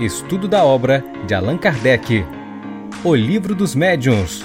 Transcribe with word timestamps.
Estudo 0.00 0.48
da 0.48 0.64
obra 0.64 1.04
de 1.26 1.34
Allan 1.34 1.58
Kardec. 1.58 2.24
O 3.04 3.14
Livro 3.14 3.54
dos 3.54 3.74
Médiuns. 3.74 4.40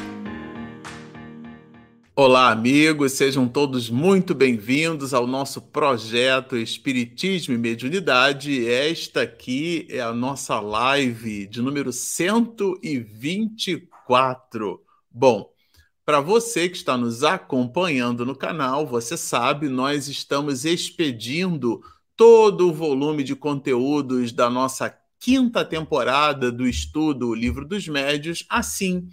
Olá, 2.14 2.52
amigos, 2.52 3.14
sejam 3.14 3.48
todos 3.48 3.90
muito 3.90 4.36
bem-vindos 4.36 5.14
ao 5.14 5.26
nosso 5.26 5.62
projeto 5.62 6.58
Espiritismo 6.58 7.54
e 7.54 7.58
Mediunidade. 7.58 8.70
Esta 8.70 9.22
aqui 9.22 9.88
é 9.90 10.02
a 10.02 10.12
nossa 10.12 10.60
live 10.60 11.48
de 11.48 11.62
número 11.62 11.94
124. 11.94 14.82
Bom, 15.10 15.50
para 16.06 16.20
você 16.20 16.68
que 16.68 16.76
está 16.76 16.98
nos 16.98 17.24
acompanhando 17.24 18.26
no 18.26 18.36
canal, 18.36 18.86
você 18.86 19.16
sabe, 19.16 19.70
nós 19.70 20.10
estamos 20.10 20.66
expedindo 20.66 21.82
todo 22.18 22.68
o 22.68 22.74
volume 22.74 23.24
de 23.24 23.38
conteúdos 23.38 24.34
da 24.34 24.50
nossa 24.50 24.94
quinta 25.26 25.66
temporada 25.66 26.52
do 26.52 26.68
estudo 26.68 27.30
O 27.30 27.34
Livro 27.34 27.68
dos 27.68 27.88
Médios, 27.88 28.46
assim, 28.48 29.10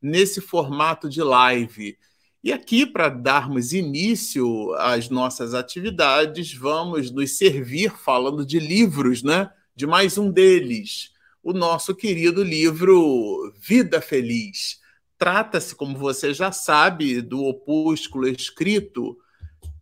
nesse 0.00 0.40
formato 0.40 1.08
de 1.08 1.20
live. 1.20 1.98
E 2.44 2.52
aqui, 2.52 2.86
para 2.86 3.08
darmos 3.08 3.72
início 3.72 4.72
às 4.74 5.10
nossas 5.10 5.54
atividades, 5.54 6.54
vamos 6.54 7.10
nos 7.10 7.36
servir 7.36 7.90
falando 7.90 8.46
de 8.46 8.60
livros, 8.60 9.24
né? 9.24 9.50
De 9.74 9.88
mais 9.88 10.16
um 10.16 10.30
deles, 10.30 11.10
o 11.42 11.52
nosso 11.52 11.96
querido 11.96 12.44
livro 12.44 13.52
Vida 13.60 14.00
Feliz. 14.00 14.78
Trata-se, 15.18 15.74
como 15.74 15.98
você 15.98 16.32
já 16.32 16.52
sabe, 16.52 17.20
do 17.20 17.42
opúsculo 17.42 18.28
escrito 18.28 19.18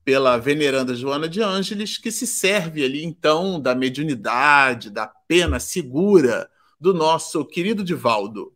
pela 0.04 0.36
veneranda 0.36 0.94
Joana 0.94 1.28
de 1.28 1.40
Ângeles, 1.40 1.96
que 1.96 2.12
se 2.12 2.26
serve 2.26 2.84
ali 2.84 3.02
então 3.02 3.58
da 3.58 3.74
mediunidade, 3.74 4.90
da 4.90 5.06
pena 5.06 5.58
segura 5.58 6.50
do 6.78 6.92
nosso 6.92 7.44
querido 7.44 7.82
Divaldo. 7.82 8.52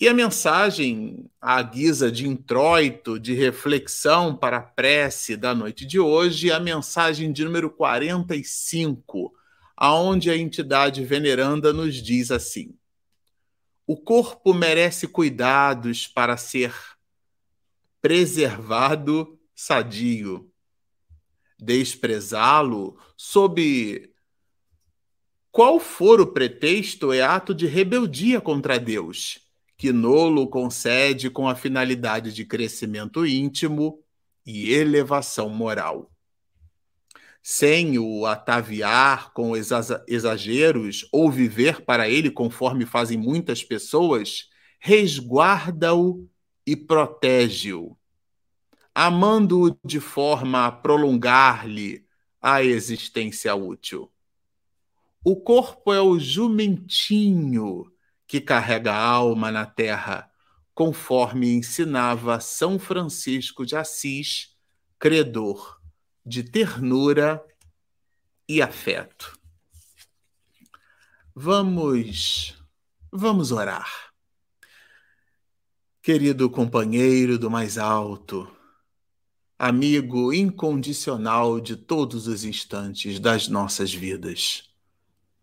E 0.00 0.08
a 0.08 0.14
mensagem, 0.14 1.28
à 1.40 1.60
guisa 1.60 2.10
de 2.10 2.26
introito, 2.26 3.18
de 3.18 3.34
reflexão 3.34 4.34
para 4.34 4.58
a 4.58 4.62
prece 4.62 5.36
da 5.36 5.54
noite 5.54 5.84
de 5.84 5.98
hoje, 5.98 6.50
é 6.50 6.54
a 6.54 6.60
mensagem 6.60 7.32
de 7.32 7.44
número 7.44 7.68
45, 7.68 9.34
aonde 9.76 10.30
a 10.30 10.36
entidade 10.36 11.04
veneranda 11.04 11.72
nos 11.72 11.96
diz 11.96 12.30
assim: 12.30 12.74
O 13.86 13.96
corpo 13.96 14.54
merece 14.54 15.08
cuidados 15.08 16.06
para 16.06 16.36
ser 16.36 16.72
preservado 18.00 19.37
sadio. 19.58 20.48
Desprezá-lo 21.58 22.96
sob 23.16 24.08
qual 25.50 25.80
for 25.80 26.20
o 26.20 26.28
pretexto 26.28 27.12
é 27.12 27.22
ato 27.22 27.52
de 27.52 27.66
rebeldia 27.66 28.40
contra 28.40 28.78
Deus, 28.78 29.40
que 29.76 29.92
Nolo 29.92 30.46
concede 30.46 31.28
com 31.28 31.48
a 31.48 31.56
finalidade 31.56 32.32
de 32.32 32.44
crescimento 32.44 33.26
íntimo 33.26 34.00
e 34.46 34.72
elevação 34.72 35.48
moral. 35.48 36.08
Sem 37.42 37.98
o 37.98 38.26
ataviar 38.26 39.32
com 39.32 39.54
exageros 39.56 41.08
ou 41.10 41.32
viver 41.32 41.84
para 41.84 42.08
ele 42.08 42.30
conforme 42.30 42.86
fazem 42.86 43.18
muitas 43.18 43.64
pessoas, 43.64 44.50
resguarda-o 44.78 46.28
e 46.64 46.76
protege-o 46.76 47.98
amando-o 48.94 49.78
de 49.84 50.00
forma 50.00 50.66
a 50.66 50.72
prolongar-lhe 50.72 52.06
a 52.40 52.62
existência 52.62 53.54
útil. 53.54 54.10
O 55.24 55.36
corpo 55.36 55.92
é 55.92 56.00
o 56.00 56.18
jumentinho 56.18 57.92
que 58.26 58.40
carrega 58.40 58.92
a 58.92 59.02
alma 59.02 59.50
na 59.50 59.66
terra, 59.66 60.30
conforme 60.74 61.52
ensinava 61.54 62.40
São 62.40 62.78
Francisco 62.78 63.66
de 63.66 63.74
Assis, 63.74 64.56
credor 64.98 65.80
de 66.24 66.42
ternura 66.42 67.44
e 68.48 68.60
afeto. 68.62 69.38
Vamos, 71.34 72.62
vamos 73.10 73.50
orar. 73.52 74.12
Querido 76.02 76.48
companheiro 76.50 77.38
do 77.38 77.50
mais 77.50 77.78
alto, 77.78 78.50
amigo 79.58 80.32
incondicional 80.32 81.58
de 81.60 81.74
todos 81.74 82.28
os 82.28 82.44
instantes 82.44 83.18
das 83.18 83.48
nossas 83.48 83.92
vidas. 83.92 84.70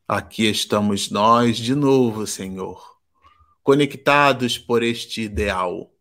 Aqui 0.08 0.46
estamos 0.46 1.12
nós 1.12 1.58
de 1.58 1.76
novo, 1.76 2.26
Senhor, 2.26 2.98
conectados 3.62 4.58
por 4.58 4.84
este 4.84 5.24
ideal 5.24 5.94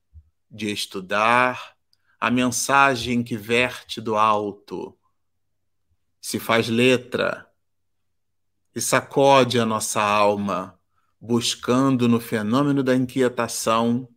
de 0.48 0.70
estudar 0.70 1.74
a 2.20 2.30
mensagem 2.30 3.24
que 3.24 3.36
verte 3.36 4.00
do 4.00 4.14
alto, 4.14 4.96
se 6.20 6.38
faz 6.38 6.68
letra 6.68 7.50
e 8.72 8.80
sacode 8.80 9.58
a 9.58 9.66
nossa 9.66 10.00
alma, 10.00 10.78
buscando 11.20 12.08
no 12.08 12.20
fenômeno 12.20 12.80
da 12.84 12.94
inquietação 12.94 14.08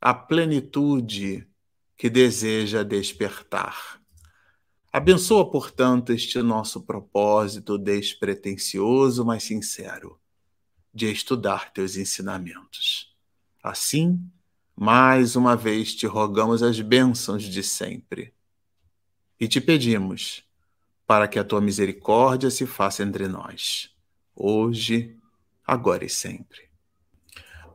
a 0.00 0.12
plenitude 0.12 1.46
que 1.96 2.10
deseja 2.10 2.82
despertar. 2.82 4.00
Abençoa, 4.92 5.50
portanto, 5.50 6.12
este 6.12 6.40
nosso 6.40 6.82
propósito 6.82 7.76
despretensioso, 7.76 9.24
mas 9.24 9.42
sincero, 9.42 10.18
de 10.92 11.10
estudar 11.10 11.72
teus 11.72 11.96
ensinamentos. 11.96 13.14
Assim, 13.62 14.20
mais 14.74 15.36
uma 15.36 15.56
vez 15.56 15.94
te 15.94 16.06
rogamos 16.06 16.62
as 16.62 16.80
bênçãos 16.80 17.42
de 17.42 17.62
sempre 17.62 18.32
e 19.38 19.48
te 19.48 19.60
pedimos 19.60 20.44
para 21.06 21.28
que 21.28 21.38
a 21.38 21.44
tua 21.44 21.60
misericórdia 21.60 22.50
se 22.50 22.66
faça 22.66 23.02
entre 23.02 23.28
nós, 23.28 23.90
hoje, 24.34 25.16
agora 25.64 26.04
e 26.04 26.08
sempre. 26.08 26.68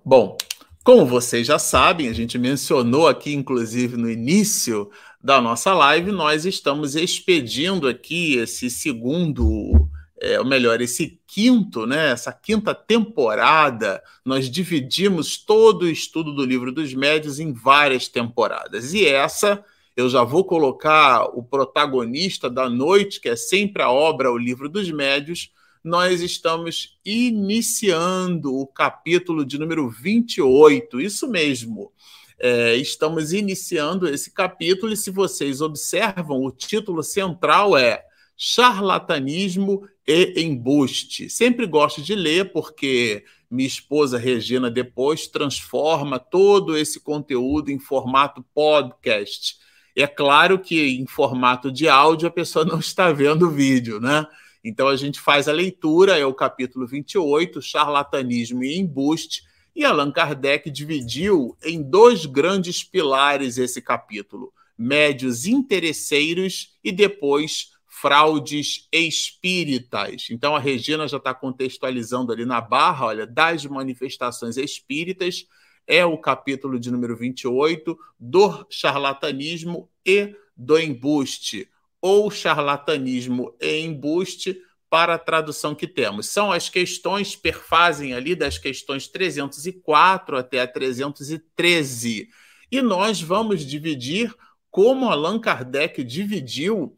Bom, 0.04 0.36
como 0.84 1.06
vocês 1.06 1.46
já 1.46 1.60
sabem, 1.60 2.08
a 2.08 2.14
gente 2.14 2.38
mencionou 2.38 3.08
aqui, 3.08 3.34
inclusive, 3.34 3.98
no 3.98 4.10
início 4.10 4.90
da 5.24 5.40
nossa 5.40 5.74
live, 5.74 6.12
nós 6.12 6.46
estamos 6.46 6.96
expedindo 6.96 7.88
aqui 7.88 8.36
esse 8.38 8.70
segundo, 8.70 9.88
é, 10.20 10.40
ou 10.40 10.46
melhor, 10.46 10.82
esse 10.82 11.20
quinto, 11.28 11.86
né, 11.86 12.12
essa 12.12 12.34
quinta 12.34 12.74
temporada. 12.74 14.02
Nós 14.26 14.50
dividimos 14.50 15.38
todo 15.38 15.84
o 15.84 15.90
estudo 15.90 16.34
do 16.34 16.44
livro 16.44 16.72
dos 16.72 16.94
médios 16.94 17.40
em 17.40 17.54
várias 17.54 18.08
temporadas. 18.08 18.94
E 18.94 19.06
essa 19.06 19.64
eu 19.96 20.10
já 20.10 20.24
vou 20.24 20.44
colocar 20.44 21.26
o 21.26 21.44
protagonista 21.44 22.50
da 22.50 22.70
noite, 22.70 23.20
que 23.20 23.30
é 23.30 23.36
sempre 23.36 23.84
a 23.84 23.92
obra 23.92 24.32
O 24.32 24.38
Livro 24.38 24.70
dos 24.70 24.90
Médios, 24.90 25.52
nós 25.84 26.22
estamos 26.22 26.98
iniciando 27.04 28.56
o 28.56 28.68
capítulo 28.68 29.46
de 29.46 29.58
número 29.58 29.90
28, 29.90 31.02
isso 31.02 31.28
mesmo. 31.28 31.92
É, 32.40 32.76
estamos 32.76 33.34
iniciando 33.34 34.08
esse 34.08 34.32
capítulo, 34.32 34.92
e 34.92 34.98
se 34.98 35.12
vocês 35.12 35.62
observam, 35.62 36.44
o 36.44 36.52
título 36.52 37.04
central 37.04 37.78
é 37.78 38.04
Charlatanismo 38.36 39.88
e 40.08 40.42
Embuste. 40.42 41.30
Sempre 41.30 41.68
gosto 41.68 42.02
de 42.02 42.16
ler, 42.16 42.52
porque 42.52 43.24
minha 43.50 43.68
esposa 43.68 44.18
Regina 44.18 44.72
depois 44.72 45.28
transforma 45.28 46.18
todo 46.18 46.78
esse 46.78 47.00
conteúdo 47.00 47.70
em 47.70 47.78
formato 47.78 48.44
podcast. 48.54 49.58
É 49.96 50.08
claro 50.08 50.58
que 50.58 50.82
em 50.82 51.06
formato 51.06 51.72
de 51.72 51.88
áudio 51.88 52.28
a 52.28 52.32
pessoa 52.32 52.66
não 52.66 52.80
está 52.80 53.12
vendo 53.12 53.48
o 53.48 53.52
vídeo, 53.52 54.00
né? 54.00 54.26
Então 54.64 54.88
a 54.88 54.96
gente 54.96 55.20
faz 55.20 55.48
a 55.48 55.54
leitura, 55.54 56.18
é 56.18 56.26
o 56.26 56.34
capítulo 56.34 56.86
28, 56.86 57.62
charlatanismo 57.62 58.64
e 58.64 58.78
embuste, 58.78 59.44
e 59.76 59.86
Allan 59.86 60.12
Kardec 60.12 60.70
dividiu 60.70 61.58
em 61.64 61.82
dois 61.82 62.26
grandes 62.26 62.84
pilares 62.84 63.58
esse 63.58 63.82
capítulo: 63.82 64.54
médios 64.78 65.46
interesseiros 65.46 66.78
e 66.84 66.92
depois 66.92 67.72
fraudes 67.88 68.88
espíritas. 68.92 70.28
Então 70.30 70.56
a 70.56 70.60
Regina 70.60 71.08
já 71.08 71.18
está 71.18 71.34
contextualizando 71.34 72.32
ali 72.32 72.46
na 72.46 72.62
barra, 72.62 73.08
olha, 73.08 73.28
das 73.28 73.66
manifestações 73.66 74.58
espíritas, 74.58 75.46
é 75.88 76.06
o 76.06 76.18
capítulo 76.18 76.80
de 76.80 76.92
número 76.92 77.16
28 77.18 77.98
do 78.20 78.66
charlatanismo 78.70 79.90
e 80.06 80.36
do 80.56 80.80
embuste 80.80 81.68
ou 82.02 82.32
charlatanismo 82.32 83.56
e 83.62 83.80
embuste 83.80 84.58
para 84.90 85.14
a 85.14 85.20
tradução 85.20 85.74
que 85.74 85.88
temos. 85.88 86.28
São 86.28 86.52
as 86.52 86.68
questões, 86.68 87.36
perfazem 87.36 88.14
ali 88.14 88.36
das 88.36 88.58
questões 88.58 89.08
304 89.08 90.36
até 90.36 90.60
a 90.60 90.68
313. 90.68 92.28
E 92.70 92.82
nós 92.82 93.22
vamos 93.22 93.66
dividir 93.66 94.36
como 94.70 95.10
Allan 95.10 95.40
Kardec 95.40 96.04
dividiu 96.04 96.96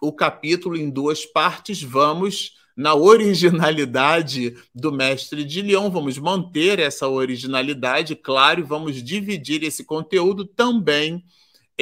o 0.00 0.12
capítulo 0.12 0.76
em 0.76 0.88
duas 0.88 1.26
partes. 1.26 1.82
Vamos, 1.82 2.54
na 2.76 2.94
originalidade 2.94 4.56
do 4.74 4.90
mestre 4.90 5.44
de 5.44 5.60
Lyon. 5.60 5.90
Vamos 5.90 6.16
manter 6.16 6.78
essa 6.78 7.06
originalidade, 7.06 8.16
claro, 8.16 8.60
e 8.60 8.62
vamos 8.62 9.02
dividir 9.02 9.62
esse 9.62 9.84
conteúdo 9.84 10.46
também 10.46 11.22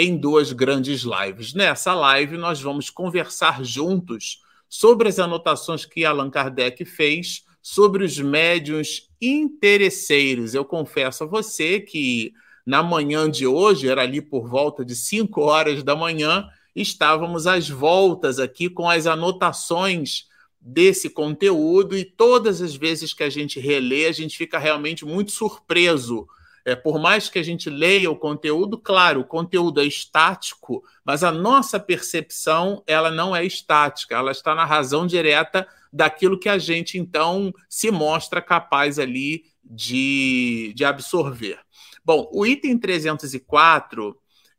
em 0.00 0.16
duas 0.16 0.52
grandes 0.52 1.02
lives. 1.02 1.52
Nessa 1.54 1.92
live, 1.92 2.36
nós 2.36 2.60
vamos 2.62 2.88
conversar 2.88 3.64
juntos 3.64 4.40
sobre 4.68 5.08
as 5.08 5.18
anotações 5.18 5.84
que 5.84 6.04
Allan 6.04 6.30
Kardec 6.30 6.84
fez 6.84 7.42
sobre 7.60 8.04
os 8.04 8.16
médiuns 8.16 9.10
interesseiros. 9.20 10.54
Eu 10.54 10.64
confesso 10.64 11.24
a 11.24 11.26
você 11.26 11.80
que 11.80 12.32
na 12.64 12.80
manhã 12.80 13.28
de 13.28 13.44
hoje, 13.44 13.88
era 13.88 14.02
ali 14.02 14.20
por 14.20 14.46
volta 14.46 14.84
de 14.84 14.94
5 14.94 15.40
horas 15.40 15.82
da 15.82 15.96
manhã, 15.96 16.48
estávamos 16.76 17.48
às 17.48 17.68
voltas 17.68 18.38
aqui 18.38 18.70
com 18.70 18.88
as 18.88 19.04
anotações 19.04 20.26
desse 20.60 21.10
conteúdo 21.10 21.98
e 21.98 22.04
todas 22.04 22.62
as 22.62 22.76
vezes 22.76 23.12
que 23.12 23.24
a 23.24 23.30
gente 23.30 23.58
relê, 23.58 24.06
a 24.06 24.12
gente 24.12 24.38
fica 24.38 24.60
realmente 24.60 25.04
muito 25.04 25.32
surpreso. 25.32 26.28
É, 26.68 26.76
por 26.76 27.00
mais 27.00 27.30
que 27.30 27.38
a 27.38 27.42
gente 27.42 27.70
leia 27.70 28.10
o 28.10 28.16
conteúdo, 28.16 28.76
claro, 28.76 29.20
o 29.20 29.24
conteúdo 29.24 29.80
é 29.80 29.86
estático, 29.86 30.84
mas 31.02 31.24
a 31.24 31.32
nossa 31.32 31.80
percepção 31.80 32.82
ela 32.86 33.10
não 33.10 33.34
é 33.34 33.42
estática, 33.42 34.14
ela 34.14 34.30
está 34.30 34.54
na 34.54 34.66
razão 34.66 35.06
direta 35.06 35.66
daquilo 35.90 36.38
que 36.38 36.46
a 36.46 36.58
gente 36.58 36.98
então 36.98 37.54
se 37.70 37.90
mostra 37.90 38.42
capaz 38.42 38.98
ali 38.98 39.44
de, 39.64 40.74
de 40.76 40.84
absorver. 40.84 41.58
Bom, 42.04 42.28
o 42.34 42.44
item 42.44 42.76
304 42.76 44.14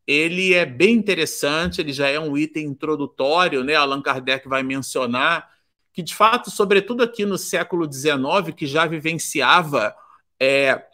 ele 0.07 0.55
é 0.55 0.65
bem 0.65 0.95
interessante, 0.95 1.79
ele 1.79 1.93
já 1.93 2.07
é 2.07 2.19
um 2.19 2.35
item 2.35 2.65
introdutório, 2.65 3.63
né? 3.63 3.75
Allan 3.75 4.01
Kardec 4.01 4.47
vai 4.47 4.63
mencionar 4.63 5.47
que, 5.93 6.01
de 6.01 6.15
fato, 6.15 6.49
sobretudo 6.49 7.03
aqui 7.03 7.23
no 7.23 7.37
século 7.37 7.87
XIX, 7.91 8.55
que 8.57 8.65
já 8.65 8.87
vivenciava 8.87 9.93
é, 10.39 10.88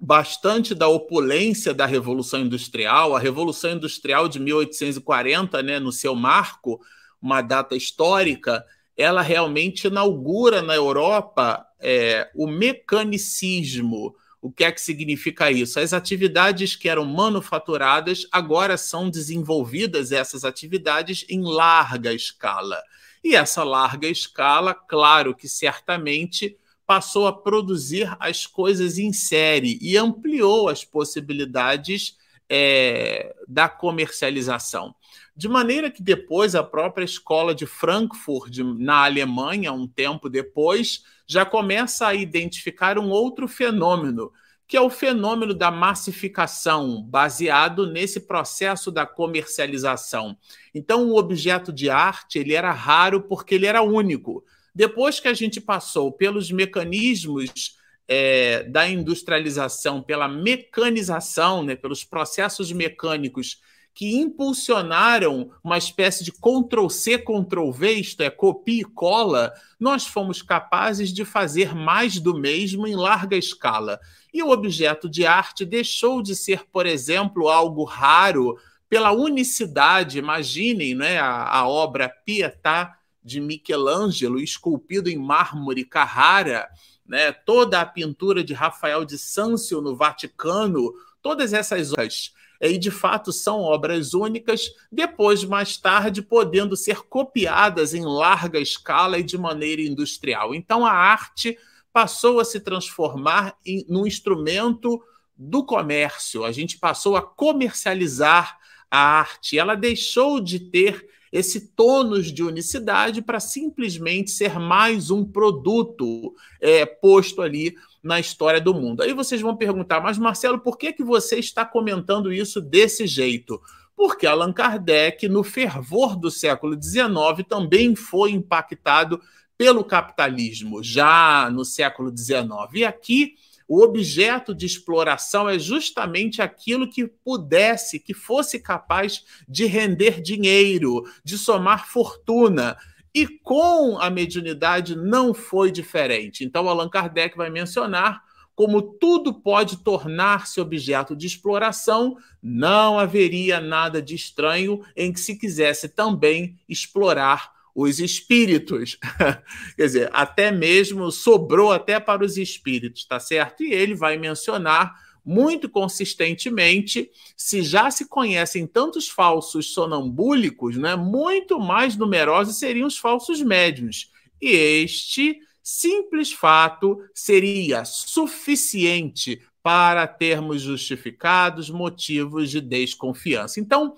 bastante 0.00 0.74
da 0.74 0.88
opulência 0.88 1.74
da 1.74 1.84
Revolução 1.84 2.40
Industrial, 2.40 3.14
a 3.14 3.20
Revolução 3.20 3.72
Industrial 3.72 4.26
de 4.28 4.40
1840, 4.40 5.62
né, 5.62 5.78
no 5.78 5.92
seu 5.92 6.14
marco, 6.14 6.80
uma 7.20 7.42
data 7.42 7.76
histórica, 7.76 8.64
ela 8.96 9.20
realmente 9.20 9.88
inaugura 9.88 10.62
na 10.62 10.74
Europa 10.74 11.66
é, 11.78 12.30
o 12.34 12.46
mecanicismo, 12.46 14.14
o 14.40 14.50
que 14.50 14.64
é 14.64 14.72
que 14.72 14.80
significa 14.80 15.50
isso? 15.50 15.78
As 15.78 15.92
atividades 15.92 16.74
que 16.74 16.88
eram 16.88 17.04
manufaturadas 17.04 18.26
agora 18.32 18.78
são 18.78 19.10
desenvolvidas, 19.10 20.12
essas 20.12 20.46
atividades, 20.46 21.26
em 21.28 21.42
larga 21.42 22.14
escala. 22.14 22.82
E 23.22 23.36
essa 23.36 23.62
larga 23.62 24.08
escala, 24.08 24.72
claro 24.72 25.34
que 25.34 25.46
certamente 25.46 26.56
passou 26.90 27.28
a 27.28 27.32
produzir 27.32 28.12
as 28.18 28.48
coisas 28.48 28.98
em 28.98 29.12
série 29.12 29.78
e 29.80 29.96
ampliou 29.96 30.68
as 30.68 30.84
possibilidades 30.84 32.16
é, 32.48 33.32
da 33.46 33.68
comercialização. 33.68 34.92
De 35.36 35.48
maneira 35.48 35.88
que 35.88 36.02
depois 36.02 36.56
a 36.56 36.64
própria 36.64 37.04
escola 37.04 37.54
de 37.54 37.64
Frankfurt, 37.64 38.58
na 38.76 39.04
Alemanha, 39.04 39.72
um 39.72 39.86
tempo 39.86 40.28
depois, 40.28 41.04
já 41.28 41.44
começa 41.44 42.08
a 42.08 42.14
identificar 42.16 42.98
um 42.98 43.08
outro 43.10 43.46
fenômeno, 43.46 44.32
que 44.66 44.76
é 44.76 44.80
o 44.80 44.90
fenômeno 44.90 45.54
da 45.54 45.70
massificação, 45.70 47.04
baseado 47.04 47.86
nesse 47.86 48.18
processo 48.18 48.90
da 48.90 49.06
comercialização. 49.06 50.36
Então, 50.74 51.08
o 51.08 51.16
objeto 51.16 51.72
de 51.72 51.88
arte 51.88 52.40
ele 52.40 52.52
era 52.52 52.72
raro 52.72 53.22
porque 53.22 53.54
ele 53.54 53.66
era 53.66 53.80
único. 53.80 54.44
Depois 54.80 55.20
que 55.20 55.28
a 55.28 55.34
gente 55.34 55.60
passou 55.60 56.10
pelos 56.10 56.50
mecanismos 56.50 57.76
é, 58.08 58.62
da 58.62 58.88
industrialização, 58.88 60.02
pela 60.02 60.26
mecanização, 60.26 61.62
né, 61.62 61.76
pelos 61.76 62.02
processos 62.02 62.72
mecânicos 62.72 63.60
que 63.92 64.16
impulsionaram 64.16 65.50
uma 65.62 65.76
espécie 65.76 66.24
de 66.24 66.32
Ctrl-C, 66.32 67.18
Ctrl-V, 67.18 67.92
isto 67.92 68.22
é, 68.22 68.30
copia 68.30 68.80
e 68.80 68.84
cola, 68.84 69.52
nós 69.78 70.06
fomos 70.06 70.40
capazes 70.40 71.12
de 71.12 71.26
fazer 71.26 71.74
mais 71.74 72.18
do 72.18 72.32
mesmo 72.32 72.86
em 72.86 72.96
larga 72.96 73.36
escala. 73.36 74.00
E 74.32 74.42
o 74.42 74.48
objeto 74.48 75.10
de 75.10 75.26
arte 75.26 75.66
deixou 75.66 76.22
de 76.22 76.34
ser, 76.34 76.64
por 76.72 76.86
exemplo, 76.86 77.50
algo 77.50 77.84
raro 77.84 78.56
pela 78.88 79.12
unicidade. 79.12 80.18
Imaginem 80.18 80.94
né, 80.94 81.18
a, 81.18 81.54
a 81.54 81.68
obra 81.68 82.08
Pietà 82.08 82.96
de 83.22 83.40
Michelangelo, 83.40 84.40
esculpido 84.40 85.08
em 85.08 85.16
mármore 85.16 85.84
Carrara, 85.84 86.68
né, 87.06 87.32
toda 87.32 87.80
a 87.80 87.86
pintura 87.86 88.42
de 88.42 88.54
Rafael 88.54 89.04
de 89.04 89.18
Sâncio 89.18 89.80
no 89.80 89.96
Vaticano, 89.96 90.92
todas 91.20 91.52
essas 91.52 91.92
obras 91.92 92.32
e 92.60 92.76
de 92.76 92.90
fato 92.90 93.32
são 93.32 93.60
obras 93.60 94.12
únicas, 94.12 94.70
depois, 94.92 95.42
mais 95.44 95.78
tarde, 95.78 96.20
podendo 96.20 96.76
ser 96.76 97.02
copiadas 97.02 97.94
em 97.94 98.04
larga 98.04 98.60
escala 98.60 99.18
e 99.18 99.22
de 99.22 99.38
maneira 99.38 99.80
industrial. 99.80 100.54
Então, 100.54 100.84
a 100.84 100.92
arte 100.92 101.58
passou 101.90 102.38
a 102.38 102.44
se 102.44 102.60
transformar 102.60 103.56
em, 103.64 103.84
num 103.88 104.06
instrumento 104.06 105.02
do 105.36 105.64
comércio, 105.64 106.44
a 106.44 106.52
gente 106.52 106.76
passou 106.78 107.16
a 107.16 107.22
comercializar 107.22 108.58
a 108.90 108.98
arte, 108.98 109.58
ela 109.58 109.74
deixou 109.74 110.38
de 110.38 110.60
ter 110.60 111.08
esse 111.32 111.72
tônus 111.74 112.32
de 112.32 112.42
unicidade 112.42 113.22
para 113.22 113.38
simplesmente 113.38 114.30
ser 114.30 114.58
mais 114.58 115.10
um 115.10 115.24
produto 115.24 116.34
é, 116.60 116.84
posto 116.84 117.40
ali 117.40 117.74
na 118.02 118.18
história 118.18 118.60
do 118.60 118.74
mundo. 118.74 119.02
Aí 119.02 119.12
vocês 119.12 119.40
vão 119.40 119.56
perguntar, 119.56 120.00
mas 120.00 120.18
Marcelo, 120.18 120.58
por 120.58 120.76
que, 120.76 120.92
que 120.92 121.04
você 121.04 121.38
está 121.38 121.64
comentando 121.64 122.32
isso 122.32 122.60
desse 122.60 123.06
jeito? 123.06 123.60
Porque 123.94 124.26
Allan 124.26 124.52
Kardec, 124.52 125.28
no 125.28 125.44
fervor 125.44 126.16
do 126.16 126.30
século 126.30 126.80
XIX, 126.80 127.46
também 127.48 127.94
foi 127.94 128.32
impactado 128.32 129.20
pelo 129.56 129.84
capitalismo, 129.84 130.82
já 130.82 131.50
no 131.50 131.66
século 131.66 132.10
XIX. 132.16 132.48
E 132.74 132.84
aqui 132.84 133.34
o 133.70 133.84
objeto 133.84 134.52
de 134.52 134.66
exploração 134.66 135.48
é 135.48 135.56
justamente 135.56 136.42
aquilo 136.42 136.90
que 136.90 137.06
pudesse, 137.06 138.00
que 138.00 138.12
fosse 138.12 138.58
capaz 138.58 139.24
de 139.48 139.64
render 139.64 140.20
dinheiro, 140.20 141.04
de 141.22 141.38
somar 141.38 141.86
fortuna. 141.86 142.76
E 143.14 143.28
com 143.28 143.96
a 144.00 144.10
mediunidade 144.10 144.96
não 144.96 145.32
foi 145.32 145.70
diferente. 145.70 146.42
Então, 146.42 146.68
Allan 146.68 146.88
Kardec 146.88 147.36
vai 147.36 147.48
mencionar 147.48 148.24
como 148.56 148.82
tudo 148.82 149.32
pode 149.32 149.84
tornar-se 149.84 150.60
objeto 150.60 151.14
de 151.14 151.28
exploração, 151.28 152.16
não 152.42 152.98
haveria 152.98 153.60
nada 153.60 154.02
de 154.02 154.16
estranho 154.16 154.80
em 154.96 155.12
que 155.12 155.20
se 155.20 155.38
quisesse 155.38 155.88
também 155.88 156.58
explorar 156.68 157.52
os 157.82 158.00
espíritos. 158.00 158.98
Quer 159.76 159.86
dizer, 159.86 160.10
até 160.12 160.50
mesmo 160.50 161.10
sobrou 161.10 161.72
até 161.72 161.98
para 162.00 162.24
os 162.24 162.36
espíritos, 162.36 163.04
tá 163.04 163.20
certo? 163.20 163.62
E 163.62 163.72
ele 163.72 163.94
vai 163.94 164.16
mencionar 164.16 164.94
muito 165.24 165.68
consistentemente, 165.68 167.10
se 167.36 167.62
já 167.62 167.90
se 167.90 168.08
conhecem 168.08 168.66
tantos 168.66 169.08
falsos 169.08 169.72
sonambúlicos, 169.72 170.76
né, 170.76 170.96
muito 170.96 171.60
mais 171.60 171.96
numerosos 171.96 172.58
seriam 172.58 172.86
os 172.86 172.96
falsos 172.96 173.42
médiums. 173.42 174.10
E 174.40 174.50
este 174.50 175.38
simples 175.62 176.32
fato 176.32 176.98
seria 177.14 177.84
suficiente 177.84 179.40
para 179.62 180.06
termos 180.06 180.62
justificados 180.62 181.68
motivos 181.68 182.50
de 182.50 182.60
desconfiança. 182.60 183.60
Então, 183.60 183.94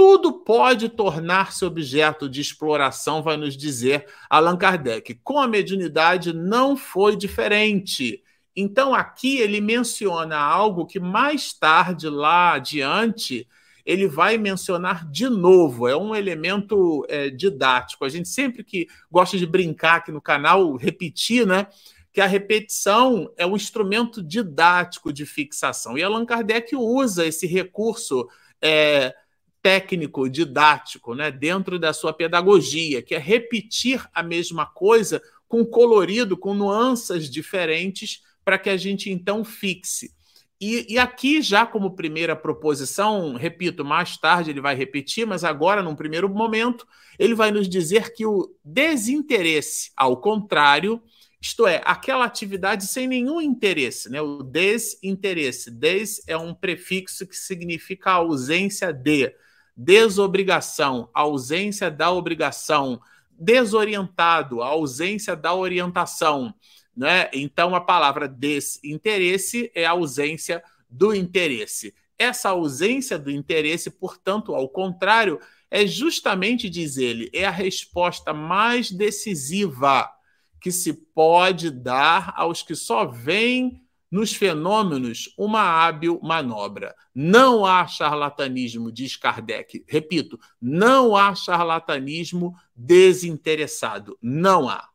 tudo 0.00 0.32
pode 0.32 0.88
tornar-se 0.88 1.62
objeto 1.62 2.26
de 2.26 2.40
exploração, 2.40 3.22
vai 3.22 3.36
nos 3.36 3.54
dizer 3.54 4.06
Allan 4.30 4.56
Kardec. 4.56 5.20
Com 5.22 5.38
a 5.38 5.46
mediunidade 5.46 6.32
não 6.32 6.74
foi 6.74 7.14
diferente. 7.14 8.24
Então, 8.56 8.94
aqui 8.94 9.36
ele 9.36 9.60
menciona 9.60 10.38
algo 10.38 10.86
que 10.86 10.98
mais 10.98 11.52
tarde, 11.52 12.08
lá 12.08 12.54
adiante, 12.54 13.46
ele 13.84 14.08
vai 14.08 14.38
mencionar 14.38 15.06
de 15.06 15.28
novo. 15.28 15.86
É 15.86 15.94
um 15.94 16.14
elemento 16.14 17.04
é, 17.06 17.28
didático. 17.28 18.02
A 18.02 18.08
gente 18.08 18.30
sempre 18.30 18.64
que 18.64 18.88
gosta 19.10 19.36
de 19.36 19.44
brincar 19.44 19.96
aqui 19.96 20.10
no 20.10 20.22
canal, 20.22 20.76
repetir, 20.76 21.46
né? 21.46 21.66
Que 22.10 22.22
a 22.22 22.26
repetição 22.26 23.30
é 23.36 23.44
um 23.44 23.54
instrumento 23.54 24.22
didático 24.22 25.12
de 25.12 25.26
fixação. 25.26 25.98
E 25.98 26.02
Allan 26.02 26.24
Kardec 26.24 26.74
usa 26.74 27.26
esse 27.26 27.46
recurso 27.46 28.26
é, 28.62 29.14
técnico, 29.62 30.28
didático, 30.28 31.14
né, 31.14 31.30
dentro 31.30 31.78
da 31.78 31.92
sua 31.92 32.12
pedagogia, 32.12 33.02
que 33.02 33.14
é 33.14 33.18
repetir 33.18 34.04
a 34.14 34.22
mesma 34.22 34.66
coisa 34.66 35.22
com 35.46 35.64
colorido, 35.64 36.36
com 36.36 36.54
nuances 36.54 37.28
diferentes, 37.28 38.22
para 38.44 38.58
que 38.58 38.70
a 38.70 38.76
gente 38.76 39.10
então 39.10 39.44
fixe. 39.44 40.12
E, 40.60 40.92
e, 40.92 40.98
aqui, 40.98 41.40
já 41.40 41.64
como 41.64 41.96
primeira 41.96 42.36
proposição, 42.36 43.34
repito, 43.34 43.82
mais 43.82 44.18
tarde 44.18 44.50
ele 44.50 44.60
vai 44.60 44.74
repetir, 44.74 45.26
mas 45.26 45.42
agora, 45.42 45.82
num 45.82 45.96
primeiro 45.96 46.28
momento, 46.28 46.86
ele 47.18 47.34
vai 47.34 47.50
nos 47.50 47.66
dizer 47.66 48.12
que 48.12 48.26
o 48.26 48.54
desinteresse, 48.62 49.90
ao 49.96 50.18
contrário, 50.20 51.02
isto 51.40 51.66
é, 51.66 51.80
aquela 51.86 52.26
atividade 52.26 52.86
sem 52.86 53.08
nenhum 53.08 53.40
interesse, 53.40 54.10
né? 54.10 54.20
o 54.20 54.42
desinteresse. 54.42 55.70
Des 55.70 56.22
é 56.26 56.36
um 56.36 56.52
prefixo 56.52 57.26
que 57.26 57.34
significa 57.34 58.12
ausência 58.12 58.92
de, 58.92 59.34
desobrigação, 59.82 61.08
ausência 61.14 61.90
da 61.90 62.10
obrigação, 62.10 63.00
desorientado, 63.30 64.60
ausência 64.60 65.34
da 65.34 65.54
orientação. 65.54 66.54
Né? 66.94 67.30
Então, 67.32 67.74
a 67.74 67.80
palavra 67.80 68.28
desinteresse 68.28 69.72
é 69.74 69.86
ausência 69.86 70.62
do 70.90 71.14
interesse. 71.14 71.94
Essa 72.18 72.50
ausência 72.50 73.18
do 73.18 73.30
interesse, 73.30 73.90
portanto, 73.90 74.54
ao 74.54 74.68
contrário, 74.68 75.40
é 75.70 75.86
justamente, 75.86 76.68
diz 76.68 76.98
ele, 76.98 77.30
é 77.32 77.46
a 77.46 77.50
resposta 77.50 78.34
mais 78.34 78.90
decisiva 78.90 80.10
que 80.60 80.70
se 80.70 80.92
pode 80.92 81.70
dar 81.70 82.34
aos 82.36 82.62
que 82.62 82.74
só 82.74 83.06
veem 83.06 83.82
nos 84.10 84.34
fenômenos 84.34 85.32
uma 85.38 85.62
hábil 85.62 86.18
manobra. 86.22 86.94
Não 87.14 87.64
há 87.64 87.86
charlatanismo, 87.86 88.90
diz 88.90 89.16
Kardec. 89.16 89.84
Repito, 89.86 90.38
não 90.60 91.14
há 91.14 91.34
charlatanismo 91.34 92.54
desinteressado. 92.74 94.18
Não 94.20 94.68
há 94.68 94.90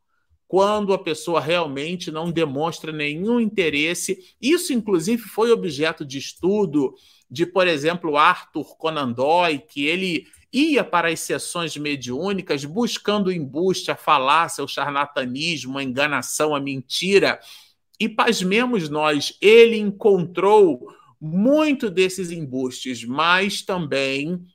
quando 0.47 0.93
a 0.93 0.99
pessoa 0.99 1.41
realmente 1.41 2.11
não 2.11 2.31
demonstra 2.31 2.91
nenhum 2.91 3.39
interesse. 3.39 4.35
Isso, 4.41 4.73
inclusive, 4.73 5.21
foi 5.21 5.51
objeto 5.51 6.05
de 6.05 6.17
estudo 6.17 6.93
de, 7.29 7.45
por 7.45 7.67
exemplo, 7.67 8.15
Arthur 8.15 8.77
Conan 8.77 9.11
Doyle, 9.11 9.59
que 9.59 9.85
ele 9.85 10.27
ia 10.53 10.83
para 10.83 11.09
as 11.09 11.19
sessões 11.19 11.75
mediúnicas 11.75 12.63
buscando 12.63 13.27
o 13.27 13.31
embuste, 13.31 13.91
a 13.91 13.95
falácia, 13.95 14.63
o 14.63 14.67
charlatanismo, 14.67 15.77
a 15.77 15.83
enganação, 15.83 16.55
a 16.55 16.59
mentira. 16.61 17.39
E 17.99 18.09
pasmemos 18.09 18.89
nós, 18.89 19.37
ele 19.41 19.77
encontrou 19.77 20.87
muito 21.19 21.89
desses 21.89 22.31
embustes, 22.31 23.03
mas 23.03 23.61
também 23.61 24.45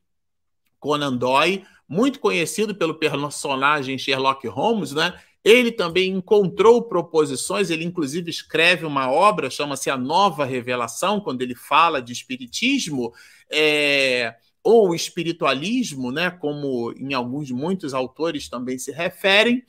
Conan 0.78 1.16
Doyle, 1.16 1.64
muito 1.88 2.20
conhecido 2.20 2.75
pelo 2.75 2.94
personagem 2.94 3.99
Sherlock 3.99 4.47
Holmes, 4.47 4.92
né? 4.92 5.18
Ele 5.42 5.73
também 5.73 6.11
encontrou 6.11 6.82
proposições, 6.82 7.70
ele 7.70 7.85
inclusive 7.85 8.30
escreve 8.30 8.85
uma 8.85 9.11
obra, 9.11 9.49
chama-se 9.49 9.88
A 9.88 9.97
Nova 9.97 10.44
Revelação, 10.44 11.18
quando 11.18 11.40
ele 11.40 11.54
fala 11.54 12.00
de 12.00 12.12
espiritismo, 12.12 13.12
é, 13.50 14.35
ou 14.62 14.94
espiritualismo, 14.94 16.12
né, 16.12 16.30
como 16.30 16.92
em 16.92 17.14
alguns 17.14 17.50
muitos 17.50 17.94
autores 17.94 18.49
também 18.49 18.78
se 18.78 18.92
referem. 18.92 19.64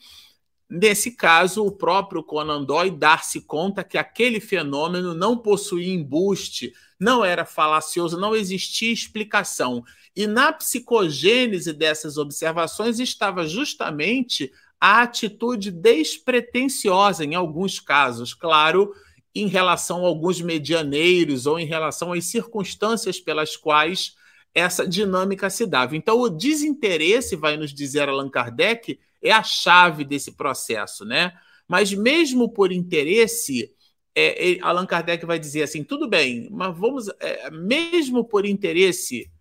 Nesse 0.74 1.12
caso, 1.12 1.66
o 1.66 1.72
próprio 1.72 2.24
Conan 2.24 2.64
Doyle 2.64 2.96
dar-se 2.96 3.42
conta 3.42 3.84
que 3.84 3.98
aquele 3.98 4.40
fenômeno 4.40 5.14
não 5.14 5.36
possuía 5.38 5.94
embuste, 5.94 6.72
não 6.98 7.26
era 7.26 7.44
falacioso, 7.44 8.18
não 8.18 8.34
existia 8.34 8.94
explicação. 8.94 9.84
E 10.16 10.26
na 10.26 10.54
psicogênese 10.54 11.74
dessas 11.74 12.18
observações 12.18 13.02
estava 13.02 13.46
justamente 13.46 14.50
a 14.80 15.02
atitude 15.02 15.72
despretensiosa, 15.72 17.26
em 17.26 17.36
alguns 17.36 17.78
casos, 17.78 18.34
claro, 18.34 18.94
em 19.36 19.48
relação 19.48 20.06
a 20.06 20.08
alguns 20.08 20.40
medianeiros 20.40 21.46
ou 21.48 21.60
em 21.60 21.66
relação 21.66 22.14
às 22.14 22.24
circunstâncias 22.24 23.20
pelas 23.20 23.58
quais 23.58 24.16
essa 24.56 24.88
dinâmica 24.88 25.50
se 25.50 25.66
dava. 25.66 25.98
Então, 25.98 26.18
o 26.18 26.30
desinteresse, 26.30 27.36
vai 27.36 27.58
nos 27.58 27.74
dizer 27.74 28.08
Allan 28.08 28.30
Kardec, 28.30 28.98
é 29.22 29.32
a 29.32 29.44
chave 29.44 30.04
desse 30.04 30.32
processo, 30.32 31.06
né? 31.06 31.34
Mas 31.68 31.94
mesmo 31.94 32.50
por 32.50 32.72
interesse, 32.72 33.74
é, 34.16 34.58
Allan 34.62 34.86
Kardec 34.86 35.26
vai 35.26 35.40
dizer 35.40 35.64
assim: 35.64 35.84
tudo 35.84 36.08
bem, 36.08 36.50
mas 36.52 36.78
vamos, 36.78 37.08
é, 37.20 37.50
mesmo 37.50 38.26
por 38.26 38.46
interesse, 38.46 39.32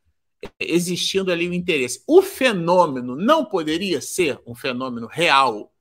existindo 0.58 1.32
ali 1.32 1.49
o 1.49 1.54
interesse. 1.54 2.02
O 2.06 2.22
fenômeno 2.22 3.16
não 3.16 3.44
poderia 3.44 4.00
ser 4.00 4.38
um 4.46 4.54
fenômeno 4.54 5.06
real. 5.06 5.72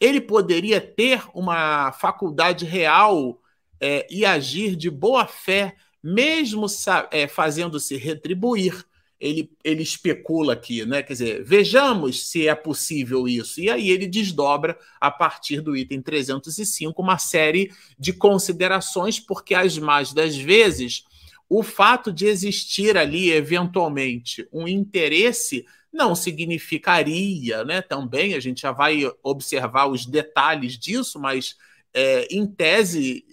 Ele 0.00 0.20
poderia 0.20 0.80
ter 0.80 1.22
uma 1.32 1.92
faculdade 1.92 2.64
real 2.64 3.40
é, 3.80 4.06
e 4.10 4.24
agir 4.24 4.76
de 4.76 4.90
boa 4.90 5.26
fé, 5.26 5.76
mesmo 6.02 6.66
é, 7.10 7.26
fazendo-se 7.26 7.96
retribuir. 7.96 8.84
Ele, 9.24 9.50
ele 9.64 9.82
especula 9.82 10.52
aqui, 10.52 10.84
né? 10.84 11.02
Quer 11.02 11.12
dizer, 11.14 11.44
vejamos 11.44 12.28
se 12.28 12.46
é 12.46 12.54
possível 12.54 13.26
isso. 13.26 13.60
E 13.60 13.70
aí 13.70 13.88
ele 13.88 14.06
desdobra, 14.06 14.78
a 15.00 15.10
partir 15.10 15.60
do 15.60 15.74
item 15.74 16.02
305, 16.02 17.00
uma 17.00 17.16
série 17.16 17.72
de 17.98 18.12
considerações, 18.12 19.18
porque 19.18 19.54
as 19.54 19.78
mais 19.78 20.12
das 20.12 20.36
vezes 20.36 21.04
o 21.48 21.62
fato 21.62 22.12
de 22.12 22.26
existir 22.26 22.96
ali, 22.96 23.30
eventualmente, 23.30 24.46
um 24.52 24.66
interesse 24.66 25.64
não 25.92 26.14
significaria, 26.14 27.64
né? 27.64 27.80
Também 27.80 28.34
a 28.34 28.40
gente 28.40 28.62
já 28.62 28.72
vai 28.72 29.02
observar 29.22 29.86
os 29.86 30.04
detalhes 30.04 30.76
disso, 30.78 31.18
mas 31.20 31.56
é, 31.94 32.26
em 32.30 32.44
tese 32.46 33.24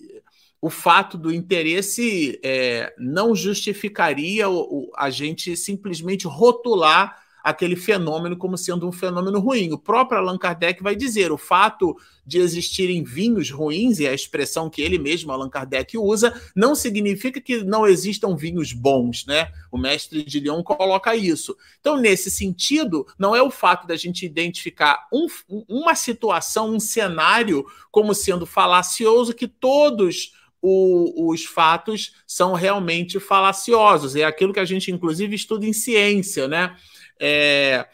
o 0.62 0.70
fato 0.70 1.18
do 1.18 1.34
interesse 1.34 2.40
é, 2.44 2.94
não 2.98 3.36
justificaria 3.36 4.48
o, 4.48 4.60
o, 4.60 4.92
a 4.96 5.10
gente 5.10 5.58
simplesmente 5.58 6.28
rotular 6.28 7.20
aquele 7.44 7.76
fenômeno 7.76 8.38
como 8.38 8.56
sendo 8.56 8.88
um 8.88 8.92
fenômeno 8.92 9.40
ruim. 9.40 9.74
O 9.74 9.78
próprio 9.78 10.20
Allan 10.20 10.38
Kardec 10.38 10.84
vai 10.84 10.96
dizer: 10.96 11.32
o 11.32 11.38
fato 11.38 11.98
de 12.24 12.38
existirem 12.38 13.04
vinhos 13.04 13.50
ruins, 13.50 14.00
e 14.00 14.08
a 14.08 14.14
expressão 14.14 14.70
que 14.70 14.82
ele 14.82 15.00
mesmo, 15.00 15.32
Allan 15.32 15.50
Kardec, 15.50 15.98
usa, 15.98 16.40
não 16.56 16.76
significa 16.76 17.42
que 17.42 17.64
não 17.64 17.88
existam 17.88 18.36
vinhos 18.36 18.72
bons, 18.72 19.26
né? 19.26 19.52
O 19.72 19.78
mestre 19.78 20.24
de 20.24 20.40
Lyon 20.40 20.62
coloca 20.62 21.16
isso. 21.16 21.58
Então, 21.80 21.98
nesse 21.98 22.30
sentido, 22.30 23.08
não 23.18 23.36
é 23.36 23.42
o 23.42 23.50
fato 23.50 23.88
da 23.88 23.96
gente 23.96 24.26
identificar 24.26 25.08
um, 25.12 25.26
uma 25.68 25.96
situação, 25.96 26.70
um 26.70 26.80
cenário, 26.80 27.66
como 27.90 28.14
sendo 28.14 28.46
falacioso, 28.46 29.34
que 29.34 29.48
todos 29.48 30.34
o, 30.62 31.32
os 31.32 31.44
fatos 31.44 32.14
são 32.28 32.54
realmente 32.54 33.20
falaciosos. 33.20 34.16
É 34.16 34.24
aquilo 34.24 34.54
que 34.54 34.60
a 34.60 34.66
gente, 34.66 34.92
inclusive, 34.92 35.36
estuda 35.36 35.66
em 35.66 35.74
ciência, 35.74 36.48
né? 36.48 36.76
É, 37.20 37.88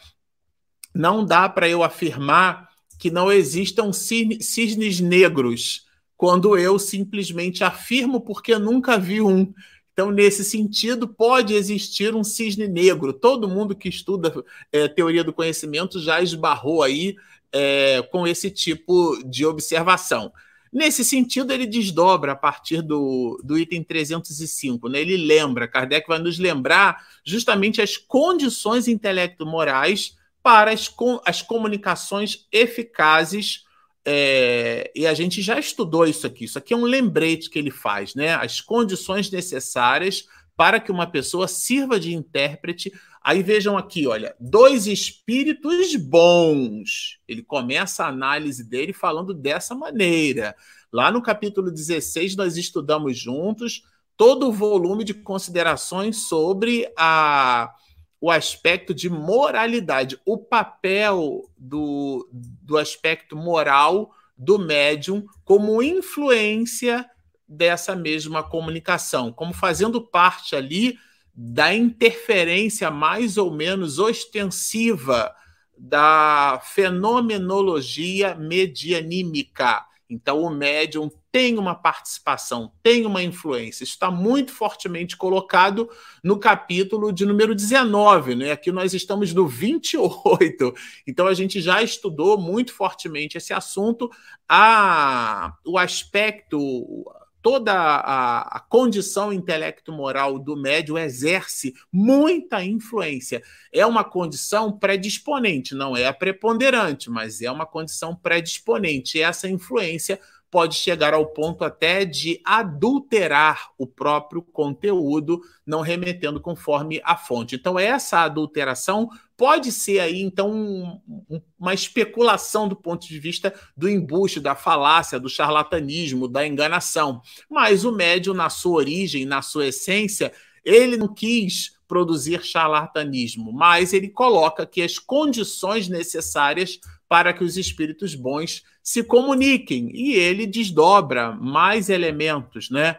não 0.94 1.24
dá 1.24 1.48
para 1.48 1.68
eu 1.68 1.82
afirmar 1.82 2.68
que 2.98 3.10
não 3.10 3.30
existam 3.30 3.92
cisnes 3.92 5.00
negros 5.00 5.86
quando 6.16 6.58
eu 6.58 6.78
simplesmente 6.78 7.62
afirmo 7.62 8.20
porque 8.20 8.58
nunca 8.58 8.98
vi 8.98 9.20
um. 9.20 9.54
Então, 9.92 10.10
nesse 10.10 10.44
sentido, 10.44 11.08
pode 11.08 11.54
existir 11.54 12.14
um 12.14 12.22
cisne 12.22 12.68
negro. 12.68 13.12
Todo 13.12 13.48
mundo 13.48 13.74
que 13.74 13.88
estuda 13.88 14.44
é, 14.72 14.88
teoria 14.88 15.24
do 15.24 15.32
conhecimento 15.32 16.00
já 16.00 16.20
esbarrou 16.20 16.82
aí 16.82 17.16
é, 17.52 18.02
com 18.02 18.26
esse 18.26 18.50
tipo 18.50 19.22
de 19.24 19.46
observação. 19.46 20.32
Nesse 20.72 21.04
sentido, 21.04 21.52
ele 21.52 21.66
desdobra 21.66 22.32
a 22.32 22.36
partir 22.36 22.82
do, 22.82 23.40
do 23.42 23.58
item 23.58 23.82
305. 23.82 24.88
Né? 24.88 25.00
Ele 25.00 25.16
lembra, 25.16 25.68
Kardec 25.68 26.06
vai 26.06 26.18
nos 26.18 26.38
lembrar 26.38 27.04
justamente 27.24 27.80
as 27.80 27.96
condições 27.96 28.88
intelecto-morais 28.88 30.16
para 30.42 30.72
as, 30.72 30.92
as 31.24 31.42
comunicações 31.42 32.46
eficazes. 32.52 33.64
É, 34.04 34.90
e 34.94 35.06
a 35.06 35.12
gente 35.12 35.42
já 35.42 35.58
estudou 35.58 36.06
isso 36.06 36.26
aqui. 36.26 36.44
Isso 36.44 36.58
aqui 36.58 36.72
é 36.72 36.76
um 36.76 36.84
lembrete 36.84 37.50
que 37.50 37.58
ele 37.58 37.70
faz, 37.70 38.14
né? 38.14 38.34
As 38.34 38.60
condições 38.60 39.30
necessárias 39.30 40.26
para 40.58 40.80
que 40.80 40.90
uma 40.90 41.06
pessoa 41.06 41.46
sirva 41.46 42.00
de 42.00 42.12
intérprete. 42.12 42.92
Aí 43.22 43.44
vejam 43.44 43.78
aqui, 43.78 44.08
olha, 44.08 44.34
dois 44.40 44.88
espíritos 44.88 45.94
bons. 45.94 47.20
Ele 47.28 47.44
começa 47.44 48.04
a 48.04 48.08
análise 48.08 48.68
dele 48.68 48.92
falando 48.92 49.32
dessa 49.32 49.72
maneira. 49.72 50.56
Lá 50.92 51.12
no 51.12 51.22
capítulo 51.22 51.70
16, 51.70 52.34
nós 52.34 52.56
estudamos 52.56 53.16
juntos 53.16 53.84
todo 54.16 54.48
o 54.48 54.52
volume 54.52 55.04
de 55.04 55.14
considerações 55.14 56.26
sobre 56.26 56.92
a, 56.98 57.72
o 58.20 58.28
aspecto 58.28 58.92
de 58.92 59.08
moralidade, 59.08 60.18
o 60.26 60.36
papel 60.36 61.48
do, 61.56 62.28
do 62.32 62.76
aspecto 62.76 63.36
moral 63.36 64.10
do 64.36 64.58
médium 64.58 65.24
como 65.44 65.80
influência 65.80 67.08
dessa 67.48 67.96
mesma 67.96 68.42
comunicação, 68.42 69.32
como 69.32 69.54
fazendo 69.54 70.00
parte 70.02 70.54
ali 70.54 70.98
da 71.34 71.72
interferência 71.72 72.90
mais 72.90 73.38
ou 73.38 73.50
menos 73.50 73.98
ostensiva 73.98 75.34
da 75.76 76.60
fenomenologia 76.64 78.34
medianímica. 78.34 79.86
Então, 80.10 80.42
o 80.42 80.50
médium 80.50 81.10
tem 81.30 81.58
uma 81.58 81.74
participação, 81.74 82.72
tem 82.82 83.04
uma 83.04 83.22
influência. 83.22 83.84
Isso 83.84 83.92
está 83.92 84.10
muito 84.10 84.52
fortemente 84.52 85.16
colocado 85.16 85.88
no 86.24 86.38
capítulo 86.38 87.12
de 87.12 87.26
número 87.26 87.54
19, 87.54 88.34
né? 88.34 88.50
Aqui 88.50 88.72
nós 88.72 88.94
estamos 88.94 89.32
no 89.34 89.46
28. 89.46 90.74
Então 91.06 91.26
a 91.26 91.34
gente 91.34 91.60
já 91.60 91.82
estudou 91.82 92.40
muito 92.40 92.72
fortemente 92.72 93.36
esse 93.36 93.52
assunto, 93.52 94.10
a, 94.48 95.54
o 95.64 95.78
aspecto 95.78 97.04
toda 97.42 97.72
a, 97.72 98.56
a 98.56 98.60
condição 98.60 99.32
intelecto-moral 99.32 100.38
do 100.38 100.56
médio 100.56 100.98
exerce 100.98 101.74
muita 101.92 102.64
influência. 102.64 103.42
É 103.72 103.84
uma 103.86 104.04
condição 104.04 104.72
predisponente, 104.72 105.74
não 105.74 105.96
é 105.96 106.06
a 106.06 106.12
preponderante, 106.12 107.10
mas 107.10 107.40
é 107.40 107.50
uma 107.50 107.66
condição 107.66 108.14
predisponente. 108.14 109.18
E 109.18 109.22
essa 109.22 109.48
influência 109.48 110.20
pode 110.50 110.76
chegar 110.76 111.12
ao 111.12 111.26
ponto 111.26 111.64
até 111.64 112.04
de 112.04 112.40
adulterar 112.44 113.70
o 113.76 113.86
próprio 113.86 114.42
conteúdo, 114.42 115.40
não 115.66 115.80
remetendo 115.80 116.40
conforme 116.40 117.00
a 117.04 117.16
fonte. 117.16 117.56
Então, 117.56 117.78
essa 117.78 118.20
adulteração 118.20 119.10
pode 119.38 119.70
ser 119.70 120.00
aí, 120.00 120.20
então, 120.20 120.50
um, 120.50 121.40
uma 121.56 121.72
especulação 121.72 122.66
do 122.66 122.74
ponto 122.74 123.06
de 123.06 123.20
vista 123.20 123.54
do 123.76 123.88
embuste, 123.88 124.40
da 124.40 124.56
falácia, 124.56 125.20
do 125.20 125.28
charlatanismo, 125.28 126.26
da 126.26 126.44
enganação. 126.44 127.22
Mas 127.48 127.84
o 127.84 127.92
médium, 127.92 128.34
na 128.34 128.50
sua 128.50 128.78
origem, 128.78 129.24
na 129.24 129.40
sua 129.40 129.68
essência, 129.68 130.32
ele 130.64 130.96
não 130.96 131.14
quis 131.14 131.78
produzir 131.86 132.44
charlatanismo, 132.44 133.52
mas 133.52 133.92
ele 133.92 134.08
coloca 134.08 134.66
que 134.66 134.82
as 134.82 134.98
condições 134.98 135.88
necessárias 135.88 136.80
para 137.08 137.32
que 137.32 137.44
os 137.44 137.56
espíritos 137.56 138.16
bons 138.16 138.64
se 138.82 139.04
comuniquem 139.04 139.88
e 139.94 140.14
ele 140.14 140.48
desdobra 140.48 141.32
mais 141.32 141.88
elementos, 141.88 142.70
né? 142.70 142.98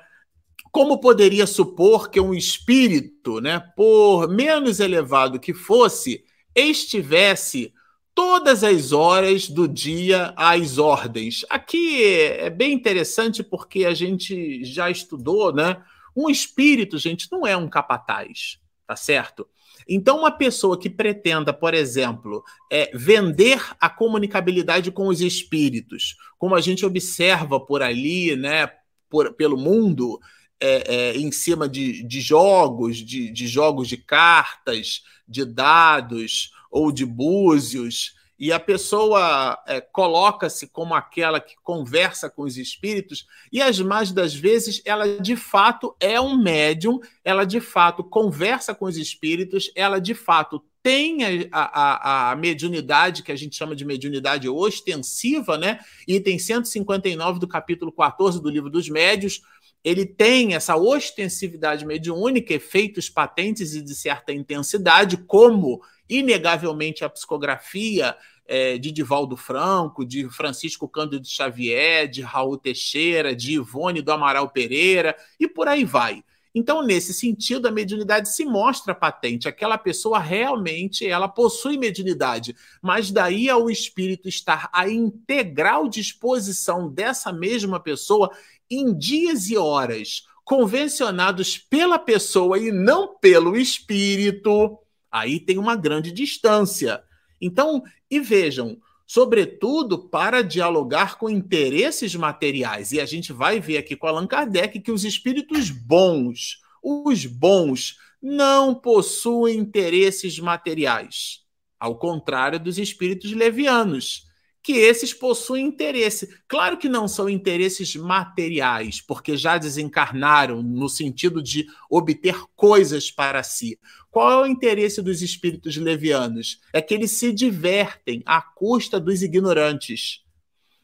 Como 0.72 1.02
poderia 1.02 1.46
supor 1.46 2.10
que 2.10 2.20
um 2.20 2.34
espírito, 2.34 3.42
né, 3.42 3.60
por 3.76 4.30
menos 4.30 4.80
elevado 4.80 5.40
que 5.40 5.54
fosse, 5.54 6.24
estivesse 6.56 7.74
todas 8.14 8.64
as 8.64 8.92
horas 8.92 9.48
do 9.48 9.68
dia 9.68 10.34
às 10.36 10.78
ordens? 10.78 11.46
Aqui 11.50 12.04
é 12.04 12.50
bem 12.50 12.74
interessante 12.74 13.44
porque 13.44 13.86
a 13.86 13.94
gente 13.94 14.64
já 14.64 14.90
estudou, 14.90 15.54
né? 15.54 15.82
Um 16.16 16.30
espírito, 16.30 16.98
gente, 16.98 17.28
não 17.32 17.46
é 17.46 17.56
um 17.56 17.70
capataz, 17.70 18.60
tá 18.86 18.96
certo? 18.96 19.48
Então, 19.88 20.20
uma 20.20 20.32
pessoa 20.32 20.78
que 20.80 20.90
pretenda, 20.90 21.52
por 21.52 21.74
exemplo, 21.74 22.44
é, 22.72 22.92
vender 22.94 23.60
a 23.80 23.90
comunicabilidade 23.90 24.92
com 24.92 25.08
os 25.08 25.22
espíritos, 25.22 26.16
como 26.38 26.56
a 26.56 26.62
gente 26.62 26.86
observa 26.86 27.60
por 27.60 27.82
ali, 27.82 28.36
né, 28.36 28.70
por, 29.10 29.34
pelo 29.34 29.58
mundo, 29.58 30.20
é, 30.60 30.96
é, 30.96 31.18
em 31.18 31.32
cima 31.32 31.68
de, 31.68 32.04
de 32.04 32.22
jogos, 32.22 32.98
de, 32.98 33.32
de, 33.32 33.48
jogos 33.48 33.88
de 33.88 33.98
cartas, 33.98 35.04
de 35.28 35.46
dados 35.46 36.52
ou 36.72 36.92
de 36.92 37.06
búzios, 37.06 38.16
e 38.40 38.54
a 38.54 38.60
pessoa 38.60 39.62
é, 39.68 39.82
coloca-se 39.82 40.68
como 40.68 40.94
aquela 40.94 41.42
que 41.42 41.56
conversa 41.62 42.30
com 42.30 42.44
os 42.44 42.58
espíritos, 42.58 43.28
e 43.52 43.62
as 43.62 43.80
mais 43.80 44.14
das 44.14 44.34
vezes 44.34 44.82
ela 44.86 45.20
de 45.20 45.36
fato 45.36 45.94
é 46.00 46.22
um 46.22 46.42
médium, 46.42 47.02
ela 47.24 47.44
de 47.44 47.60
fato 47.60 48.02
conversa 48.02 48.74
com 48.74 48.86
os 48.86 48.98
espíritos, 48.98 49.70
ela 49.76 50.00
de 50.00 50.14
fato 50.14 50.64
tem 50.82 51.50
a, 51.52 51.60
a, 51.60 52.32
a, 52.32 52.36
mediunidade, 52.38 53.24
que 53.24 53.32
a 53.34 53.36
gente 53.36 53.58
chama 53.58 53.76
de 53.76 53.84
mediunidade 53.84 54.48
ostensiva, 54.48 55.58
né? 55.58 55.80
Item 56.08 56.40
159 56.40 57.38
do 57.38 57.48
capítulo 57.48 57.92
14 57.92 58.42
do 58.42 58.50
livro 58.50 58.70
dos 58.70 58.88
médios, 58.88 59.42
ele 59.84 60.06
tem 60.06 60.56
essa 60.56 60.76
ostensividade 60.76 61.86
mediúnica, 61.86 62.54
efeitos 62.54 63.10
patentes 63.10 63.74
e 63.74 63.82
de 63.82 63.96
certa 63.96 64.34
intensidade, 64.34 65.18
como 65.18 65.82
inegavelmente 66.10 67.04
a 67.04 67.10
psicografia 67.10 68.16
é, 68.46 68.78
de 68.78 68.92
Divaldo 68.92 69.38
Franco, 69.38 70.04
de 70.04 70.28
Francisco 70.30 70.88
Cândido 70.88 71.26
Xavier, 71.26 72.08
de 72.10 72.22
Raul 72.22 72.58
Teixeira, 72.58 73.36
de 73.36 73.54
Ivone 73.54 74.02
do 74.02 74.12
Amaral 74.12 74.50
Pereira 74.50 75.16
e 75.40 75.48
por 75.48 75.68
aí 75.68 75.86
vai. 75.86 76.24
Então, 76.54 76.82
nesse 76.82 77.14
sentido, 77.14 77.68
a 77.68 77.72
mediunidade 77.72 78.34
se 78.34 78.44
mostra 78.44 78.96
patente. 78.96 79.48
Aquela 79.48 79.78
pessoa 79.78 80.18
realmente 80.18 81.06
ela 81.06 81.28
possui 81.28 81.78
mediunidade, 81.78 82.56
mas 82.82 83.12
daí 83.12 83.48
ao 83.48 83.70
espírito 83.70 84.28
estar 84.28 84.68
à 84.74 84.90
integral 84.90 85.88
disposição 85.88 86.90
dessa 86.90 87.32
mesma 87.32 87.80
pessoa 87.80 88.32
em 88.70 88.96
dias 88.98 89.50
e 89.50 89.58
horas 89.58 90.24
convencionados 90.44 91.58
pela 91.58 92.00
pessoa 92.00 92.58
e 92.58 92.72
não 92.72 93.16
pelo 93.20 93.56
espírito, 93.56 94.80
Aí 95.12 95.40
tem 95.40 95.58
uma 95.58 95.76
grande 95.76 96.12
distância. 96.12 97.04
Então, 97.42 97.84
e 98.10 98.20
vejam, 98.20 98.78
sobretudo 99.06 99.98
para 99.98 100.44
dialogar 100.44 101.18
com 101.18 101.30
interesses 101.30 102.14
materiais. 102.16 102.92
E 102.92 103.00
a 103.00 103.06
gente 103.06 103.34
vai 103.34 103.60
ver 103.60 103.78
aqui 103.78 103.96
com 103.96 104.08
Allan 104.08 104.28
Kardec 104.28 104.80
que 104.80 104.92
os 104.92 105.04
espíritos 105.04 105.70
bons, 105.70 106.62
os 106.84 107.26
bons, 107.26 107.98
não 108.22 108.76
possuem 108.76 109.58
interesses 109.58 110.38
materiais, 110.40 111.44
ao 111.80 111.98
contrário 111.98 112.60
dos 112.60 112.78
espíritos 112.78 113.32
levianos 113.32 114.29
que 114.62 114.74
esses 114.74 115.14
possuem 115.14 115.66
interesse. 115.66 116.30
Claro 116.48 116.78
que 116.78 116.90
não 116.90 117.08
são 117.08 117.30
interesses 117.30 117.96
materiais, 117.96 119.02
porque 119.02 119.38
já 119.38 119.58
desencarnaram 119.58 120.62
no 120.62 120.90
sentido 120.90 121.42
de 121.42 121.66
obter 121.90 122.36
coisas 122.56 123.10
para 123.10 123.42
si. 123.42 123.80
Qual 124.12 124.32
é 124.32 124.42
o 124.42 124.48
interesse 124.48 125.02
dos 125.02 125.22
espíritos 125.22 125.78
levianos? 125.78 126.60
É 126.74 126.82
que 126.82 126.94
eles 126.94 127.12
se 127.12 127.32
divertem 127.32 128.22
à 128.26 128.42
custa 128.42 129.00
dos 129.00 129.22
ignorantes. 129.22 130.24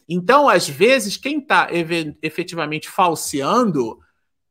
Então, 0.07 0.47
às 0.47 0.69
vezes, 0.69 1.17
quem 1.17 1.39
está 1.39 1.67
efetivamente 2.21 2.87
falseando 2.87 3.99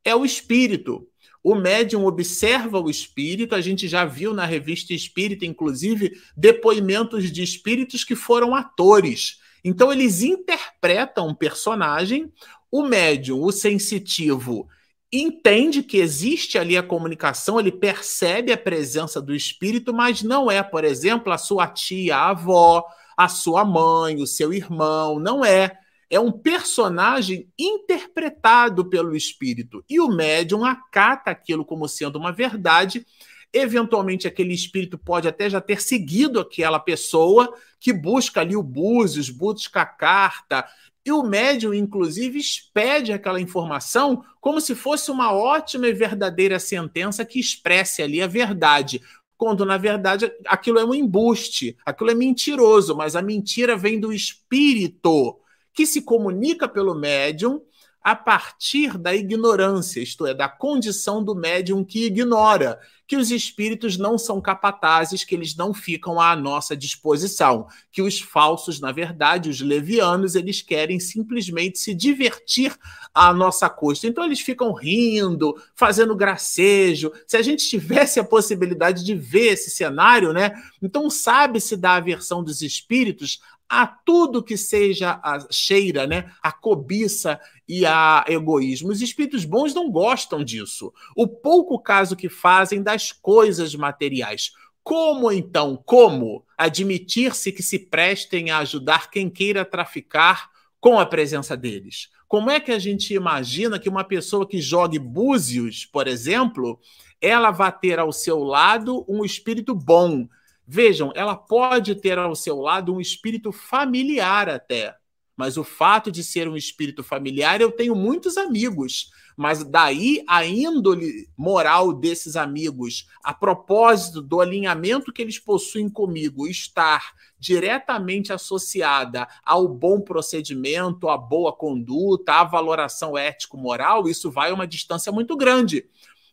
é 0.05 0.15
o 0.15 0.25
espírito. 0.25 1.09
O 1.45 1.55
médium 1.55 2.07
observa 2.07 2.81
o 2.81 2.89
espírito, 2.89 3.55
a 3.55 3.61
gente 3.61 3.87
já 3.87 4.07
viu 4.07 4.33
na 4.33 4.47
revista 4.47 4.95
Espírita, 4.95 5.45
inclusive, 5.45 6.19
depoimentos 6.35 7.31
de 7.31 7.43
espíritos 7.43 8.03
que 8.03 8.17
foram 8.17 8.55
atores. 8.55 9.39
Então, 9.63 9.93
eles 9.93 10.23
interpretam 10.23 11.29
um 11.29 11.35
personagem, 11.35 12.33
o 12.73 12.83
médium, 12.83 13.43
o 13.43 13.53
sensitivo, 13.53 14.67
entende 15.13 15.83
que 15.83 15.99
existe 15.99 16.57
ali 16.57 16.79
a 16.79 16.83
comunicação, 16.83 17.61
ele 17.61 17.71
percebe 17.71 18.51
a 18.51 18.57
presença 18.57 19.21
do 19.21 19.35
espírito, 19.35 19.93
mas 19.93 20.23
não 20.23 20.51
é, 20.51 20.63
por 20.63 20.83
exemplo, 20.83 21.31
a 21.31 21.37
sua 21.37 21.67
tia, 21.67 22.17
a 22.17 22.31
avó, 22.31 22.83
a 23.15 23.29
sua 23.29 23.67
mãe, 23.67 24.17
o 24.23 24.27
seu 24.27 24.51
irmão, 24.51 25.19
não 25.19 25.45
é 25.45 25.79
é 26.15 26.21
um 26.21 26.31
personagem 26.31 27.49
interpretado 27.59 28.85
pelo 28.85 29.17
espírito. 29.17 29.85
E 29.91 29.99
o 29.99 30.07
médium 30.07 30.65
acata 30.65 31.33
aquilo 31.33 31.65
como 31.65 31.89
sendo 31.89 32.21
uma 32.21 32.31
verdade. 32.31 33.05
Eventualmente, 33.53 34.29
aquele 34.29 34.55
espírito 34.55 34.97
pode 34.97 35.27
até 35.27 35.51
já 35.51 35.61
ter 35.61 35.81
seguido 35.81 36.39
aquela 36.39 36.79
pessoa 36.79 37.53
que 37.81 37.93
busca 37.93 38.43
ali 38.43 38.55
o 38.55 38.63
búzios, 38.63 39.29
busca 39.29 39.83
a 39.83 39.87
carta. 39.87 40.65
E 41.05 41.11
o 41.11 41.25
médium, 41.25 41.75
inclusive, 41.75 42.39
expede 42.39 43.13
aquela 43.13 43.41
informação 43.41 44.25
como 44.41 44.61
se 44.61 44.77
fosse 44.77 45.11
uma 45.11 45.33
ótima 45.33 45.89
e 45.89 45.93
verdadeira 45.93 46.61
sentença 46.61 47.25
que 47.25 47.41
expresse 47.41 48.03
ali 48.03 48.23
a 48.23 48.29
verdade 48.29 49.03
quando 49.37 49.67
na 49.67 49.77
verdade 49.77 50.33
aquilo 50.47 50.79
é 50.79 50.85
um 50.85 50.95
embuste, 50.95 51.77
aquilo 51.85 52.13
é 52.13 52.15
mentiroso, 52.15 52.97
mas 52.97 53.17
a 53.17 53.21
mentira 53.21 53.77
vem 53.77 53.99
do 53.99 54.13
espírito 54.13 55.41
que 55.75 55.85
se 55.85 56.03
comunica 56.03 56.69
pelo 56.69 56.95
médium 56.95 57.61
a 58.05 58.15
partir 58.15 58.99
da 58.99 59.15
ignorância, 59.15 59.99
isto 59.99 60.27
é, 60.27 60.35
da 60.35 60.47
condição 60.47 61.25
do 61.25 61.35
médium 61.35 61.83
que 61.83 62.05
ignora, 62.05 62.79
que 63.07 63.17
os 63.17 63.31
espíritos 63.31 63.97
não 63.97 64.19
são 64.19 64.43
capatazes, 64.43 65.25
que 65.25 65.35
eles 65.35 65.57
não 65.57 65.73
ficam 65.73 66.21
à 66.21 66.37
nossa 66.37 66.77
disposição, 66.77 67.67
que 67.91 68.03
os 68.03 68.21
falsos, 68.21 68.79
na 68.79 68.93
verdade, 68.93 69.49
os 69.49 69.63
levianos, 69.63 70.35
eles 70.35 70.61
querem 70.61 71.01
simplesmente 71.01 71.79
se 71.79 71.95
divertir 71.95 72.77
à 73.15 73.33
nossa 73.33 73.71
custa. 73.71 74.07
Então 74.07 74.25
eles 74.25 74.41
ficam 74.41 74.75
rindo, 74.75 75.55
fazendo 75.75 76.15
gracejo. 76.15 77.11
Se 77.27 77.39
a 77.39 77.43
gente 77.43 77.67
tivesse 77.67 78.21
a 78.21 78.25
possibilidade 78.25 79.03
de 79.03 79.15
ver 79.15 79.55
esse 79.55 79.71
cenário, 79.71 80.33
né? 80.33 80.53
Então 80.83 81.09
sabe-se 81.09 81.75
da 81.75 81.95
aversão 81.95 82.45
dos 82.45 82.61
espíritos 82.61 83.41
a 83.83 83.87
tudo 83.87 84.43
que 84.43 84.57
seja 84.57 85.19
a 85.23 85.47
cheira, 85.51 86.07
né? 86.07 86.33
A 86.41 86.53
cobiça 86.53 87.41
e 87.69 87.85
a 87.85 88.25
egoísmo. 88.29 88.91
Os 88.91 89.03
espíritos 89.03 89.45
bons 89.45 89.75
não 89.75 89.91
gostam 89.91 90.45
disso. 90.45 90.93
O 91.17 91.27
pouco 91.27 91.79
caso 91.81 92.15
que 92.15 92.29
fazem 92.29 92.83
das 92.83 93.11
coisas 93.11 93.75
materiais. 93.75 94.53
Como 94.83 95.33
então? 95.33 95.83
Como 95.85 96.45
admitir-se 96.57 97.51
que 97.51 97.63
se 97.63 97.79
prestem 97.79 98.51
a 98.51 98.59
ajudar 98.59 99.11
quem 99.11 99.29
queira 99.29 99.65
traficar 99.65 100.51
com 100.79 101.01
a 101.01 101.07
presença 101.07 101.57
deles. 101.57 102.11
Como 102.29 102.51
é 102.51 102.61
que 102.61 102.71
a 102.71 102.79
gente 102.79 103.13
imagina 103.13 103.79
que 103.79 103.89
uma 103.89 104.05
pessoa 104.05 104.47
que 104.47 104.61
jogue 104.61 104.99
búzios, 104.99 105.85
por 105.85 106.07
exemplo, 106.07 106.79
ela 107.21 107.51
vai 107.51 107.73
ter 107.73 107.99
ao 107.99 108.13
seu 108.13 108.45
lado 108.45 109.05
um 109.09 109.25
espírito 109.25 109.75
bom? 109.75 110.29
Vejam, 110.67 111.13
ela 111.15 111.37
pode 111.37 111.95
ter 111.95 112.19
ao 112.19 112.35
seu 112.35 112.61
lado 112.61 112.95
um 112.95 113.01
espírito 113.01 113.53
familiar 113.53 114.49
até. 114.49 114.95
Mas 115.37 115.57
o 115.57 115.65
fato 115.65 116.13
de 116.13 116.23
ser 116.23 116.49
um 116.49 116.57
espírito 116.57 117.03
familiar, 117.03 117.61
eu 117.61 117.73
tenho 117.73 117.95
muitos 117.95 118.37
amigos. 118.37 119.11
Mas 119.37 119.65
daí 119.65 120.23
a 120.29 120.47
índole 120.47 121.29
moral 121.37 121.93
desses 121.93 122.37
amigos, 122.37 123.09
a 123.23 123.35
propósito 123.35 124.23
do 124.23 124.41
alinhamento 124.41 125.13
que 125.13 125.21
eles 125.21 125.41
possuem 125.41 125.89
comigo, 125.89 126.47
estar 126.47 127.15
diretamente 127.37 128.33
associada 128.33 129.27
ao 129.45 129.67
bom 129.67 130.01
procedimento, 130.01 131.09
à 131.09 131.19
boa 131.19 131.53
conduta, 131.53 132.35
à 132.35 132.45
valoração 132.45 133.19
ético-moral, 133.19 134.09
isso 134.09 134.31
vai 134.31 134.51
a 134.51 134.55
uma 134.55 134.69
distância 134.69 135.11
muito 135.11 135.37
grande. 135.37 135.85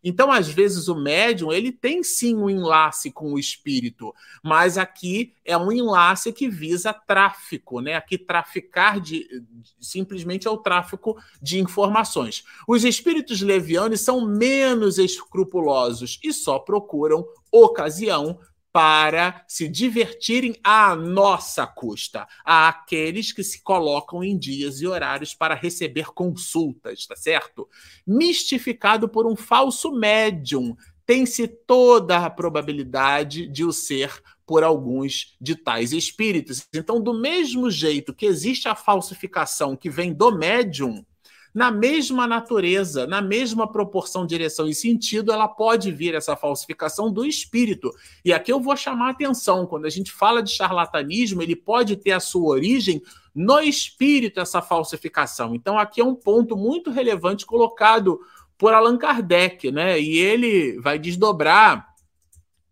Então, 0.03 0.31
às 0.31 0.47
vezes, 0.47 0.87
o 0.87 0.95
médium 0.95 1.51
ele 1.51 1.71
tem 1.71 2.03
sim 2.03 2.35
um 2.35 2.49
enlace 2.49 3.11
com 3.11 3.33
o 3.33 3.39
espírito, 3.39 4.13
mas 4.43 4.77
aqui 4.77 5.33
é 5.45 5.57
um 5.57 5.71
enlace 5.71 6.33
que 6.33 6.49
visa 6.49 6.93
tráfico, 6.93 7.79
né? 7.79 7.95
Aqui 7.95 8.17
traficar 8.17 8.99
de 8.99 9.43
simplesmente 9.79 10.47
é 10.47 10.51
o 10.51 10.57
tráfico 10.57 11.17
de 11.41 11.59
informações. 11.59 12.43
Os 12.67 12.83
espíritos 12.83 13.41
levianos 13.41 14.01
são 14.01 14.25
menos 14.25 14.97
escrupulosos 14.97 16.19
e 16.23 16.33
só 16.33 16.57
procuram 16.57 17.25
ocasião 17.51 18.39
para 18.73 19.43
se 19.47 19.67
divertirem 19.67 20.55
à 20.63 20.95
nossa 20.95 21.67
custa, 21.67 22.27
a 22.45 22.69
aqueles 22.69 23.33
que 23.33 23.43
se 23.43 23.61
colocam 23.61 24.23
em 24.23 24.37
dias 24.37 24.81
e 24.81 24.87
horários 24.87 25.33
para 25.33 25.55
receber 25.55 26.07
consultas, 26.13 27.05
tá 27.05 27.15
certo? 27.15 27.67
Mistificado 28.07 29.09
por 29.09 29.27
um 29.27 29.35
falso 29.35 29.91
médium, 29.91 30.75
tem-se 31.05 31.47
toda 31.47 32.25
a 32.25 32.29
probabilidade 32.29 33.47
de 33.47 33.65
o 33.65 33.73
ser 33.73 34.21
por 34.45 34.63
alguns 34.63 35.35
de 35.39 35.55
tais 35.55 35.91
espíritos. 35.91 36.67
Então, 36.73 37.01
do 37.01 37.13
mesmo 37.13 37.69
jeito 37.69 38.13
que 38.13 38.25
existe 38.25 38.67
a 38.67 38.75
falsificação 38.75 39.75
que 39.75 39.89
vem 39.89 40.13
do 40.13 40.31
médium, 40.31 41.05
na 41.53 41.69
mesma 41.69 42.25
natureza, 42.25 43.05
na 43.05 43.21
mesma 43.21 43.69
proporção, 43.69 44.25
direção 44.25 44.67
e 44.67 44.73
sentido, 44.73 45.31
ela 45.31 45.47
pode 45.47 45.91
vir 45.91 46.15
essa 46.15 46.35
falsificação 46.35 47.11
do 47.11 47.25
espírito. 47.25 47.91
E 48.23 48.31
aqui 48.31 48.51
eu 48.51 48.59
vou 48.59 48.75
chamar 48.75 49.07
a 49.07 49.11
atenção: 49.11 49.65
quando 49.65 49.85
a 49.85 49.89
gente 49.89 50.11
fala 50.11 50.41
de 50.41 50.51
charlatanismo, 50.51 51.41
ele 51.41 51.55
pode 51.55 51.97
ter 51.97 52.11
a 52.11 52.19
sua 52.19 52.49
origem 52.49 53.01
no 53.35 53.59
espírito, 53.59 54.39
essa 54.39 54.61
falsificação. 54.61 55.53
Então, 55.55 55.77
aqui 55.77 56.01
é 56.01 56.05
um 56.05 56.15
ponto 56.15 56.55
muito 56.55 56.89
relevante 56.89 57.45
colocado 57.45 58.19
por 58.57 58.73
Allan 58.73 58.97
Kardec, 58.97 59.71
né? 59.71 59.99
E 59.99 60.17
ele 60.17 60.79
vai 60.79 60.99
desdobrar. 60.99 61.87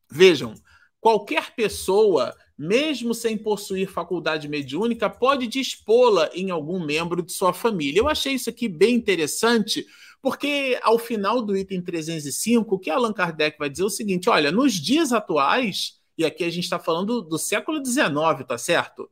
Vejam, 0.10 0.54
qualquer 1.00 1.54
pessoa 1.56 2.34
mesmo 2.60 3.14
sem 3.14 3.38
possuir 3.38 3.88
faculdade 3.88 4.50
mediúnica, 4.50 5.10
pode 5.10 5.48
dispô-la 5.48 6.30
em 6.34 6.52
algum 6.52 6.84
membro 6.86 7.24
de 7.24 7.32
sua 7.32 7.54
família. 7.54 8.02
Eu 8.02 8.10
achei 8.10 8.34
isso 8.34 8.50
aqui 8.50 8.68
bem 8.68 8.96
interessante, 8.96 9.86
porque 10.22 10.78
ao 10.84 11.00
final 11.00 11.42
do 11.42 11.56
item 11.56 11.82
305, 11.82 12.76
o 12.76 12.78
que 12.78 12.90
Allan 12.90 13.14
Kardec 13.14 13.58
vai 13.58 13.70
dizer 13.70 13.84
é 13.84 13.86
o 13.86 13.90
seguinte: 13.90 14.30
olha, 14.30 14.52
nos 14.52 14.74
dias 14.74 15.14
atuais, 15.14 16.02
e 16.18 16.26
aqui 16.26 16.44
a 16.44 16.50
gente 16.50 16.66
está 16.66 16.78
falando 16.78 17.22
do 17.22 17.38
século 17.38 17.84
XIX, 17.84 18.46
tá 18.46 18.58
certo? 18.58 19.10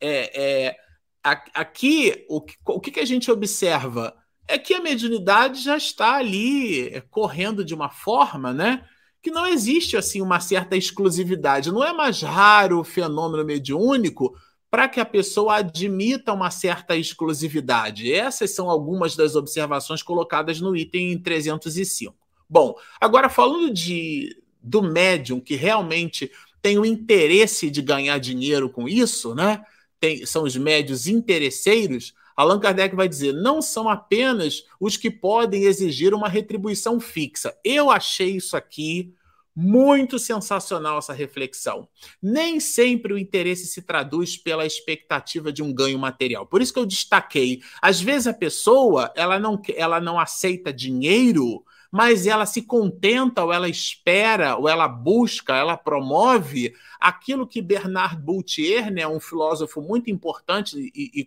É, 0.00 0.66
é, 0.66 0.76
aqui, 1.22 2.24
o, 2.30 2.42
o 2.64 2.80
que, 2.80 2.90
que 2.90 3.00
a 3.00 3.04
gente 3.04 3.30
observa? 3.30 4.16
É 4.48 4.58
que 4.58 4.72
a 4.72 4.80
mediunidade 4.80 5.62
já 5.62 5.76
está 5.76 6.14
ali 6.14 6.98
correndo 7.10 7.62
de 7.62 7.74
uma 7.74 7.90
forma, 7.90 8.54
né? 8.54 8.88
Que 9.26 9.30
não 9.32 9.44
existe 9.44 9.96
assim 9.96 10.22
uma 10.22 10.38
certa 10.38 10.76
exclusividade. 10.76 11.72
Não 11.72 11.82
é 11.82 11.92
mais 11.92 12.22
raro 12.22 12.78
o 12.78 12.84
fenômeno 12.84 13.44
mediúnico 13.44 14.36
para 14.70 14.88
que 14.88 15.00
a 15.00 15.04
pessoa 15.04 15.56
admita 15.56 16.32
uma 16.32 16.48
certa 16.48 16.96
exclusividade. 16.96 18.12
Essas 18.12 18.52
são 18.52 18.70
algumas 18.70 19.16
das 19.16 19.34
observações 19.34 20.00
colocadas 20.00 20.60
no 20.60 20.76
item 20.76 21.18
305. 21.18 22.14
Bom, 22.48 22.76
agora 23.00 23.28
falando 23.28 23.74
de 23.74 24.40
do 24.62 24.80
médium 24.80 25.40
que 25.40 25.56
realmente 25.56 26.30
tem 26.62 26.78
o 26.78 26.86
interesse 26.86 27.68
de 27.68 27.82
ganhar 27.82 28.18
dinheiro 28.18 28.70
com 28.70 28.88
isso, 28.88 29.34
né? 29.34 29.60
Tem, 29.98 30.24
são 30.24 30.44
os 30.44 30.56
médios 30.56 31.08
interesseiros. 31.08 32.14
Allan 32.36 32.60
Kardec 32.60 32.94
vai 32.94 33.08
dizer: 33.08 33.32
não 33.32 33.62
são 33.62 33.88
apenas 33.88 34.64
os 34.78 34.96
que 34.96 35.10
podem 35.10 35.64
exigir 35.64 36.12
uma 36.12 36.28
retribuição 36.28 37.00
fixa. 37.00 37.56
Eu 37.64 37.90
achei 37.90 38.36
isso 38.36 38.56
aqui 38.56 39.14
muito 39.56 40.18
sensacional 40.18 40.98
essa 40.98 41.14
reflexão. 41.14 41.88
Nem 42.22 42.60
sempre 42.60 43.14
o 43.14 43.18
interesse 43.18 43.66
se 43.66 43.80
traduz 43.80 44.36
pela 44.36 44.66
expectativa 44.66 45.50
de 45.50 45.62
um 45.62 45.72
ganho 45.72 45.98
material. 45.98 46.46
Por 46.46 46.60
isso 46.60 46.74
que 46.74 46.78
eu 46.78 46.84
destaquei. 46.84 47.62
Às 47.80 47.98
vezes 47.98 48.26
a 48.26 48.34
pessoa 48.34 49.10
ela 49.16 49.38
não, 49.38 49.58
ela 49.74 49.98
não 49.98 50.20
aceita 50.20 50.70
dinheiro, 50.70 51.64
mas 51.90 52.26
ela 52.26 52.46
se 52.46 52.62
contenta, 52.62 53.44
ou 53.44 53.52
ela 53.52 53.68
espera, 53.68 54.56
ou 54.56 54.68
ela 54.68 54.88
busca, 54.88 55.54
ela 55.54 55.76
promove 55.76 56.74
aquilo 57.00 57.46
que 57.46 57.62
Bernard 57.62 58.16
Boutier, 58.16 58.90
né, 58.90 59.06
um 59.06 59.20
filósofo 59.20 59.80
muito 59.80 60.10
importante 60.10 60.90
e, 60.94 61.10
e 61.14 61.24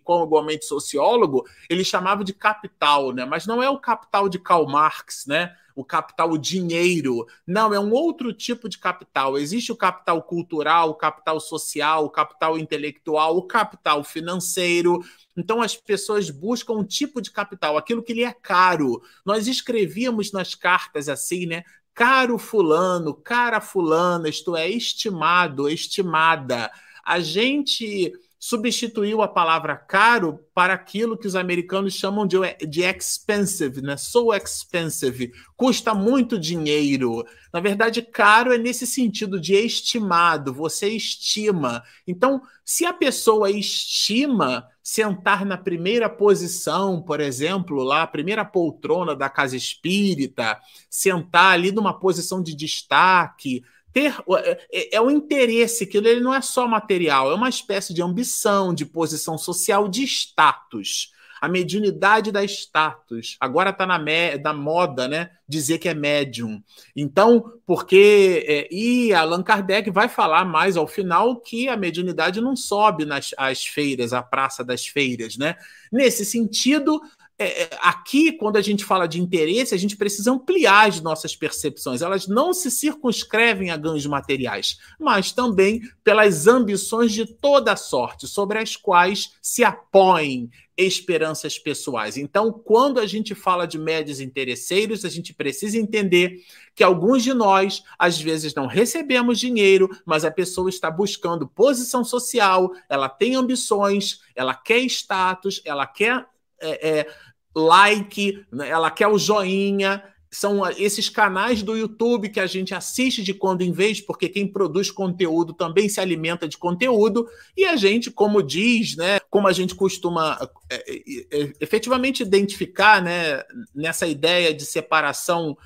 sociólogo, 0.64 1.44
ele 1.68 1.84
chamava 1.84 2.24
de 2.24 2.32
capital, 2.32 3.12
né? 3.12 3.24
Mas 3.24 3.46
não 3.46 3.62
é 3.62 3.70
o 3.70 3.78
capital 3.78 4.28
de 4.28 4.38
Karl 4.38 4.66
Marx, 4.66 5.26
né? 5.26 5.54
O 5.74 5.84
capital, 5.84 6.30
o 6.30 6.38
dinheiro. 6.38 7.26
Não, 7.46 7.72
é 7.72 7.80
um 7.80 7.92
outro 7.92 8.32
tipo 8.32 8.68
de 8.68 8.78
capital. 8.78 9.38
Existe 9.38 9.72
o 9.72 9.76
capital 9.76 10.22
cultural, 10.22 10.90
o 10.90 10.94
capital 10.94 11.40
social, 11.40 12.04
o 12.04 12.10
capital 12.10 12.58
intelectual, 12.58 13.36
o 13.36 13.46
capital 13.46 14.04
financeiro. 14.04 15.00
Então 15.36 15.60
as 15.60 15.76
pessoas 15.76 16.30
buscam 16.30 16.74
um 16.74 16.84
tipo 16.84 17.20
de 17.20 17.30
capital, 17.30 17.76
aquilo 17.76 18.02
que 18.02 18.12
lhe 18.14 18.24
é 18.24 18.32
caro. 18.32 19.02
Nós 19.24 19.46
escrevíamos 19.46 20.32
nas 20.32 20.54
cartas 20.54 21.08
assim, 21.08 21.46
né? 21.46 21.62
Caro 21.94 22.38
fulano, 22.38 23.14
cara 23.14 23.60
fulana, 23.60 24.28
isto 24.28 24.56
é, 24.56 24.68
estimado, 24.68 25.68
estimada. 25.68 26.70
A 27.04 27.20
gente 27.20 28.12
substituiu 28.42 29.20
a 29.20 29.28
palavra 29.28 29.76
caro 29.76 30.40
para 30.54 30.72
aquilo 30.72 31.18
que 31.18 31.26
os 31.26 31.36
americanos 31.36 31.92
chamam 31.92 32.26
de, 32.26 32.38
de 32.66 32.80
expensive, 32.82 33.82
né? 33.82 33.98
So 33.98 34.32
expensive, 34.32 35.30
custa 35.54 35.94
muito 35.94 36.38
dinheiro. 36.38 37.22
Na 37.52 37.60
verdade, 37.60 38.00
caro 38.00 38.50
é 38.50 38.56
nesse 38.56 38.86
sentido 38.86 39.38
de 39.38 39.54
estimado, 39.54 40.54
você 40.54 40.88
estima. 40.88 41.82
Então, 42.06 42.40
se 42.64 42.86
a 42.86 42.94
pessoa 42.94 43.50
estima 43.50 44.66
sentar 44.82 45.44
na 45.44 45.58
primeira 45.58 46.08
posição, 46.08 47.02
por 47.02 47.20
exemplo, 47.20 47.82
lá, 47.82 48.02
a 48.02 48.06
primeira 48.06 48.44
poltrona 48.44 49.14
da 49.14 49.28
casa 49.28 49.54
espírita, 49.54 50.58
sentar 50.88 51.52
ali 51.52 51.70
numa 51.70 51.92
posição 51.92 52.42
de 52.42 52.56
destaque, 52.56 53.62
ter 53.92 54.14
é, 54.36 54.66
é, 54.72 54.96
é 54.96 55.00
o 55.00 55.10
interesse, 55.10 55.86
que 55.86 55.98
ele 55.98 56.20
não 56.20 56.34
é 56.34 56.40
só 56.40 56.66
material, 56.66 57.30
é 57.30 57.34
uma 57.34 57.48
espécie 57.48 57.92
de 57.92 58.02
ambição, 58.02 58.74
de 58.74 58.84
posição 58.84 59.36
social, 59.36 59.88
de 59.88 60.04
status. 60.04 61.12
A 61.40 61.48
mediunidade 61.48 62.30
da 62.30 62.44
status. 62.44 63.38
Agora 63.40 63.70
está 63.70 63.86
na, 63.86 63.98
na 64.44 64.52
moda, 64.52 65.08
né? 65.08 65.30
Dizer 65.48 65.78
que 65.78 65.88
é 65.88 65.94
médium. 65.94 66.62
Então, 66.94 67.54
porque. 67.64 68.44
É, 68.46 68.68
e 68.70 69.14
Allan 69.14 69.42
Kardec 69.42 69.90
vai 69.90 70.06
falar 70.06 70.44
mais 70.44 70.76
ao 70.76 70.86
final 70.86 71.40
que 71.40 71.66
a 71.66 71.78
mediunidade 71.78 72.42
não 72.42 72.54
sobe 72.54 73.06
nas 73.06 73.30
as 73.38 73.64
feiras, 73.64 74.12
a 74.12 74.22
praça 74.22 74.62
das 74.62 74.86
feiras, 74.86 75.38
né? 75.38 75.56
Nesse 75.90 76.26
sentido, 76.26 77.00
é, 77.42 77.62
é, 77.62 77.70
aqui, 77.80 78.32
quando 78.32 78.56
a 78.56 78.62
gente 78.62 78.84
fala 78.84 79.06
de 79.06 79.20
interesse, 79.20 79.74
a 79.74 79.78
gente 79.78 79.96
precisa 79.96 80.30
ampliar 80.30 80.88
as 80.88 81.00
nossas 81.00 81.34
percepções. 81.34 82.02
Elas 82.02 82.26
não 82.26 82.52
se 82.52 82.70
circunscrevem 82.70 83.70
a 83.70 83.76
ganhos 83.76 84.06
materiais, 84.06 84.78
mas 84.98 85.32
também 85.32 85.80
pelas 86.04 86.46
ambições 86.46 87.12
de 87.12 87.24
toda 87.24 87.76
sorte, 87.76 88.26
sobre 88.26 88.58
as 88.58 88.76
quais 88.76 89.32
se 89.40 89.64
apoiem 89.64 90.50
esperanças 90.86 91.58
pessoais. 91.58 92.16
Então, 92.16 92.52
quando 92.52 92.98
a 92.98 93.06
gente 93.06 93.34
fala 93.34 93.66
de 93.66 93.78
médios 93.78 94.20
interesseiros, 94.20 95.04
a 95.04 95.08
gente 95.08 95.34
precisa 95.34 95.78
entender 95.78 96.42
que 96.74 96.82
alguns 96.82 97.22
de 97.22 97.34
nós, 97.34 97.82
às 97.98 98.20
vezes, 98.20 98.54
não 98.54 98.66
recebemos 98.66 99.38
dinheiro, 99.38 99.88
mas 100.04 100.24
a 100.24 100.30
pessoa 100.30 100.70
está 100.70 100.90
buscando 100.90 101.46
posição 101.46 102.02
social, 102.02 102.72
ela 102.88 103.08
tem 103.08 103.34
ambições, 103.34 104.20
ela 104.34 104.54
quer 104.54 104.80
status, 104.80 105.60
ela 105.64 105.86
quer. 105.86 106.26
É, 106.62 106.98
é, 106.98 107.06
like, 107.54 108.44
né? 108.52 108.68
ela 108.68 108.90
quer 108.90 109.08
o 109.08 109.18
joinha, 109.18 110.02
são 110.30 110.64
esses 110.70 111.08
canais 111.08 111.62
do 111.62 111.76
YouTube 111.76 112.28
que 112.28 112.38
a 112.38 112.46
gente 112.46 112.72
assiste 112.72 113.22
de 113.22 113.34
quando 113.34 113.62
em 113.62 113.72
vez, 113.72 114.00
porque 114.00 114.28
quem 114.28 114.46
produz 114.46 114.90
conteúdo 114.90 115.52
também 115.52 115.88
se 115.88 116.00
alimenta 116.00 116.46
de 116.46 116.56
conteúdo, 116.56 117.28
e 117.56 117.64
a 117.64 117.74
gente, 117.74 118.10
como 118.10 118.42
diz, 118.42 118.96
né, 118.96 119.18
como 119.28 119.48
a 119.48 119.52
gente 119.52 119.74
costuma 119.74 120.38
é, 120.70 120.76
é, 120.76 121.40
é 121.40 121.52
efetivamente 121.60 122.22
identificar 122.22 123.02
né, 123.02 123.42
nessa 123.74 124.06
ideia 124.06 124.54
de 124.54 124.64
separação 124.64 125.56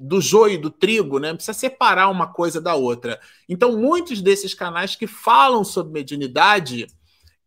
do 0.00 0.20
joio 0.20 0.54
e 0.54 0.58
do 0.58 0.70
trigo, 0.70 1.18
né? 1.18 1.32
Precisa 1.32 1.52
separar 1.52 2.08
uma 2.08 2.26
coisa 2.26 2.60
da 2.60 2.74
outra. 2.74 3.20
Então, 3.48 3.78
muitos 3.78 4.20
desses 4.20 4.52
canais 4.52 4.96
que 4.96 5.06
falam 5.06 5.62
sobre 5.62 5.92
mediunidade 5.92 6.88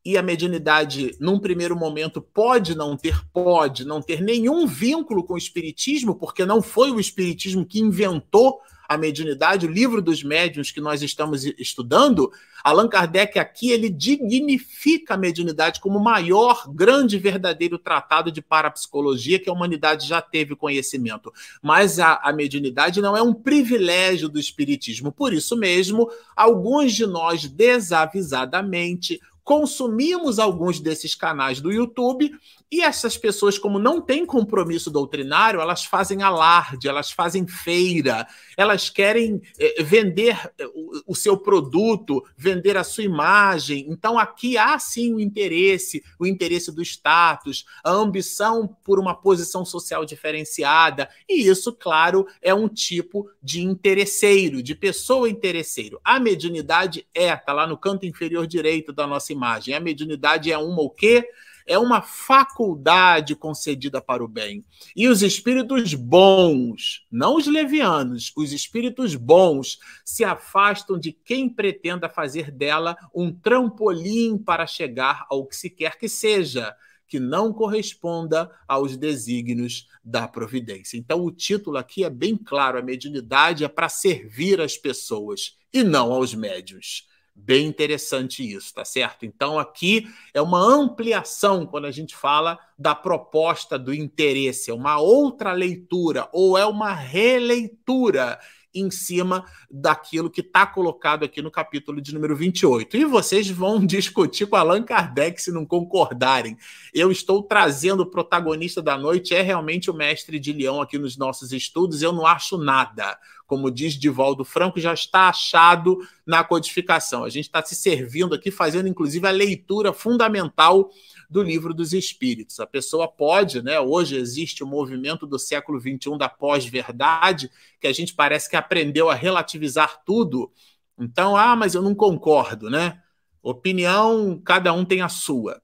e 0.06 0.18
a 0.18 0.22
mediunidade, 0.22 1.16
num 1.20 1.39
primeiro 1.39 1.76
momento, 1.76 2.22
pode 2.22 2.76
não 2.76 2.98
ter, 2.98 3.26
pode 3.32 3.86
não 3.86 4.02
ter 4.02 4.22
nenhum 4.22 4.68
vínculo 4.68 5.24
com 5.24 5.36
o 5.36 5.38
espiritismo, 5.38 6.16
porque 6.16 6.46
não 6.46 6.62
foi 6.62 6.92
o 6.92 7.00
espiritismo 7.00 7.66
que 7.66 7.80
inventou 7.80 8.60
a 8.88 8.98
mediunidade, 8.98 9.66
o 9.66 9.72
livro 9.72 10.02
dos 10.02 10.24
médiuns 10.24 10.72
que 10.72 10.82
nós 10.82 11.02
estamos 11.02 11.46
estudando, 11.46 12.32
Allan 12.63 12.88
Kardec 12.88 13.38
aqui 13.39 13.72
ele 13.72 13.89
dignifica 13.89 15.13
a 15.13 15.18
mediunidade 15.18 15.82
como 15.82 16.00
o 16.00 16.04
maior, 16.04 16.66
grande, 16.74 17.18
verdadeiro 17.18 17.78
tratado 17.78 18.32
de 18.32 18.42
parapsicologia 18.42 19.39
que 19.39 19.50
a 19.50 19.54
humanidade 19.54 20.08
já 20.08 20.22
teve 20.22 20.56
conhecimento. 20.56 21.34
Mas 21.62 22.00
a, 22.00 22.16
a 22.16 22.32
mediunidade 22.32 23.02
não 23.02 23.18
é 23.18 23.22
um 23.22 23.34
privilégio 23.34 24.30
do 24.30 24.39
espiritismo. 24.39 25.12
Por 25.12 25.34
isso 25.34 25.58
mesmo, 25.58 26.10
alguns 26.36 26.94
de 26.94 27.06
nós 27.06 27.46
desavisadamente 27.48 29.20
consumimos 29.43 30.39
alguns 30.39 30.79
desses 30.79 31.15
canais 31.15 31.60
do 31.60 31.71
YouTube 31.71 32.32
e 32.71 32.82
essas 32.82 33.17
pessoas, 33.17 33.58
como 33.58 33.78
não 33.78 34.02
têm 34.02 34.26
compromisso 34.26 34.89
doutrinário, 34.89 35.62
elas 35.62 35.86
fazem 35.86 36.23
alarde, 36.23 36.88
elas 36.88 37.12
fazem 37.12 37.45
feira, 37.47 38.28
elas 38.58 38.89
querem 38.89 39.41
eh, 39.60 39.84
vender 39.84 40.36
eh, 40.58 40.65
o, 41.06 41.15
seu 41.15 41.38
produto, 41.38 42.23
vender 42.36 42.76
a 42.76 42.84
sua 42.84 43.04
imagem. 43.04 43.86
Então, 43.89 44.17
aqui 44.17 44.58
há 44.58 44.78
sim 44.80 45.13
o 45.13 45.19
interesse, 45.19 46.04
o 46.19 46.26
interesse 46.26 46.71
do 46.71 46.82
status, 46.82 47.65
a 47.84 47.91
ambição 47.91 48.67
por 48.84 48.99
uma 48.99 49.13
posição 49.13 49.63
social 49.63 50.04
diferenciada. 50.04 51.10
E 51.30 51.47
isso, 51.47 51.73
claro, 51.73 52.26
é 52.41 52.54
um 52.54 52.67
tipo 52.67 53.30
de 53.41 53.62
interesseiro, 53.62 54.63
de 54.63 54.73
pessoa 54.73 55.30
interesseiro. 55.30 55.99
A 56.04 56.19
mediunidade 56.19 57.08
é, 57.13 57.34
está 57.34 57.54
lá 57.54 57.67
no 57.67 57.78
canto 57.78 58.06
inferior 58.06 58.47
direito 58.47 58.91
da 58.91 59.06
nossa 59.06 59.32
imagem. 59.32 59.76
A 59.76 59.80
mediunidade 59.80 60.52
é 60.52 60.58
uma 60.58 60.82
o 60.82 60.89
quê? 60.89 61.28
É 61.67 61.78
uma 61.78 62.02
faculdade 62.02 63.36
concedida 63.36 64.02
para 64.02 64.23
o 64.23 64.28
bem. 64.28 64.63
E 64.95 65.08
os 65.08 65.21
espíritos 65.21 65.93
bons, 65.93 67.06
não 67.12 67.38
os 67.38 67.47
levianos, 67.47 68.32
os 68.36 68.52
espíritos 68.52 69.15
bons 69.15 69.80
se 70.04 70.23
afastam 70.23 70.97
de 70.99 71.12
quem 71.12 71.49
pretenda 71.49 72.10
fazer 72.10 72.52
dela 72.52 72.97
um 73.13 73.32
trampolim 73.32 74.38
para 74.38 74.67
chegar 74.67 75.26
ao 75.30 75.45
que 75.45 75.56
se 75.56 75.69
quer 75.69 75.97
que 75.97 76.10
seja 76.10 76.76
que 77.08 77.19
não 77.19 77.54
corresponda 77.54 78.49
aos 78.67 78.97
desígnios 78.97 79.88
da 80.04 80.28
providência. 80.28 80.97
Então, 80.97 81.23
o 81.23 81.32
título 81.32 81.78
aqui 81.78 82.04
é 82.04 82.10
bem 82.10 82.36
claro: 82.36 82.80
a 82.80 82.82
mediunidade 82.82 83.63
é 83.63 83.67
para 83.67 83.88
servir 83.88 84.60
as 84.60 84.78
pessoas 84.78 85.56
e 85.71 85.84
não 85.84 86.12
aos 86.12 86.34
médios. 86.34 87.08
Bem 87.36 87.65
interessante 87.65 88.43
isso, 88.43 88.74
tá 88.74 88.86
certo? 88.86 89.26
Então, 89.26 89.58
aqui 89.58 90.08
é 90.34 90.41
uma 90.41 90.60
ampliação 90.60 91.65
quando 91.65 91.86
a 91.86 91.91
gente 91.91 92.15
fala 92.15 92.60
da 92.78 92.93
proposta 92.93 93.78
do 93.78 93.93
interesse, 93.93 94.69
é 94.69 94.74
uma 94.74 95.00
outra 95.00 95.52
leitura 95.52 96.30
ou 96.32 96.58
é 96.58 96.65
uma 96.65 96.93
releitura 96.93 98.39
em 98.74 98.89
cima 98.89 99.46
daquilo 99.69 100.30
que 100.30 100.41
está 100.41 100.65
colocado 100.65 101.24
aqui 101.24 101.41
no 101.41 101.52
capítulo 101.52 102.02
de 102.02 102.13
número 102.13 102.36
28. 102.36 102.98
E 102.98 103.06
vocês 103.06 103.50
vão 103.50 103.80
discutir 103.86 104.48
com 104.48 104.56
Allan 104.56 104.84
Kardec 104.84 105.41
se 105.41 105.52
não 105.52 105.65
concordarem. 105.65 106.58
Eu 106.93 107.12
estou 107.12 107.43
trazendo 107.43 108.02
o 108.04 108.10
protagonista 108.10 108.82
da 108.82 108.98
noite, 108.98 109.36
é 109.36 109.41
realmente 109.41 109.91
o 109.91 109.93
mestre 109.93 110.39
de 110.39 110.52
Leão 110.52 110.82
aqui 110.82 110.98
nos 110.98 111.17
nossos 111.17 111.52
estudos, 111.52 112.02
eu 112.02 112.12
não 112.12 112.26
acho 112.26 112.58
nada. 112.58 113.17
Como 113.54 113.70
diz 113.70 113.94
Divaldo 113.94 114.44
Franco, 114.44 114.80
já 114.80 114.96
está 114.96 115.30
achado 115.30 116.00
na 116.26 116.44
codificação. 116.44 117.24
A 117.24 117.30
gente 117.30 117.46
está 117.46 117.63
se 117.63 117.76
servindo 117.76 118.34
aqui, 118.34 118.50
fazendo 118.50 118.88
inclusive 118.88 119.28
a 119.28 119.30
leitura 119.30 119.94
fundamental 119.94 120.89
do 121.30 121.44
livro 121.44 121.72
dos 121.72 121.94
espíritos. 121.94 122.60
A 122.60 122.66
pessoa 122.66 123.08
pode, 123.08 123.62
né? 123.62 123.80
Hoje 123.80 124.16
existe 124.16 124.63
o 124.63 124.68
movimento 124.68 125.28
do 125.28 125.38
século 125.38 125.80
XXI 125.80 126.18
da 126.18 126.28
pós-verdade, 126.28 127.52
que 127.80 127.86
a 127.86 127.94
gente 127.94 128.16
parece 128.16 128.50
que 128.50 128.56
aprendeu 128.56 129.08
a 129.08 129.13
relativizar 129.13 130.02
tudo. 130.04 130.52
Então, 130.98 131.38
ah, 131.38 131.56
mas 131.56 131.76
eu 131.76 131.84
não 131.84 131.94
concordo, 131.94 132.72
né? 132.72 133.04
Opinião, 133.39 134.42
cada 134.44 134.74
um 134.74 134.84
tem 134.84 135.04
a 135.04 135.10
sua. 135.10 135.62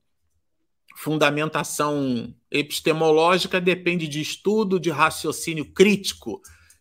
Fundamentação 0.95 2.35
epistemológica 2.51 3.59
depende 3.59 4.07
de 4.07 4.21
estudo, 4.21 4.79
de 4.79 4.91
raciocínio 4.91 5.65
crítico. 5.73 6.39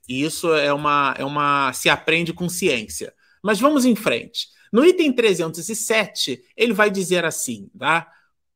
E 0.09 0.23
isso 0.25 0.55
é 0.55 0.73
uma, 0.73 1.14
é 1.18 1.25
uma. 1.25 1.73
se 1.73 1.88
aprende 1.88 2.33
com 2.33 2.49
ciência. 2.49 3.12
Mas 3.42 3.61
vamos 3.61 3.85
em 3.85 3.94
frente. 3.94 4.49
No 4.73 4.85
item 4.85 5.12
307, 5.12 6.42
ele 6.57 6.73
vai 6.73 6.90
dizer 6.90 7.25
assim, 7.25 7.71
tá? 7.79 8.11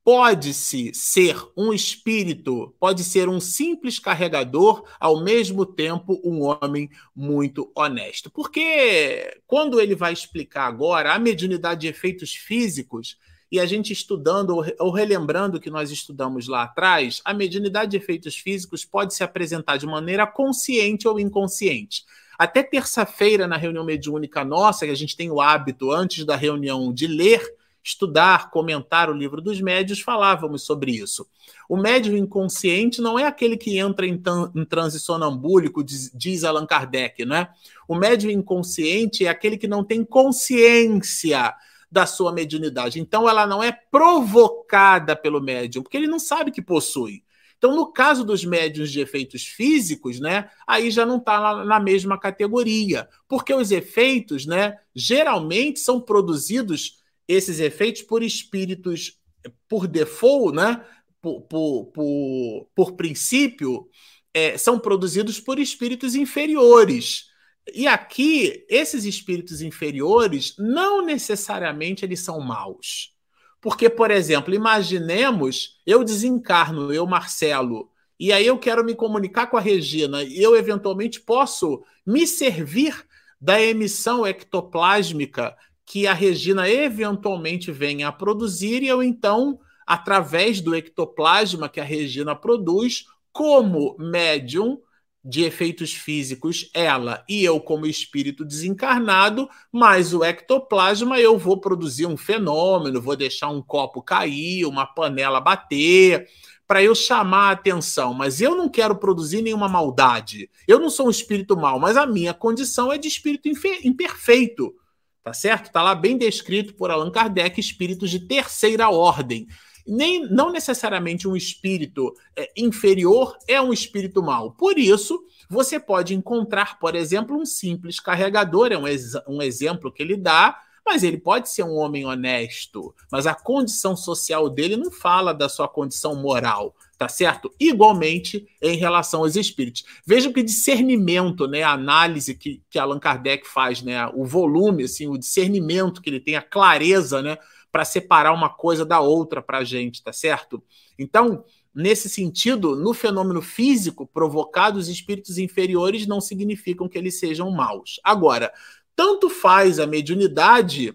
Pode-se 0.05 0.93
ser 0.93 1.37
um 1.57 1.73
espírito, 1.73 2.75
pode 2.81 3.05
ser 3.05 3.29
um 3.29 3.38
simples 3.38 4.01
carregador, 4.01 4.85
ao 4.99 5.23
mesmo 5.23 5.65
tempo 5.65 6.21
um 6.25 6.43
homem 6.43 6.91
muito 7.15 7.71
honesto. 7.75 8.29
Porque 8.29 9.41
quando 9.47 9.81
ele 9.81 9.95
vai 9.95 10.12
explicar 10.12 10.67
agora 10.67 11.12
a 11.12 11.19
mediunidade 11.21 11.83
de 11.83 11.87
efeitos 11.87 12.35
físicos, 12.35 13.17
e 13.53 13.61
a 13.61 13.67
gente 13.67 13.93
estudando 13.93 14.65
ou 14.79 14.91
relembrando 14.91 15.61
que 15.61 15.69
nós 15.69 15.91
estudamos 15.91 16.49
lá 16.49 16.62
atrás, 16.62 17.21
a 17.23 17.35
mediunidade 17.35 17.91
de 17.91 17.99
efeitos 17.99 18.35
físicos 18.35 18.83
pode 18.83 19.15
se 19.15 19.23
apresentar 19.23 19.77
de 19.77 19.85
maneira 19.85 20.27
consciente 20.27 21.07
ou 21.07 21.21
inconsciente. 21.21 22.07
Até 22.38 22.62
terça-feira, 22.62 23.47
na 23.47 23.59
reunião 23.59 23.85
mediúnica 23.85 24.43
nossa, 24.43 24.87
que 24.87 24.91
a 24.91 24.97
gente 24.97 25.15
tem 25.15 25.31
o 25.31 25.38
hábito, 25.38 25.93
antes 25.93 26.25
da 26.25 26.35
reunião, 26.35 26.95
de 26.95 27.07
ler 27.07 27.43
estudar, 27.85 28.49
comentar 28.51 29.11
o 29.11 29.12
livro 29.12 29.43
dos 29.43 29.61
médios, 29.61 30.01
falávamos 30.01 30.62
sobre 30.62 30.93
isso. 30.93 31.29
O 31.69 31.77
médium 31.77 32.17
inconsciente 32.17 33.03
não 33.03 33.19
é 33.19 33.27
aquele 33.27 33.59
que 33.59 33.77
entra 33.77 34.07
em, 34.07 34.23
em 34.55 34.65
transe 34.65 34.99
sonambúlico, 34.99 35.85
diz, 35.85 36.11
diz 36.15 36.43
Allan 36.43 36.65
Kardec, 36.65 37.25
não 37.27 37.37
é? 37.37 37.51
O 37.87 37.97
médium 37.97 38.31
inconsciente 38.31 39.27
é 39.27 39.29
aquele 39.29 39.59
que 39.59 39.69
não 39.69 39.85
tem 39.85 40.05
consciência 40.05 41.55
da 41.92 42.07
sua 42.07 42.33
mediunidade. 42.33 42.98
Então, 42.98 43.28
ela 43.28 43.46
não 43.46 43.62
é 43.62 43.70
provocada 43.70 45.14
pelo 45.14 45.42
médium, 45.42 45.83
porque 45.83 45.98
ele 45.98 46.07
não 46.07 46.18
sabe 46.18 46.50
que 46.50 46.62
possui. 46.62 47.22
Então, 47.59 47.76
no 47.76 47.92
caso 47.92 48.24
dos 48.24 48.44
médiums 48.44 48.90
de 48.90 49.00
efeitos 49.00 49.44
físicos, 49.44 50.18
né, 50.18 50.48
aí 50.66 50.90
já 50.90 51.05
não 51.07 51.18
está 51.18 51.64
na 51.64 51.78
mesma 51.78 52.18
categoria, 52.18 53.09
porque 53.28 53.55
os 53.55 53.70
efeitos, 53.70 54.46
né, 54.46 54.78
geralmente 54.94 55.78
são 55.78 56.00
produzidos 56.00 57.02
esses 57.28 57.61
efeitos 57.61 58.02
por 58.02 58.22
espíritos, 58.22 59.20
por 59.68 59.87
default, 59.87 60.57
né? 60.57 60.85
por, 61.20 61.42
por, 61.42 61.87
por, 61.87 62.68
por 62.74 62.92
princípio, 62.92 63.88
é, 64.35 64.59
são 64.59 64.78
produzidos 64.78 65.38
por 65.38 65.59
espíritos 65.59 66.14
inferiores. 66.14 67.26
E 67.75 67.87
aqui, 67.87 68.64
esses 68.68 69.05
espíritos 69.05 69.62
inferiores, 69.62 70.55
não 70.59 71.05
necessariamente 71.05 72.05
eles 72.05 72.20
são 72.20 72.40
maus. 72.40 73.14
Porque, 73.61 73.88
por 73.88 74.11
exemplo, 74.11 74.53
imaginemos 74.53 75.81
eu 75.87 76.03
desencarno, 76.03 76.92
eu, 76.92 77.07
Marcelo, 77.07 77.88
e 78.18 78.33
aí 78.33 78.46
eu 78.46 78.59
quero 78.59 78.85
me 78.85 78.94
comunicar 78.94 79.46
com 79.46 79.57
a 79.57 79.61
Regina, 79.61 80.22
e 80.22 80.42
eu 80.42 80.57
eventualmente 80.57 81.20
posso 81.20 81.83
me 82.05 82.27
servir 82.27 83.07
da 83.40 83.61
emissão 83.61 84.27
ectoplásmica 84.27 85.57
que 85.85 86.07
a 86.07 86.12
Regina 86.12 86.68
eventualmente 86.68 87.70
venha 87.70 88.09
a 88.09 88.12
produzir 88.12 88.83
e 88.83 88.88
eu 88.88 89.03
então, 89.03 89.59
através 89.87 90.61
do 90.61 90.75
ectoplasma 90.75 91.68
que 91.68 91.81
a 91.81 91.85
Regina 91.85 92.35
produz, 92.35 93.07
como 93.33 93.96
médium 93.98 94.81
de 95.25 95.45
efeitos 95.45 95.93
físicos, 95.93 96.69
ela 96.75 97.25
e 97.29 97.45
eu 97.45 97.61
como 97.61 97.87
espírito 97.87 98.45
desencarnado, 98.45 99.49
mais 99.71 100.13
o 100.13 100.25
ectoplasma 100.25 101.21
eu 101.21 101.39
vou 101.39 101.61
produzir 101.61 102.07
um 102.07 102.17
fenômeno, 102.17 103.01
vou 103.01 103.15
deixar 103.15 103.49
um 103.49 103.63
copo 103.63 104.03
cair, 104.03 104.65
uma 104.65 104.85
panela 104.85 105.41
bater, 105.41 106.29
para 106.67 106.83
eu 106.83 106.95
chamar 106.95 107.49
a 107.49 107.53
atenção, 107.53 108.15
mas 108.15 108.41
eu 108.41 108.57
não 108.57 108.69
quero 108.69 108.97
produzir 108.97 109.43
nenhuma 109.43 109.69
maldade. 109.69 110.51
Eu 110.67 110.81
não 110.81 110.91
sou 110.91 111.07
um 111.07 111.11
espírito 111.11 111.57
mau, 111.57 111.79
mas 111.79 111.97
a 111.97 112.07
minha 112.07 112.33
condição 112.33 112.93
é 112.93 112.99
de 112.99 113.07
espírito 113.07 113.49
imperfeito. 113.85 114.75
Tá 115.23 115.33
certo? 115.33 115.71
Tá 115.71 115.83
lá 115.83 115.95
bem 115.95 116.19
descrito 116.19 116.75
por 116.75 116.91
Allan 116.91 117.11
Kardec, 117.11 117.61
espíritos 117.61 118.11
de 118.11 118.27
terceira 118.27 118.89
ordem. 118.91 119.47
Nem 119.87 120.27
não 120.31 120.51
necessariamente 120.51 121.27
um 121.27 121.37
espírito 121.37 122.14
é, 122.37 122.51
inferior 122.57 123.37
é 123.49 123.61
um 123.61 123.73
espírito 123.73 124.23
mau. 124.23 124.53
Por 124.53 124.79
isso, 124.79 125.25
você 125.49 125.79
pode 125.79 126.14
encontrar, 126.14 126.79
por 126.79 126.95
exemplo, 126.95 127.37
um 127.37 127.45
simples 127.45 128.01
carregador, 128.01 128.73
é 128.73 128.79
um, 128.79 128.87
ex 128.87 129.14
um 129.29 129.42
exemplo 129.42 129.92
que 129.92 130.03
ele 130.03 130.16
dá, 130.16 130.59
mas 130.85 131.03
ele 131.03 131.18
pode 131.18 131.49
ser 131.49 131.62
um 131.62 131.77
homem 131.77 132.05
honesto, 132.05 132.95
mas 133.11 133.27
a 133.27 133.35
condição 133.35 133.97
social 133.97 134.49
dele 134.49 134.77
não 134.77 134.90
fala 134.90 135.33
da 135.33 135.49
sua 135.49 135.68
condição 135.68 136.14
moral, 136.14 136.75
tá 136.99 137.09
certo? 137.09 137.53
Igualmente 137.59 138.47
em 138.61 138.77
relação 138.77 139.21
aos 139.21 139.37
espíritos. 139.37 139.85
Veja 140.05 140.33
que 140.33 140.42
discernimento, 140.42 141.47
né, 141.47 141.62
a 141.62 141.73
análise 141.73 142.35
que, 142.35 142.62
que 142.68 142.79
Allan 142.79 142.99
Kardec 142.99 143.47
faz, 143.47 143.83
né, 143.83 144.07
o 144.14 144.25
volume, 144.25 144.85
assim, 144.85 145.07
o 145.07 145.18
discernimento 145.18 146.03
que 146.03 146.11
ele 146.11 146.21
tem, 146.21 146.35
a 146.35 146.42
clareza, 146.42 147.23
né, 147.23 147.38
para 147.73 147.85
separar 147.85 148.33
uma 148.33 148.51
coisa 148.51 148.85
da 148.85 149.01
outra 149.01 149.43
para 149.43 149.59
a 149.59 149.65
gente, 149.65 150.03
tá 150.03 150.13
certo? 150.13 150.63
Então, 150.99 151.45
Nesse 151.75 152.07
sentido, 152.07 152.77
no 152.77 152.93
fenômeno 152.93 153.41
físico 153.41 154.07
provocado, 154.07 154.79
os 154.79 154.89
espíritos 154.89 155.39
inferiores 155.39 156.07
não 156.07 156.21
significam 156.21 156.87
que 156.87 156.99
eles 156.99 157.19
sejam 157.19 157.51
maus. 157.51 157.99
Agora, 158.05 158.53
tanto 158.95 159.31
faz 159.31 159.79
a 159.79 159.87
mediunidade, 159.87 160.95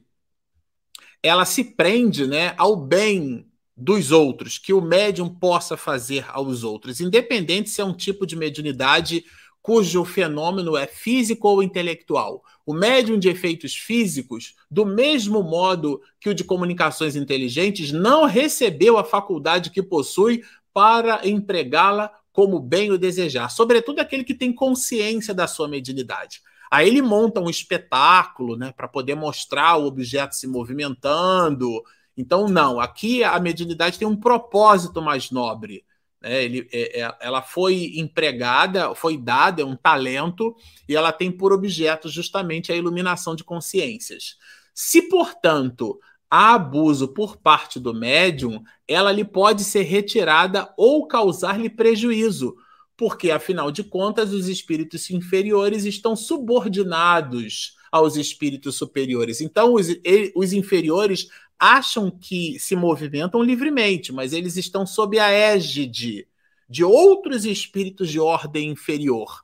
ela 1.23 1.45
se 1.45 1.63
prende 1.63 2.27
né, 2.27 2.53
ao 2.57 2.75
bem 2.75 3.47
dos 3.75 4.11
outros, 4.11 4.59
que 4.59 4.71
o 4.71 4.81
médium 4.81 5.29
possa 5.29 5.75
fazer 5.75 6.25
aos 6.29 6.63
outros, 6.63 6.99
independente 6.99 7.71
se 7.71 7.81
é 7.81 7.85
um 7.85 7.93
tipo 7.93 8.25
de 8.25 8.35
mediunidade 8.35 9.25
cujo 9.67 10.05
fenômeno 10.05 10.77
é 10.77 10.87
físico 10.87 11.45
ou 11.45 11.61
intelectual. 11.61 12.41
O 12.65 12.73
médium 12.73 13.19
de 13.19 13.27
efeitos 13.27 13.75
físicos, 13.75 14.55
do 14.71 14.85
mesmo 14.85 15.43
modo 15.43 16.01
que 16.21 16.29
o 16.29 16.33
de 16.33 16.45
comunicações 16.45 17.17
inteligentes, 17.17 17.91
não 17.91 18.23
recebeu 18.23 18.97
a 18.97 19.03
faculdade 19.03 19.69
que 19.69 19.83
possui 19.83 20.41
para 20.73 21.27
empregá-la 21.27 22.09
como 22.31 22.61
bem 22.61 22.91
o 22.91 22.97
desejar, 22.97 23.49
sobretudo 23.49 23.99
aquele 23.99 24.23
que 24.23 24.33
tem 24.33 24.53
consciência 24.53 25.33
da 25.33 25.47
sua 25.47 25.67
mediunidade. 25.67 26.39
Aí 26.71 26.87
ele 26.87 27.01
monta 27.01 27.41
um 27.41 27.49
espetáculo, 27.49 28.55
né, 28.55 28.71
para 28.71 28.87
poder 28.87 29.15
mostrar 29.15 29.75
o 29.75 29.85
objeto 29.85 30.33
se 30.33 30.47
movimentando. 30.47 31.83
Então, 32.15 32.47
não, 32.47 32.79
aqui 32.79 33.21
a 33.21 33.37
mediunidade 33.37 33.99
tem 33.99 34.07
um 34.07 34.15
propósito 34.15 35.01
mais 35.01 35.29
nobre. 35.29 35.83
Né? 36.21 36.43
Ele, 36.43 36.67
é, 36.71 37.01
é, 37.01 37.15
ela 37.19 37.41
foi 37.41 37.93
empregada, 37.95 38.93
foi 38.95 39.17
dada, 39.17 39.61
é 39.61 39.65
um 39.65 39.75
talento, 39.75 40.55
e 40.87 40.95
ela 40.95 41.11
tem 41.11 41.31
por 41.31 41.53
objeto 41.53 42.09
justamente 42.09 42.71
a 42.71 42.75
iluminação 42.75 43.35
de 43.35 43.43
consciências. 43.43 44.37
Se, 44.73 45.03
portanto, 45.03 45.99
há 46.29 46.55
abuso 46.55 47.07
por 47.07 47.37
parte 47.37 47.79
do 47.79 47.93
médium, 47.93 48.63
ela 48.87 49.11
lhe 49.11 49.23
pode 49.23 49.63
ser 49.63 49.83
retirada 49.83 50.73
ou 50.77 51.07
causar-lhe 51.07 51.69
prejuízo, 51.69 52.55
porque, 52.95 53.29
afinal 53.29 53.71
de 53.71 53.83
contas, 53.83 54.33
os 54.33 54.47
espíritos 54.47 55.09
inferiores 55.11 55.85
estão 55.85 56.15
subordinados 56.15 57.75
aos 57.91 58.15
espíritos 58.15 58.75
superiores. 58.75 59.39
Então, 59.39 59.75
os, 59.75 59.87
os 60.35 60.51
inferiores 60.51 61.27
acham 61.59 62.11
que 62.11 62.59
se 62.59 62.75
movimentam 62.75 63.41
livremente, 63.41 64.11
mas 64.11 64.33
eles 64.33 64.57
estão 64.57 64.85
sob 64.85 65.19
a 65.19 65.29
égide 65.29 66.27
de 66.69 66.83
outros 66.83 67.45
espíritos 67.45 68.09
de 68.09 68.19
ordem 68.19 68.69
inferior. 68.69 69.41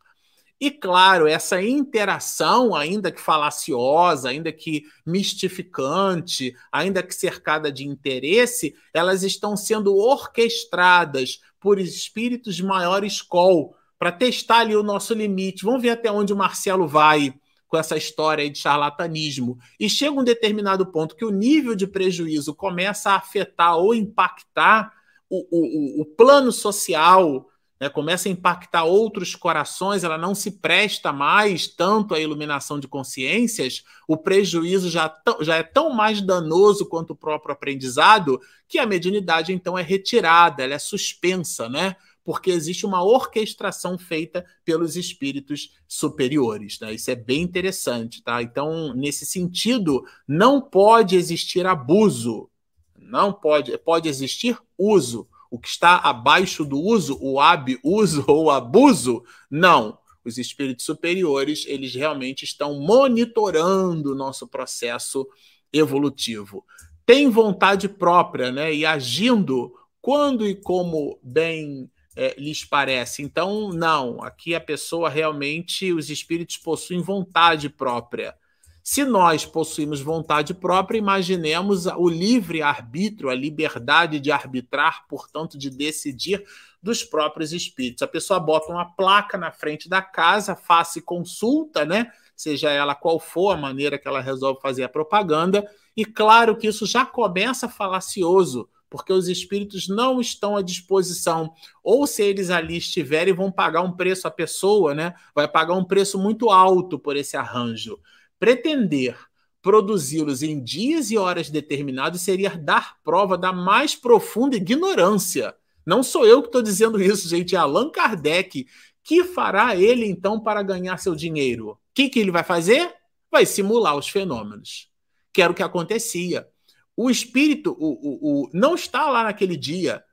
E 0.60 0.72
claro, 0.72 1.28
essa 1.28 1.62
interação, 1.62 2.74
ainda 2.74 3.12
que 3.12 3.20
falaciosa, 3.20 4.30
ainda 4.30 4.52
que 4.52 4.84
mistificante, 5.06 6.56
ainda 6.72 7.04
que 7.04 7.14
cercada 7.14 7.72
de 7.72 7.86
interesse, 7.86 8.74
elas 8.94 9.24
estão 9.24 9.58
sendo 9.58 9.96
orquestradas 9.96 11.42
por 11.60 11.80
espíritos 11.80 12.56
de 12.56 12.64
maior 12.64 13.04
escol 13.04 13.76
para 14.00 14.12
testar 14.12 14.60
ali 14.60 14.76
o 14.76 14.84
nosso 14.84 15.14
limite. 15.14 15.66
Vamos 15.66 15.82
ver 15.82 15.90
até 15.90 16.12
onde 16.12 16.32
o 16.32 16.38
Marcelo 16.38 16.88
vai 16.88 17.34
com 17.74 17.78
essa 17.80 17.98
história 17.98 18.48
de 18.48 18.60
charlatanismo. 18.60 19.58
E 19.80 19.90
chega 19.90 20.12
um 20.12 20.24
determinado 20.24 20.86
ponto 20.86 21.16
que 21.16 21.26
o 21.26 21.32
nível 21.32 21.74
de 21.76 21.88
prejuízo 21.88 22.54
começa 22.54 23.10
a 23.10 23.16
afetar 23.16 23.78
ou 23.78 23.96
impactar 23.96 24.94
o, 25.28 25.44
o, 25.50 26.02
o 26.04 26.06
plano 26.06 26.52
social 26.52 27.50
né, 27.82 27.90
começa 27.90 28.30
a 28.30 28.32
impactar 28.32 28.84
outros 28.84 29.36
corações, 29.36 30.04
ela 30.04 30.20
não 30.20 30.36
se 30.36 30.52
presta 30.52 31.12
mais 31.12 31.68
tanto 31.68 32.14
à 32.14 32.20
iluminação 32.20 32.80
de 32.80 32.88
consciências, 32.88 33.84
o 34.08 34.16
prejuízo 34.16 34.88
já, 34.88 35.12
já 35.42 35.56
é 35.56 35.64
tão 35.64 35.90
mais 35.90 36.22
danoso 36.22 36.88
quanto 36.88 37.14
o 37.14 37.16
próprio 37.16 37.54
aprendizado, 37.54 38.40
que 38.68 38.78
a 38.78 38.86
mediunidade 38.86 39.52
então 39.52 39.76
é 39.76 39.82
retirada, 39.82 40.64
ela 40.64 40.76
é 40.76 40.80
suspensa, 40.80 41.68
né? 41.68 41.96
Porque 42.24 42.52
existe 42.52 42.86
uma 42.86 43.04
orquestração 43.04 43.98
feita 43.98 44.46
pelos 44.64 44.96
espíritos 44.96 45.72
superiores. 45.88 46.80
Né? 46.80 46.94
Isso 46.94 47.12
é 47.12 47.16
bem 47.16 47.42
interessante, 47.42 48.24
tá? 48.24 48.42
Então, 48.42 48.94
nesse 48.94 49.26
sentido, 49.26 50.06
não 50.28 50.62
pode 50.62 51.16
existir 51.16 51.66
abuso, 51.66 52.50
não 52.98 53.34
pode, 53.34 53.78
pode 53.80 54.08
existir 54.08 54.58
uso 54.78 55.28
o 55.54 55.60
que 55.60 55.68
está 55.68 55.98
abaixo 55.98 56.66
do 56.66 56.80
uso, 56.80 57.16
o 57.22 57.40
abuso 57.40 58.26
ou 58.28 58.50
abuso, 58.50 59.24
não. 59.52 60.00
Os 60.26 60.40
espíritos 60.40 60.84
superiores, 60.84 61.66
eles 61.68 61.94
realmente 61.94 62.44
estão 62.44 62.80
monitorando 62.80 64.14
o 64.14 64.16
nosso 64.16 64.48
processo 64.48 65.28
evolutivo. 65.72 66.66
Tem 67.06 67.30
vontade 67.30 67.88
própria, 67.88 68.52
né? 68.52 68.74
E 68.74 68.84
agindo 68.84 69.72
quando 70.02 70.48
e 70.48 70.56
como 70.56 71.20
bem 71.22 71.88
é, 72.16 72.36
lhes 72.38 72.64
parece. 72.64 73.22
Então, 73.22 73.70
não, 73.70 74.24
aqui 74.24 74.54
a 74.56 74.62
pessoa 74.62 75.10
realmente, 75.10 75.92
os 75.92 76.10
espíritos 76.10 76.58
possuem 76.58 77.02
vontade 77.02 77.70
própria. 77.70 78.36
Se 78.84 79.06
nós 79.06 79.46
possuímos 79.46 80.02
vontade 80.02 80.54
própria, 80.54 80.98
imaginemos 80.98 81.86
o 81.86 82.10
livre 82.10 82.62
arbítrio, 82.62 83.30
a 83.30 83.36
liberdade 83.36 84.20
de 84.20 84.30
arbitrar, 84.30 85.08
portanto, 85.08 85.58
de 85.58 85.70
decidir 85.70 86.44
dos 86.82 87.02
próprios 87.02 87.54
espíritos. 87.54 88.04
A 88.04 88.08
pessoa 88.08 88.42
bota 88.42 88.70
uma 88.70 88.94
placa 88.94 89.38
na 89.38 89.54
frente 89.54 89.88
da 89.88 90.02
casa, 90.02 90.54
faz 90.54 90.96
consulta, 91.06 91.86
né? 91.86 92.12
Seja 92.36 92.70
ela 92.70 92.94
qual 92.94 93.22
for 93.22 93.52
a 93.52 93.58
maneira 93.58 93.98
que 93.98 94.06
ela 94.06 94.20
resolve 94.20 94.60
fazer 94.60 94.84
a 94.84 94.90
propaganda, 94.90 95.66
e 95.96 96.04
claro 96.04 96.58
que 96.58 96.68
isso 96.68 96.86
já 96.86 97.06
começa 97.06 97.70
falacioso, 97.70 98.68
porque 98.94 99.12
os 99.12 99.28
espíritos 99.28 99.88
não 99.88 100.22
estão 100.22 100.56
à 100.56 100.62
disposição. 100.62 101.52
Ou 101.84 102.06
se 102.06 102.22
eles 102.22 102.52
ali 102.52 102.78
estiverem, 102.78 103.34
vão 103.34 103.52
pagar 103.52 103.82
um 103.82 103.92
preço, 103.92 104.28
a 104.28 104.32
pessoa, 104.32 104.94
né? 104.94 105.16
Vai 105.34 105.48
pagar 105.48 105.74
um 105.74 105.84
preço 105.84 106.20
muito 106.20 106.52
alto 106.52 107.00
por 107.00 107.16
esse 107.16 107.36
arranjo. 107.36 108.00
Pretender 108.38 109.18
produzi-los 109.64 110.44
em 110.44 110.64
dias 110.64 111.10
e 111.10 111.18
horas 111.18 111.50
determinados 111.50 112.22
seria 112.22 112.52
dar 112.52 112.98
prova 113.04 113.36
da 113.36 113.52
mais 113.52 113.96
profunda 113.96 114.58
ignorância. 114.58 115.56
Não 115.84 116.04
sou 116.04 116.24
eu 116.28 116.44
que 116.44 116.50
estou 116.50 116.62
dizendo 116.62 117.02
isso, 117.02 117.28
gente, 117.28 117.56
é 117.56 117.58
Allan 117.58 117.90
Kardec. 117.90 118.68
Que 119.04 119.24
fará 119.24 119.76
ele 119.76 120.06
então 120.06 120.40
para 120.40 120.62
ganhar 120.62 120.98
seu 120.98 121.16
dinheiro? 121.16 121.72
O 121.72 121.78
que, 121.96 122.10
que 122.10 122.20
ele 122.20 122.30
vai 122.30 122.44
fazer? 122.44 122.94
Vai 123.32 123.44
simular 123.48 123.98
os 123.98 124.08
fenômenos, 124.08 124.88
que 125.34 125.42
era 125.42 125.52
o 125.52 125.56
que 125.56 125.64
acontecia. 125.64 126.48
O 126.96 127.10
espírito 127.10 127.76
o, 127.80 127.92
o, 127.92 128.44
o, 128.44 128.50
não 128.54 128.76
está 128.76 129.10
lá 129.10 129.24
naquele 129.24 129.58
dia. 129.58 130.04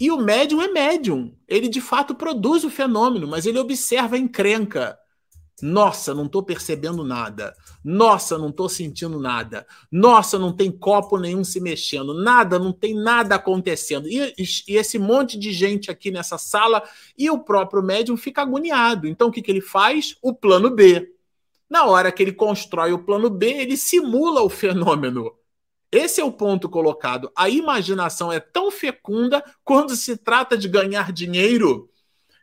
E 0.00 0.10
o 0.10 0.18
médium 0.18 0.60
é 0.62 0.68
médium. 0.68 1.34
Ele 1.48 1.68
de 1.68 1.80
fato 1.80 2.14
produz 2.14 2.64
o 2.64 2.70
fenômeno, 2.70 3.26
mas 3.26 3.46
ele 3.46 3.58
observa 3.58 4.16
a 4.16 4.18
encrenca. 4.18 4.98
Nossa, 5.62 6.14
não 6.14 6.26
estou 6.26 6.42
percebendo 6.42 7.02
nada. 7.02 7.54
Nossa, 7.82 8.36
não 8.36 8.50
estou 8.50 8.68
sentindo 8.68 9.18
nada. 9.18 9.66
Nossa, 9.90 10.38
não 10.38 10.52
tem 10.52 10.70
copo 10.70 11.16
nenhum 11.16 11.42
se 11.44 11.60
mexendo. 11.60 12.12
Nada, 12.12 12.58
não 12.58 12.72
tem 12.72 12.94
nada 12.94 13.36
acontecendo. 13.36 14.06
E, 14.06 14.34
e 14.68 14.76
esse 14.76 14.98
monte 14.98 15.38
de 15.38 15.52
gente 15.52 15.90
aqui 15.90 16.10
nessa 16.10 16.36
sala 16.36 16.82
e 17.16 17.30
o 17.30 17.38
próprio 17.38 17.82
médium 17.82 18.18
fica 18.18 18.42
agoniado. 18.42 19.06
Então, 19.06 19.28
o 19.28 19.32
que, 19.32 19.40
que 19.40 19.50
ele 19.50 19.62
faz? 19.62 20.14
O 20.20 20.34
plano 20.34 20.68
B. 20.68 21.10
Na 21.70 21.86
hora 21.86 22.12
que 22.12 22.22
ele 22.22 22.32
constrói 22.32 22.92
o 22.92 23.02
plano 23.02 23.30
B, 23.30 23.46
ele 23.46 23.78
simula 23.78 24.42
o 24.42 24.50
fenômeno. 24.50 25.32
Esse 25.90 26.20
é 26.20 26.24
o 26.24 26.32
ponto 26.32 26.68
colocado. 26.68 27.30
A 27.36 27.48
imaginação 27.48 28.32
é 28.32 28.40
tão 28.40 28.70
fecunda 28.70 29.42
quando 29.64 29.94
se 29.96 30.16
trata 30.16 30.56
de 30.56 30.68
ganhar 30.68 31.12
dinheiro 31.12 31.88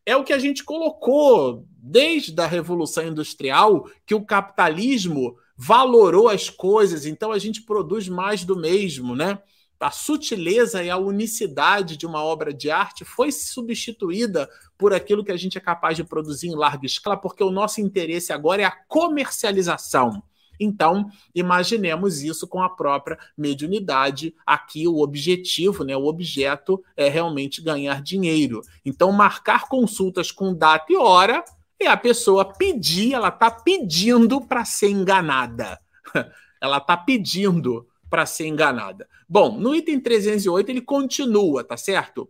é 0.06 0.15
o 0.15 0.23
que 0.23 0.34
a 0.34 0.39
gente 0.39 0.63
colocou 0.63 1.65
desde 1.77 2.39
a 2.39 2.45
Revolução 2.45 3.08
Industrial, 3.08 3.89
que 4.06 4.15
o 4.15 4.25
capitalismo 4.25 5.38
valorou 5.55 6.28
as 6.28 6.49
coisas, 6.49 7.05
então 7.05 7.32
a 7.32 7.39
gente 7.39 7.61
produz 7.61 8.09
mais 8.09 8.43
do 8.43 8.55
mesmo, 8.55 9.15
né? 9.15 9.39
A 9.80 9.91
sutileza 9.91 10.82
e 10.82 10.89
a 10.89 10.97
unicidade 10.97 11.97
de 11.97 12.05
uma 12.05 12.24
obra 12.24 12.53
de 12.53 12.72
arte 12.72 13.03
foi 13.03 13.34
substituída 13.34 14.49
por 14.78 14.93
aquilo 14.93 15.26
que 15.26 15.32
a 15.32 15.36
gente 15.36 15.57
é 15.57 15.61
capaz 15.61 15.97
de 15.97 16.05
produzir 16.05 16.47
em 16.47 16.55
larga 16.55 16.86
escala, 16.86 17.17
porque 17.17 17.43
o 17.43 17.51
nosso 17.51 17.82
interesse 17.82 18.32
agora 18.32 18.61
é 18.61 18.65
a 18.65 18.72
comercialização. 18.72 20.24
Então, 20.60 21.10
imaginemos 21.34 22.22
isso 22.22 22.47
com 22.47 22.62
a 22.62 22.70
própria 22.70 23.18
mediunidade. 23.38 24.36
Aqui 24.45 24.88
o 24.88 24.99
objetivo, 24.99 25.84
né, 25.84 25.95
o 25.95 26.06
objeto 26.06 26.84
é 26.95 27.10
realmente 27.10 27.62
ganhar 27.62 28.01
dinheiro. 28.01 28.62
Então, 28.86 29.12
marcar 29.12 29.68
consultas 29.68 30.32
com 30.32 30.54
data 30.54 30.86
e 30.91 30.95
hora 30.95 31.43
é 31.80 31.88
a 31.88 31.97
pessoa 31.97 32.45
pedir, 32.45 33.14
ela 33.14 33.30
está 33.30 33.51
pedindo 33.51 34.41
para 34.41 34.64
ser 34.66 34.89
enganada. 34.89 35.80
ela 36.62 36.78
está 36.78 36.95
pedindo 36.95 37.88
para 38.10 38.26
ser 38.26 38.47
enganada. 38.47 39.08
Bom, 39.28 39.58
no 39.58 39.76
item 39.76 39.99
308 39.99 40.70
ele 40.70 40.82
continua, 40.82 41.64
tá 41.64 41.76
certo? 41.76 42.30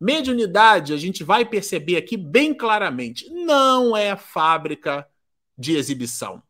Mediunidade, 0.00 0.92
a 0.92 0.96
gente 0.96 1.24
vai 1.24 1.44
perceber 1.44 1.96
aqui 1.96 2.16
bem 2.16 2.54
claramente, 2.54 3.28
não 3.30 3.96
é 3.96 4.16
fábrica 4.16 5.06
de 5.56 5.76
exibição. 5.76 6.42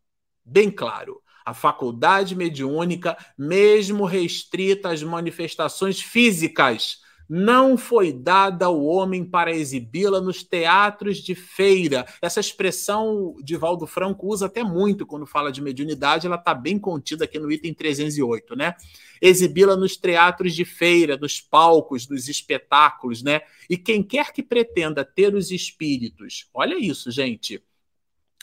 Bem 0.44 0.70
claro. 0.70 1.22
A 1.44 1.52
faculdade 1.52 2.34
mediúnica, 2.34 3.16
mesmo 3.36 4.04
restrita 4.04 4.90
às 4.90 5.02
manifestações 5.02 6.00
físicas, 6.00 7.02
não 7.28 7.76
foi 7.76 8.12
dada 8.12 8.66
ao 8.66 8.84
homem 8.84 9.24
para 9.24 9.54
exibi-la 9.54 10.20
nos 10.20 10.42
teatros 10.42 11.18
de 11.18 11.34
feira. 11.34 12.06
Essa 12.20 12.40
expressão 12.40 13.34
de 13.42 13.56
Valdo 13.56 13.86
Franco 13.86 14.26
usa 14.26 14.46
até 14.46 14.62
muito 14.62 15.06
quando 15.06 15.26
fala 15.26 15.50
de 15.50 15.62
mediunidade, 15.62 16.26
ela 16.26 16.36
está 16.36 16.54
bem 16.54 16.78
contida 16.78 17.24
aqui 17.24 17.38
no 17.38 17.50
item 17.50 17.72
308, 17.72 18.54
né? 18.56 18.74
Exibi-la 19.20 19.76
nos 19.76 19.96
teatros 19.96 20.54
de 20.54 20.64
feira, 20.64 21.16
nos 21.16 21.40
palcos, 21.40 22.08
nos 22.08 22.28
espetáculos, 22.28 23.22
né? 23.22 23.40
E 23.68 23.78
quem 23.78 24.02
quer 24.02 24.32
que 24.32 24.42
pretenda 24.42 25.04
ter 25.04 25.34
os 25.34 25.50
espíritos, 25.50 26.48
olha 26.52 26.78
isso, 26.78 27.10
gente, 27.10 27.62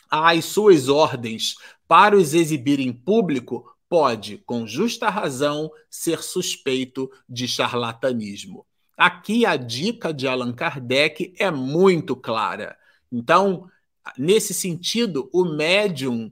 às 0.10 0.44
suas 0.44 0.90
ordens 0.90 1.56
para 1.92 2.16
os 2.16 2.34
exibir 2.34 2.80
em 2.80 2.94
público, 2.94 3.70
pode, 3.90 4.38
com 4.46 4.66
justa 4.66 5.10
razão, 5.10 5.70
ser 5.90 6.24
suspeito 6.24 7.12
de 7.28 7.50
charlatanismo. 7.50 8.66
Aqui 8.96 9.46
a 9.46 9.58
dica 9.58 10.14
de 10.14 10.26
Allan 10.26 10.54
Kardec 10.54 11.34
é 11.38 11.52
muito 11.52 12.16
clara. 12.16 12.78
Então, 13.12 13.70
nesse 14.18 14.54
sentido, 14.54 15.30
o 15.34 15.44
médium, 15.44 16.32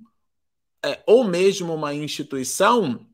é, 0.81 1.03
ou 1.05 1.25
mesmo 1.25 1.73
uma 1.73 1.93
instituição 1.93 3.05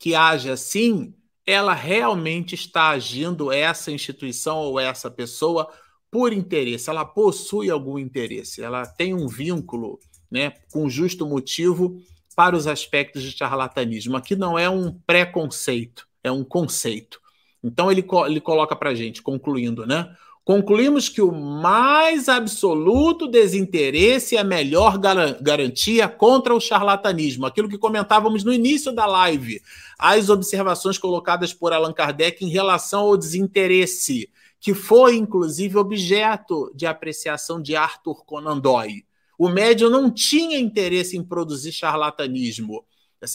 que 0.00 0.16
haja 0.16 0.54
assim, 0.54 1.14
ela 1.46 1.74
realmente 1.74 2.56
está 2.56 2.88
agindo, 2.88 3.52
essa 3.52 3.92
instituição 3.92 4.58
ou 4.58 4.80
essa 4.80 5.08
pessoa, 5.08 5.72
por 6.10 6.32
interesse. 6.32 6.90
Ela 6.90 7.04
possui 7.04 7.70
algum 7.70 8.00
interesse, 8.00 8.60
ela 8.60 8.84
tem 8.84 9.14
um 9.14 9.28
vínculo 9.28 10.00
né, 10.32 10.54
com 10.72 10.88
justo 10.88 11.26
motivo 11.26 12.00
para 12.34 12.56
os 12.56 12.66
aspectos 12.66 13.22
de 13.22 13.30
charlatanismo. 13.32 14.16
Aqui 14.16 14.34
não 14.34 14.58
é 14.58 14.68
um 14.68 14.90
preconceito, 15.06 16.08
é 16.24 16.32
um 16.32 16.42
conceito. 16.42 17.20
Então 17.62 17.92
ele, 17.92 18.04
ele 18.26 18.40
coloca 18.40 18.74
para 18.74 18.90
a 18.90 18.94
gente, 18.94 19.20
concluindo, 19.22 19.86
né? 19.86 20.16
Concluímos 20.44 21.08
que 21.08 21.22
o 21.22 21.30
mais 21.30 22.28
absoluto 22.28 23.28
desinteresse 23.28 24.36
é 24.36 24.40
a 24.40 24.44
melhor 24.44 24.98
garantia 24.98 26.08
contra 26.08 26.52
o 26.52 26.58
charlatanismo. 26.58 27.46
Aquilo 27.46 27.68
que 27.68 27.78
comentávamos 27.78 28.42
no 28.42 28.52
início 28.52 28.90
da 28.90 29.06
live. 29.06 29.62
As 29.96 30.28
observações 30.28 30.98
colocadas 30.98 31.54
por 31.54 31.72
Allan 31.72 31.92
Kardec 31.92 32.44
em 32.44 32.48
relação 32.48 33.02
ao 33.02 33.16
desinteresse, 33.16 34.28
que 34.58 34.74
foi 34.74 35.14
inclusive 35.14 35.78
objeto 35.78 36.72
de 36.74 36.86
apreciação 36.86 37.62
de 37.62 37.76
Arthur 37.76 38.24
Conan 38.24 38.58
Doyle. 38.58 39.04
O 39.42 39.48
médium 39.48 39.90
não 39.90 40.10
tinha 40.10 40.58
interesse 40.58 41.16
em 41.16 41.24
produzir 41.24 41.72
charlatanismo. 41.72 42.84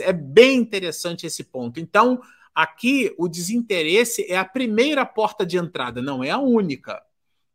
É 0.02 0.14
bem 0.14 0.58
interessante 0.58 1.26
esse 1.26 1.44
ponto. 1.44 1.80
Então, 1.80 2.22
Aqui, 2.58 3.14
o 3.20 3.28
desinteresse 3.28 4.26
é 4.28 4.36
a 4.36 4.44
primeira 4.44 5.06
porta 5.06 5.46
de 5.46 5.58
entrada, 5.58 6.02
não 6.02 6.24
é 6.24 6.32
a 6.32 6.40
única, 6.40 7.00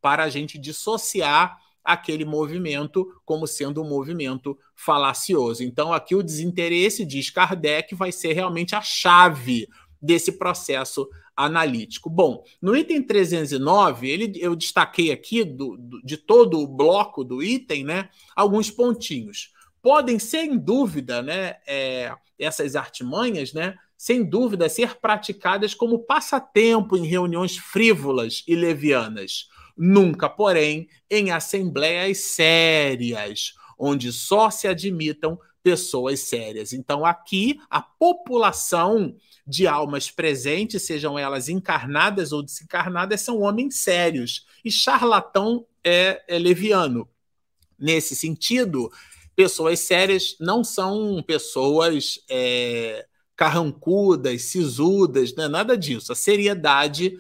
para 0.00 0.22
a 0.22 0.28
gente 0.28 0.56
dissociar 0.56 1.58
aquele 1.82 2.24
movimento 2.24 3.12
como 3.24 3.44
sendo 3.48 3.82
um 3.82 3.88
movimento 3.88 4.56
falacioso. 4.76 5.64
Então, 5.64 5.92
aqui 5.92 6.14
o 6.14 6.22
desinteresse, 6.22 7.04
diz 7.04 7.30
Kardec, 7.30 7.96
vai 7.96 8.12
ser 8.12 8.32
realmente 8.34 8.76
a 8.76 8.80
chave 8.80 9.68
desse 10.00 10.38
processo 10.38 11.08
analítico. 11.36 12.10
Bom, 12.10 12.44
no 12.60 12.76
item 12.76 13.02
309, 13.02 14.08
ele, 14.08 14.32
eu 14.40 14.54
destaquei 14.54 15.10
aqui 15.10 15.44
do, 15.44 15.76
do, 15.76 16.02
de 16.02 16.16
todo 16.16 16.60
o 16.60 16.66
bloco 16.66 17.24
do 17.24 17.42
item, 17.42 17.84
né, 17.84 18.08
alguns 18.36 18.70
pontinhos. 18.70 19.52
Podem, 19.80 20.18
sem 20.18 20.56
dúvida, 20.56 21.22
né, 21.22 21.56
é, 21.66 22.14
essas 22.38 22.76
artimanhas, 22.76 23.52
né, 23.52 23.76
sem 23.96 24.24
dúvida, 24.24 24.68
ser 24.68 24.96
praticadas 24.96 25.74
como 25.74 26.00
passatempo 26.00 26.96
em 26.96 27.06
reuniões 27.06 27.56
frívolas 27.56 28.42
e 28.46 28.54
levianas. 28.54 29.48
Nunca, 29.76 30.28
porém, 30.28 30.88
em 31.10 31.30
assembleias 31.30 32.18
sérias, 32.18 33.54
onde 33.78 34.12
só 34.12 34.50
se 34.50 34.68
admitam 34.68 35.38
pessoas 35.62 36.20
sérias. 36.20 36.72
Então, 36.72 37.04
aqui, 37.04 37.60
a 37.70 37.80
população 37.80 39.14
de 39.46 39.66
almas 39.66 40.10
presentes, 40.10 40.82
sejam 40.82 41.18
elas 41.18 41.48
encarnadas 41.48 42.32
ou 42.32 42.42
desencarnadas, 42.42 43.20
são 43.20 43.40
homens 43.40 43.76
sérios. 43.76 44.46
E 44.64 44.70
charlatão 44.70 45.66
é, 45.84 46.22
é 46.28 46.38
leviano. 46.38 47.08
Nesse 47.78 48.14
sentido, 48.14 48.90
pessoas 49.34 49.80
sérias 49.80 50.36
não 50.38 50.62
são 50.62 51.22
pessoas 51.26 52.20
é, 52.30 53.06
carrancudas, 53.36 54.42
sisudas, 54.42 55.34
não 55.34 55.44
é 55.44 55.48
nada 55.48 55.76
disso. 55.76 56.12
A 56.12 56.16
seriedade 56.16 57.18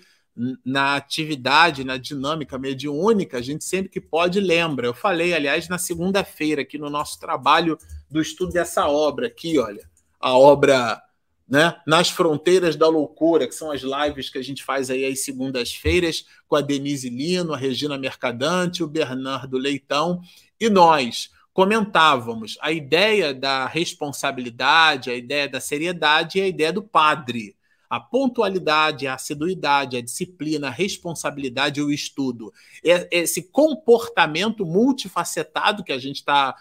na 0.64 0.96
atividade, 0.96 1.84
na 1.84 1.96
dinâmica 1.96 2.58
mediúnica, 2.58 3.38
a 3.38 3.42
gente 3.42 3.64
sempre 3.64 3.90
que 3.90 4.00
pode 4.00 4.40
lembra. 4.40 4.86
Eu 4.86 4.94
falei, 4.94 5.34
aliás, 5.34 5.68
na 5.68 5.78
segunda-feira, 5.78 6.62
aqui 6.62 6.78
no 6.78 6.88
nosso 6.88 7.20
trabalho 7.20 7.76
do 8.10 8.20
estudo 8.20 8.52
dessa 8.52 8.88
obra 8.88 9.26
aqui, 9.26 9.58
olha, 9.58 9.88
a 10.18 10.36
obra 10.36 11.02
né, 11.48 11.76
Nas 11.86 12.08
Fronteiras 12.08 12.76
da 12.76 12.88
Loucura, 12.88 13.46
que 13.46 13.54
são 13.54 13.70
as 13.70 13.82
lives 13.82 14.30
que 14.30 14.38
a 14.38 14.42
gente 14.42 14.64
faz 14.64 14.90
aí 14.90 15.04
às 15.04 15.22
segundas-feiras 15.22 16.24
com 16.48 16.56
a 16.56 16.62
Denise 16.62 17.10
Lino, 17.10 17.52
a 17.52 17.56
Regina 17.56 17.98
Mercadante, 17.98 18.82
o 18.82 18.88
Bernardo 18.88 19.58
Leitão 19.58 20.22
e 20.58 20.70
nós 20.70 21.30
comentávamos 21.52 22.56
a 22.62 22.72
ideia 22.72 23.34
da 23.34 23.66
responsabilidade, 23.66 25.10
a 25.10 25.14
ideia 25.14 25.48
da 25.48 25.60
seriedade 25.60 26.38
e 26.38 26.42
a 26.42 26.46
ideia 26.46 26.72
do 26.72 26.82
padre. 26.82 27.54
A 27.92 28.00
pontualidade, 28.00 29.06
a 29.06 29.12
assiduidade, 29.12 29.98
a 29.98 30.00
disciplina, 30.00 30.68
a 30.68 30.70
responsabilidade 30.70 31.78
e 31.78 31.82
o 31.82 31.92
estudo. 31.92 32.50
Esse 32.82 33.42
comportamento 33.42 34.64
multifacetado 34.64 35.84
que 35.84 35.92
a 35.92 35.98
gente 35.98 36.16
está 36.16 36.56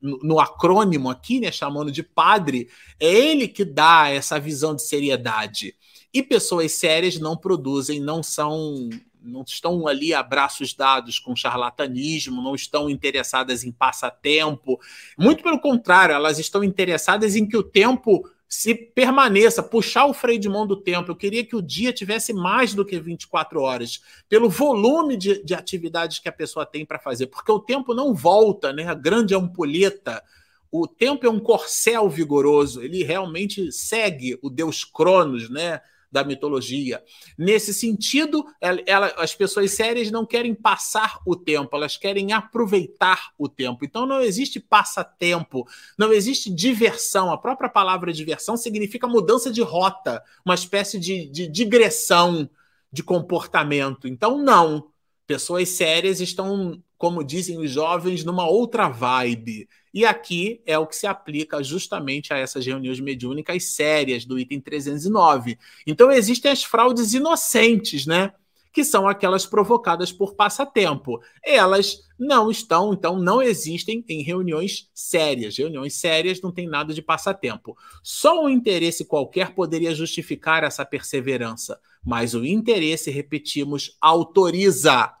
no 0.00 0.40
acrônimo 0.40 1.10
aqui, 1.10 1.40
né, 1.40 1.52
chamando 1.52 1.92
de 1.92 2.02
padre, 2.02 2.70
é 2.98 3.06
ele 3.06 3.48
que 3.48 3.66
dá 3.66 4.08
essa 4.08 4.40
visão 4.40 4.74
de 4.74 4.80
seriedade. 4.80 5.74
E 6.10 6.22
pessoas 6.22 6.72
sérias 6.72 7.18
não 7.18 7.36
produzem, 7.36 8.00
não 8.00 8.22
são 8.22 8.88
não 9.24 9.44
estão 9.46 9.86
ali 9.86 10.12
a 10.12 10.22
braços 10.22 10.74
dados 10.74 11.18
com 11.18 11.36
charlatanismo, 11.36 12.42
não 12.42 12.54
estão 12.54 12.90
interessadas 12.90 13.62
em 13.62 13.70
passatempo. 13.70 14.80
Muito 15.16 15.42
pelo 15.42 15.60
contrário, 15.60 16.14
elas 16.14 16.38
estão 16.38 16.64
interessadas 16.64 17.36
em 17.36 17.46
que 17.46 17.56
o 17.56 17.62
tempo 17.62 18.28
se 18.52 18.74
permaneça, 18.74 19.62
puxar 19.62 20.04
o 20.04 20.12
freio 20.12 20.38
de 20.38 20.46
mão 20.46 20.66
do 20.66 20.76
tempo. 20.76 21.10
Eu 21.10 21.16
queria 21.16 21.42
que 21.42 21.56
o 21.56 21.62
dia 21.62 21.90
tivesse 21.90 22.34
mais 22.34 22.74
do 22.74 22.84
que 22.84 23.00
24 23.00 23.62
horas, 23.62 24.02
pelo 24.28 24.50
volume 24.50 25.16
de, 25.16 25.42
de 25.42 25.54
atividades 25.54 26.18
que 26.18 26.28
a 26.28 26.32
pessoa 26.32 26.66
tem 26.66 26.84
para 26.84 26.98
fazer, 26.98 27.28
porque 27.28 27.50
o 27.50 27.58
tempo 27.58 27.94
não 27.94 28.12
volta, 28.12 28.70
né? 28.70 28.86
A 28.86 28.92
grande 28.92 29.34
ampulheta. 29.34 30.22
O 30.70 30.86
tempo 30.86 31.24
é 31.24 31.30
um 31.30 31.40
corcel 31.40 32.10
vigoroso, 32.10 32.82
ele 32.82 33.02
realmente 33.02 33.72
segue 33.72 34.38
o 34.42 34.50
deus 34.50 34.84
Cronos, 34.84 35.48
né? 35.48 35.80
Da 36.12 36.22
mitologia. 36.22 37.02
Nesse 37.38 37.72
sentido, 37.72 38.44
ela, 38.60 39.06
as 39.16 39.34
pessoas 39.34 39.70
sérias 39.72 40.10
não 40.10 40.26
querem 40.26 40.54
passar 40.54 41.18
o 41.26 41.34
tempo, 41.34 41.74
elas 41.74 41.96
querem 41.96 42.32
aproveitar 42.32 43.30
o 43.38 43.48
tempo. 43.48 43.84
Então 43.84 44.04
não 44.04 44.20
existe 44.20 44.60
passatempo, 44.60 45.66
não 45.98 46.12
existe 46.12 46.54
diversão. 46.54 47.32
A 47.32 47.38
própria 47.38 47.70
palavra 47.70 48.12
diversão 48.12 48.56
significa 48.56 49.08
mudança 49.08 49.50
de 49.50 49.62
rota, 49.62 50.22
uma 50.44 50.54
espécie 50.54 51.00
de, 51.00 51.26
de 51.30 51.48
digressão 51.48 52.48
de 52.92 53.02
comportamento. 53.02 54.06
Então, 54.06 54.36
não. 54.38 54.88
Pessoas 55.26 55.70
sérias 55.70 56.20
estão, 56.20 56.82
como 57.02 57.24
dizem 57.24 57.58
os 57.58 57.68
jovens, 57.68 58.22
numa 58.22 58.48
outra 58.48 58.88
vibe. 58.88 59.68
E 59.92 60.06
aqui 60.06 60.62
é 60.64 60.78
o 60.78 60.86
que 60.86 60.94
se 60.94 61.04
aplica 61.04 61.60
justamente 61.60 62.32
a 62.32 62.38
essas 62.38 62.64
reuniões 62.64 63.00
mediúnicas 63.00 63.64
sérias 63.74 64.24
do 64.24 64.38
item 64.38 64.60
309. 64.60 65.58
Então 65.84 66.12
existem 66.12 66.52
as 66.52 66.62
fraudes 66.62 67.12
inocentes, 67.12 68.06
né? 68.06 68.32
que 68.72 68.84
são 68.84 69.08
aquelas 69.08 69.44
provocadas 69.44 70.12
por 70.12 70.34
passatempo. 70.34 71.20
Elas 71.44 72.04
não 72.16 72.52
estão, 72.52 72.94
então, 72.94 73.18
não 73.18 73.42
existem 73.42 74.04
em 74.08 74.22
reuniões 74.22 74.88
sérias. 74.94 75.58
Reuniões 75.58 75.94
sérias 75.94 76.40
não 76.40 76.52
tem 76.52 76.68
nada 76.68 76.94
de 76.94 77.02
passatempo. 77.02 77.76
Só 78.00 78.44
um 78.44 78.48
interesse 78.48 79.04
qualquer 79.04 79.56
poderia 79.56 79.92
justificar 79.92 80.62
essa 80.62 80.86
perseverança, 80.86 81.80
mas 82.02 82.32
o 82.32 82.46
interesse, 82.46 83.10
repetimos, 83.10 83.96
autoriza 84.00 85.12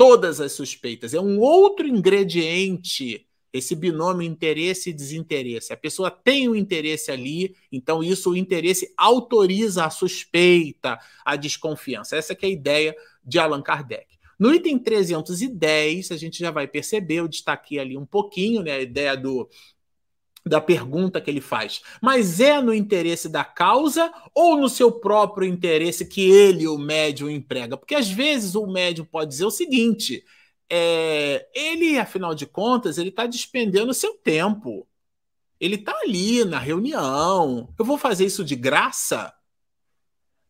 todas 0.00 0.40
as 0.40 0.52
suspeitas. 0.52 1.12
É 1.12 1.20
um 1.20 1.38
outro 1.38 1.86
ingrediente 1.86 3.26
esse 3.52 3.74
binômio 3.74 4.26
interesse 4.26 4.88
e 4.88 4.94
desinteresse. 4.94 5.74
A 5.74 5.76
pessoa 5.76 6.10
tem 6.10 6.48
o 6.48 6.52
um 6.52 6.54
interesse 6.54 7.10
ali, 7.10 7.54
então 7.70 8.02
isso 8.02 8.30
o 8.30 8.36
interesse 8.36 8.94
autoriza 8.96 9.84
a 9.84 9.90
suspeita, 9.90 10.98
a 11.22 11.36
desconfiança. 11.36 12.16
Essa 12.16 12.32
é 12.32 12.46
a 12.46 12.48
ideia 12.48 12.96
de 13.22 13.38
Allan 13.38 13.60
Kardec. 13.60 14.06
No 14.38 14.54
item 14.54 14.78
310, 14.78 16.12
a 16.12 16.16
gente 16.16 16.38
já 16.38 16.50
vai 16.50 16.66
perceber, 16.66 17.16
eu 17.16 17.28
destaquei 17.28 17.78
ali 17.78 17.94
um 17.94 18.06
pouquinho, 18.06 18.62
né, 18.62 18.72
a 18.72 18.80
ideia 18.80 19.14
do 19.14 19.50
da 20.44 20.60
pergunta 20.60 21.20
que 21.20 21.30
ele 21.30 21.40
faz. 21.40 21.82
Mas 22.00 22.40
é 22.40 22.60
no 22.60 22.72
interesse 22.74 23.28
da 23.28 23.44
causa 23.44 24.12
ou 24.34 24.56
no 24.56 24.68
seu 24.68 24.90
próprio 24.90 25.46
interesse 25.46 26.06
que 26.06 26.30
ele, 26.30 26.66
o 26.66 26.78
médium, 26.78 27.30
emprega? 27.30 27.76
Porque 27.76 27.94
às 27.94 28.08
vezes 28.08 28.54
o 28.54 28.66
médium 28.66 29.04
pode 29.04 29.30
dizer 29.30 29.44
o 29.44 29.50
seguinte: 29.50 30.24
é, 30.68 31.48
ele, 31.54 31.98
afinal 31.98 32.34
de 32.34 32.46
contas, 32.46 32.96
ele 32.96 33.10
está 33.10 33.26
despendendo 33.26 33.92
seu 33.92 34.14
tempo. 34.14 34.86
Ele 35.60 35.74
está 35.74 35.94
ali 36.00 36.44
na 36.44 36.58
reunião. 36.58 37.72
Eu 37.78 37.84
vou 37.84 37.98
fazer 37.98 38.24
isso 38.24 38.42
de 38.42 38.56
graça? 38.56 39.32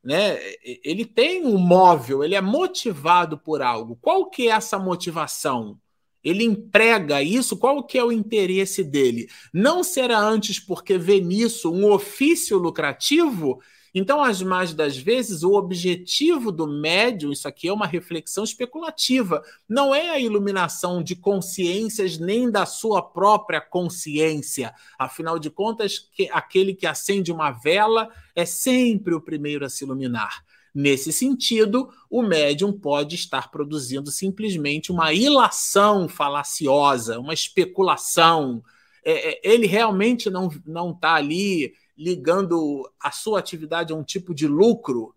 Né? 0.02 0.38
Ele 0.84 1.04
tem 1.04 1.44
um 1.44 1.58
móvel, 1.58 2.22
ele 2.22 2.34
é 2.34 2.40
motivado 2.40 3.36
por 3.36 3.60
algo. 3.60 3.96
Qual 4.00 4.30
que 4.30 4.48
é 4.48 4.52
essa 4.52 4.78
motivação? 4.78 5.78
Ele 6.22 6.44
emprega 6.44 7.22
isso, 7.22 7.56
qual 7.56 7.82
que 7.82 7.98
é 7.98 8.04
o 8.04 8.12
interesse 8.12 8.84
dele? 8.84 9.28
Não 9.52 9.82
será 9.82 10.18
antes 10.18 10.58
porque 10.58 10.98
vê 10.98 11.20
nisso 11.20 11.72
um 11.72 11.90
ofício 11.90 12.58
lucrativo 12.58 13.60
então, 13.92 14.22
as 14.22 14.40
mais 14.40 14.72
das 14.72 14.96
vezes, 14.96 15.42
o 15.42 15.54
objetivo 15.54 16.52
do 16.52 16.66
médium, 16.66 17.32
isso 17.32 17.48
aqui 17.48 17.66
é 17.66 17.72
uma 17.72 17.86
reflexão 17.86 18.44
especulativa, 18.44 19.42
não 19.68 19.92
é 19.92 20.10
a 20.10 20.18
iluminação 20.18 21.02
de 21.02 21.16
consciências 21.16 22.16
nem 22.16 22.50
da 22.50 22.64
sua 22.64 23.02
própria 23.02 23.60
consciência. 23.60 24.72
Afinal 24.96 25.38
de 25.40 25.50
contas, 25.50 25.98
que, 25.98 26.28
aquele 26.30 26.72
que 26.72 26.86
acende 26.86 27.32
uma 27.32 27.50
vela 27.50 28.08
é 28.34 28.46
sempre 28.46 29.12
o 29.12 29.20
primeiro 29.20 29.64
a 29.64 29.68
se 29.68 29.84
iluminar. 29.84 30.44
Nesse 30.74 31.12
sentido, 31.12 31.90
o 32.08 32.22
médium 32.22 32.72
pode 32.72 33.14
estar 33.16 33.50
produzindo 33.50 34.10
simplesmente 34.10 34.92
uma 34.92 35.12
ilação 35.12 36.08
falaciosa, 36.08 37.18
uma 37.18 37.34
especulação. 37.34 38.62
É, 39.04 39.32
é 39.32 39.40
ele 39.42 39.66
realmente 39.66 40.30
não 40.30 40.90
está 40.90 41.14
ali 41.14 41.74
ligando 41.96 42.90
a 42.98 43.10
sua 43.10 43.38
atividade 43.38 43.92
a 43.92 43.96
um 43.96 44.02
tipo 44.02 44.34
de 44.34 44.46
lucro, 44.46 45.14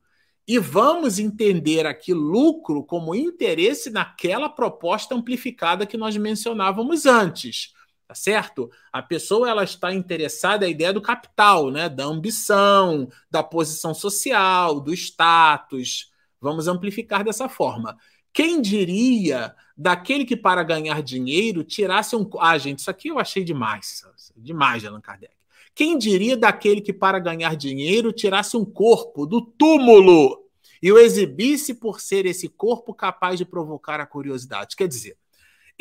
e 0.47 0.59
vamos 0.59 1.19
entender 1.19 1.85
aqui 1.85 2.13
lucro 2.13 2.83
como 2.83 3.15
interesse 3.15 3.89
naquela 3.89 4.49
proposta 4.49 5.15
amplificada 5.15 5.85
que 5.85 5.95
nós 5.95 6.17
mencionávamos 6.17 7.05
antes. 7.05 7.73
Tá 8.07 8.15
certo? 8.15 8.69
A 8.91 9.01
pessoa 9.01 9.49
ela 9.49 9.63
está 9.63 9.93
interessada 9.93 10.65
na 10.65 10.71
ideia 10.71 10.91
do 10.91 11.01
capital, 11.01 11.71
né? 11.71 11.87
da 11.87 12.03
ambição, 12.03 13.09
da 13.31 13.41
posição 13.41 13.93
social, 13.93 14.79
do 14.79 14.93
status. 14.93 16.11
Vamos 16.39 16.67
amplificar 16.67 17.23
dessa 17.23 17.47
forma. 17.47 17.97
Quem 18.33 18.61
diria 18.61 19.55
daquele 19.77 20.25
que, 20.25 20.35
para 20.35 20.63
ganhar 20.63 21.01
dinheiro, 21.01 21.63
tirasse 21.63 22.15
um. 22.15 22.29
Ah, 22.39 22.57
gente, 22.57 22.79
isso 22.79 22.89
aqui 22.89 23.09
eu 23.09 23.19
achei 23.19 23.43
demais. 23.43 24.03
Demais, 24.35 24.83
Allan 24.83 24.99
Kardec. 24.99 25.33
Quem 25.75 25.97
diria 25.97 26.35
daquele 26.35 26.81
que, 26.81 26.91
para 26.91 27.19
ganhar 27.19 27.55
dinheiro, 27.55 28.11
tirasse 28.11 28.57
um 28.57 28.65
corpo 28.65 29.25
do 29.25 29.41
túmulo 29.41 30.43
e 30.81 30.91
o 30.91 30.99
exibisse 30.99 31.73
por 31.73 31.99
ser 31.99 32.25
esse 32.25 32.49
corpo 32.49 32.93
capaz 32.93 33.37
de 33.37 33.45
provocar 33.45 33.99
a 33.99 34.05
curiosidade? 34.05 34.75
Quer 34.75 34.87
dizer, 34.87 35.17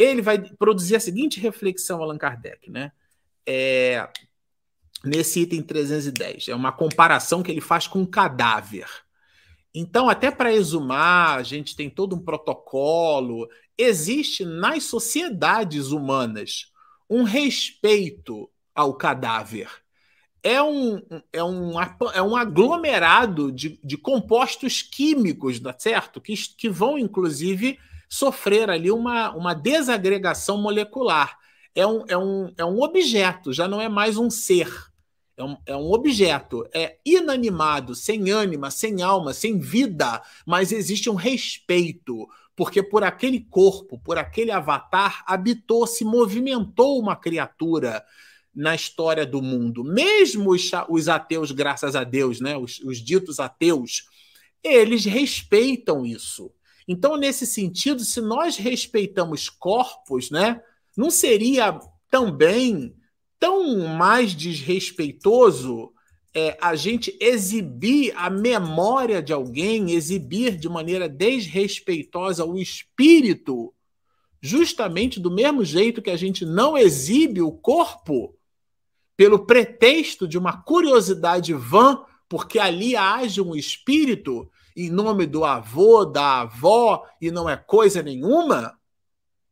ele 0.05 0.23
vai 0.23 0.39
produzir 0.57 0.97
a 0.97 1.01
seguinte 1.01 1.41
reflexão, 1.41 2.03
Allan 2.03 2.19
Kardec, 2.19 2.71
né? 2.71 2.93
É, 3.47 4.09
nesse 5.05 5.41
item 5.41 5.63
310. 5.63 6.49
É 6.49 6.55
uma 6.55 6.73
comparação 6.73 7.43
que 7.43 7.51
ele 7.51 7.61
faz 7.61 7.87
com 7.87 8.01
um 8.01 8.07
cadáver. 8.07 8.87
Então, 9.75 10.09
até 10.09 10.31
para 10.31 10.53
exumar, 10.53 11.39
a 11.39 11.43
gente 11.43 11.75
tem 11.75 11.89
todo 11.89 12.15
um 12.15 12.21
protocolo. 12.21 13.49
Existe 13.77 14.45
nas 14.45 14.85
sociedades 14.85 15.91
humanas 15.91 16.71
um 17.09 17.23
respeito 17.23 18.51
ao 18.75 18.95
cadáver 18.95 19.83
é 20.43 20.61
um, 20.61 21.01
é 21.33 21.43
um, 21.43 21.81
é 22.13 22.23
um 22.23 22.35
aglomerado 22.35 23.53
de, 23.53 23.79
de 23.83 23.97
compostos 23.97 24.83
químicos, 24.83 25.61
tá 25.61 25.75
certo? 25.79 26.21
Que, 26.21 26.35
que 26.57 26.69
vão, 26.69 26.99
inclusive, 26.99 27.79
sofrer 28.13 28.69
ali 28.69 28.91
uma, 28.91 29.35
uma 29.35 29.55
desagregação 29.55 30.61
molecular. 30.61 31.39
É 31.75 31.87
um, 31.87 32.05
é, 32.07 32.19
um, 32.19 32.53
é 32.59 32.65
um 32.65 32.83
objeto, 32.83 33.55
já 33.55 33.67
não 33.67 33.81
é 33.81 33.89
mais 33.89 34.19
um 34.19 34.29
ser. 34.29 34.71
É 35.35 35.43
um, 35.43 35.57
é 35.65 35.75
um 35.75 35.91
objeto, 35.91 36.69
é 36.75 36.99
inanimado, 37.07 37.95
sem 37.95 38.31
ânima, 38.31 38.71
sem 38.71 39.01
alma, 39.01 39.33
sem 39.33 39.59
vida, 39.59 40.23
mas 40.47 40.73
existe 40.73 41.09
um 41.09 41.15
respeito, 41.15 42.29
porque 42.55 42.83
por 42.83 43.03
aquele 43.03 43.41
corpo, 43.41 43.99
por 43.99 44.19
aquele 44.19 44.51
avatar, 44.51 45.25
habitou, 45.27 45.87
se 45.87 46.05
movimentou 46.05 47.01
uma 47.01 47.17
criatura 47.17 48.05
na 48.55 48.75
história 48.75 49.25
do 49.25 49.41
mundo. 49.41 49.83
Mesmo 49.83 50.51
os, 50.51 50.71
os 50.91 51.09
ateus, 51.09 51.51
graças 51.51 51.97
a 51.97 52.05
Deus, 52.05 52.43
né, 52.43 52.59
os, 52.59 52.79
os 52.81 52.99
ditos 52.99 53.41
ateus, 53.41 54.05
eles 54.63 55.07
respeitam 55.07 56.05
isso. 56.05 56.53
Então, 56.93 57.17
nesse 57.17 57.47
sentido, 57.47 58.05
se 58.05 58.21
nós 58.21 58.59
respeitamos 58.59 59.49
corpos, 59.49 60.31
né, 60.31 60.61
não 60.95 61.11
seria 61.11 61.81
também 62.11 62.95
tão 63.41 63.89
mais 63.97 64.35
desrespeitoso 64.35 65.91
é, 66.35 66.59
a 66.61 66.75
gente 66.75 67.17
exibir 67.19 68.13
a 68.15 68.29
memória 68.29 69.23
de 69.23 69.33
alguém, 69.33 69.93
exibir 69.93 70.59
de 70.59 70.69
maneira 70.69 71.09
desrespeitosa 71.09 72.45
o 72.45 72.59
espírito, 72.59 73.73
justamente 74.39 75.19
do 75.19 75.31
mesmo 75.31 75.65
jeito 75.65 76.03
que 76.03 76.11
a 76.11 76.17
gente 76.17 76.45
não 76.45 76.77
exibe 76.77 77.41
o 77.41 77.53
corpo 77.53 78.37
pelo 79.17 79.47
pretexto 79.47 80.29
de 80.29 80.37
uma 80.37 80.61
curiosidade 80.61 81.55
vã, 81.55 82.05
porque 82.29 82.59
ali 82.59 82.95
age 82.95 83.41
um 83.41 83.57
espírito 83.57 84.51
em 84.77 84.91
nome 84.91 85.27
do 85.27 85.45
avô, 85.45 86.05
da 86.05 86.41
avó, 86.41 87.07
e 87.21 87.31
não 87.31 87.49
é 87.49 87.57
coisa 87.57 88.03
nenhuma? 88.03 88.79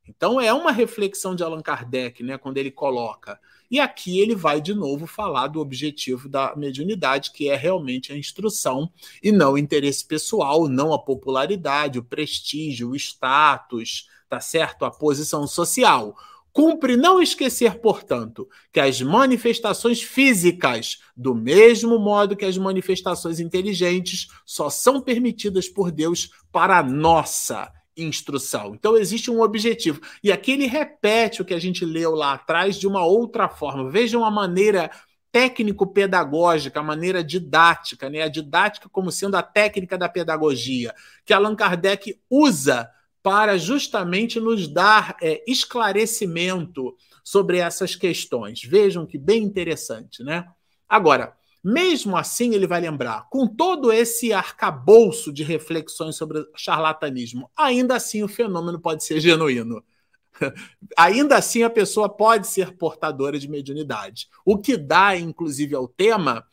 Então 0.06 0.40
é 0.40 0.52
uma 0.52 0.72
reflexão 0.72 1.34
de 1.34 1.42
Allan 1.42 1.62
Kardec, 1.62 2.22
né, 2.22 2.36
quando 2.36 2.58
ele 2.58 2.70
coloca. 2.70 3.38
E 3.70 3.78
aqui 3.78 4.18
ele 4.18 4.34
vai 4.34 4.60
de 4.60 4.74
novo 4.74 5.06
falar 5.06 5.46
do 5.46 5.60
objetivo 5.60 6.28
da 6.28 6.56
mediunidade, 6.56 7.30
que 7.30 7.48
é 7.48 7.54
realmente 7.54 8.12
a 8.12 8.16
instrução 8.16 8.90
e 9.22 9.30
não 9.30 9.52
o 9.52 9.58
interesse 9.58 10.04
pessoal, 10.04 10.66
não 10.66 10.92
a 10.92 10.98
popularidade, 10.98 11.98
o 11.98 12.02
prestígio, 12.02 12.90
o 12.90 12.96
status, 12.96 14.08
tá 14.28 14.40
certo? 14.40 14.84
A 14.84 14.90
posição 14.90 15.46
social. 15.46 16.16
Cumpre 16.52 16.96
não 16.96 17.22
esquecer, 17.22 17.78
portanto, 17.78 18.48
que 18.72 18.80
as 18.80 19.00
manifestações 19.00 20.02
físicas, 20.02 20.98
do 21.16 21.34
mesmo 21.34 21.98
modo 21.98 22.36
que 22.36 22.44
as 22.44 22.58
manifestações 22.58 23.38
inteligentes, 23.38 24.28
só 24.44 24.68
são 24.68 25.00
permitidas 25.00 25.68
por 25.68 25.90
Deus 25.90 26.30
para 26.50 26.78
a 26.78 26.82
nossa 26.82 27.72
instrução. 27.96 28.74
Então 28.74 28.96
existe 28.96 29.30
um 29.30 29.40
objetivo. 29.40 30.00
E 30.22 30.32
aqui 30.32 30.52
ele 30.52 30.66
repete 30.66 31.42
o 31.42 31.44
que 31.44 31.54
a 31.54 31.58
gente 31.58 31.84
leu 31.84 32.14
lá 32.14 32.32
atrás 32.32 32.76
de 32.76 32.86
uma 32.86 33.04
outra 33.04 33.48
forma. 33.48 33.90
Vejam 33.90 34.24
a 34.24 34.30
maneira 34.30 34.90
técnico-pedagógica, 35.32 36.80
a 36.80 36.82
maneira 36.82 37.22
didática, 37.22 38.10
né? 38.10 38.22
a 38.22 38.28
didática 38.28 38.88
como 38.88 39.12
sendo 39.12 39.36
a 39.36 39.42
técnica 39.42 39.96
da 39.96 40.08
pedagogia, 40.08 40.92
que 41.24 41.32
Allan 41.32 41.54
Kardec 41.54 42.20
usa 42.28 42.90
para 43.22 43.58
justamente 43.58 44.40
nos 44.40 44.66
dar 44.66 45.16
é, 45.20 45.42
esclarecimento 45.46 46.96
sobre 47.22 47.58
essas 47.58 47.94
questões. 47.94 48.62
Vejam 48.62 49.06
que 49.06 49.18
bem 49.18 49.42
interessante, 49.42 50.22
né? 50.22 50.46
Agora, 50.88 51.36
mesmo 51.62 52.16
assim, 52.16 52.54
ele 52.54 52.66
vai 52.66 52.80
lembrar, 52.80 53.28
com 53.28 53.46
todo 53.46 53.92
esse 53.92 54.32
arcabouço 54.32 55.30
de 55.32 55.42
reflexões 55.42 56.16
sobre 56.16 56.44
charlatanismo, 56.56 57.50
ainda 57.56 57.96
assim 57.96 58.22
o 58.22 58.28
fenômeno 58.28 58.80
pode 58.80 59.04
ser 59.04 59.20
genuíno. 59.20 59.84
ainda 60.96 61.36
assim 61.36 61.62
a 61.62 61.70
pessoa 61.70 62.08
pode 62.08 62.46
ser 62.46 62.76
portadora 62.76 63.38
de 63.38 63.48
mediunidade. 63.48 64.28
O 64.44 64.56
que 64.56 64.76
dá, 64.76 65.16
inclusive, 65.16 65.74
ao 65.74 65.86
tema 65.86 66.46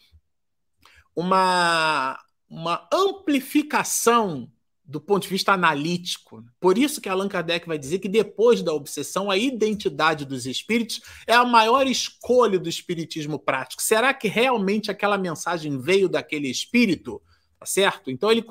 uma, 1.16 2.20
uma 2.50 2.88
amplificação 2.94 4.52
do 4.88 5.02
ponto 5.02 5.24
de 5.24 5.30
vista 5.30 5.52
analítico. 5.52 6.46
Por 6.62 6.78
isso 6.78 7.02
que 7.02 7.10
Allan 7.10 7.28
Kardec 7.28 7.68
vai 7.68 7.78
dizer 7.78 8.00
que 8.00 8.08
depois 8.08 8.62
da 8.62 8.74
obsessão, 8.74 9.30
a 9.30 9.38
identidade 9.38 10.26
dos 10.26 10.46
espíritos 10.46 11.02
é 11.28 11.34
a 11.34 11.44
maior 11.44 11.86
escolha 11.86 12.58
do 12.58 12.70
espiritismo 12.70 13.38
prático. 13.38 13.82
Será 13.82 14.14
que 14.14 14.30
realmente 14.30 14.90
aquela 14.90 15.18
mensagem 15.18 15.78
veio 15.78 16.08
daquele 16.08 16.50
espírito? 16.50 17.22
Tá 17.60 17.66
certo? 17.66 18.10
Então 18.10 18.32
ele, 18.32 18.46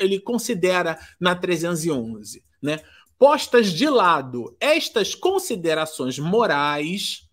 ele 0.00 0.18
considera 0.18 0.98
na 1.20 1.36
311, 1.36 2.42
né? 2.60 2.80
Postas 3.18 3.72
de 3.72 3.88
lado 3.88 4.54
estas 4.60 5.14
considerações 5.14 6.18
morais, 6.18 7.28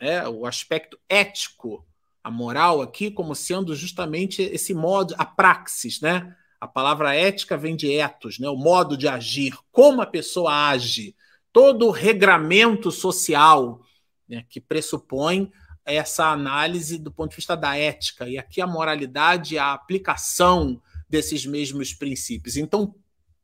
é, 0.00 0.26
o 0.28 0.46
aspecto 0.46 0.98
ético, 1.08 1.86
a 2.24 2.30
moral 2.30 2.80
aqui 2.80 3.10
como 3.10 3.34
sendo 3.34 3.74
justamente 3.76 4.42
esse 4.42 4.72
modo, 4.72 5.14
a 5.18 5.24
praxis, 5.24 6.00
né? 6.00 6.34
A 6.60 6.66
palavra 6.66 7.14
ética 7.14 7.56
vem 7.56 7.76
de 7.76 7.92
etos, 7.92 8.38
né? 8.38 8.48
o 8.48 8.56
modo 8.56 8.96
de 8.96 9.06
agir, 9.06 9.56
como 9.70 10.02
a 10.02 10.06
pessoa 10.06 10.68
age, 10.70 11.14
todo 11.52 11.86
o 11.86 11.90
regramento 11.90 12.90
social 12.90 13.80
né? 14.28 14.44
que 14.48 14.60
pressupõe 14.60 15.50
essa 15.84 16.26
análise 16.26 16.98
do 16.98 17.10
ponto 17.10 17.30
de 17.30 17.36
vista 17.36 17.56
da 17.56 17.76
ética. 17.76 18.28
E 18.28 18.36
aqui 18.36 18.60
a 18.60 18.66
moralidade 18.66 19.56
é 19.56 19.60
a 19.60 19.72
aplicação 19.72 20.82
desses 21.08 21.46
mesmos 21.46 21.94
princípios. 21.94 22.56
Então, 22.56 22.94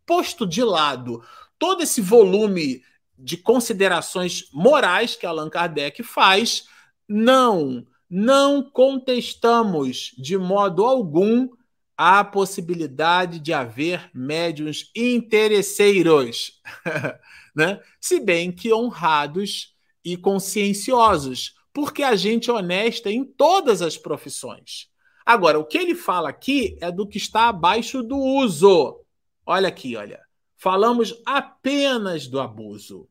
posto 0.04 0.46
de 0.46 0.62
lado 0.62 1.22
todo 1.58 1.82
esse 1.82 2.00
volume 2.00 2.82
de 3.18 3.36
considerações 3.36 4.48
morais 4.52 5.16
que 5.16 5.24
Allan 5.24 5.48
Kardec 5.48 6.02
faz, 6.02 6.64
não, 7.08 7.86
não 8.10 8.62
contestamos 8.62 10.12
de 10.18 10.36
modo 10.36 10.84
algum 10.84 11.48
há 11.96 12.24
possibilidade 12.24 13.38
de 13.38 13.52
haver 13.52 14.10
médiuns 14.12 14.90
interesseiros, 14.94 16.60
né? 17.54 17.80
se 18.00 18.20
bem 18.20 18.50
que 18.50 18.72
honrados 18.72 19.74
e 20.04 20.16
conscienciosos, 20.16 21.54
porque 21.72 22.02
a 22.02 22.14
gente 22.14 22.50
é 22.50 22.52
honesta 22.52 23.10
em 23.10 23.24
todas 23.24 23.82
as 23.82 23.96
profissões. 23.96 24.88
Agora, 25.24 25.58
o 25.58 25.64
que 25.64 25.78
ele 25.78 25.94
fala 25.94 26.28
aqui 26.28 26.76
é 26.80 26.92
do 26.92 27.06
que 27.06 27.16
está 27.16 27.48
abaixo 27.48 28.02
do 28.02 28.18
uso. 28.18 29.00
Olha 29.46 29.68
aqui, 29.68 29.96
olha. 29.96 30.20
Falamos 30.56 31.14
apenas 31.26 32.26
do 32.26 32.40
abuso. 32.40 33.08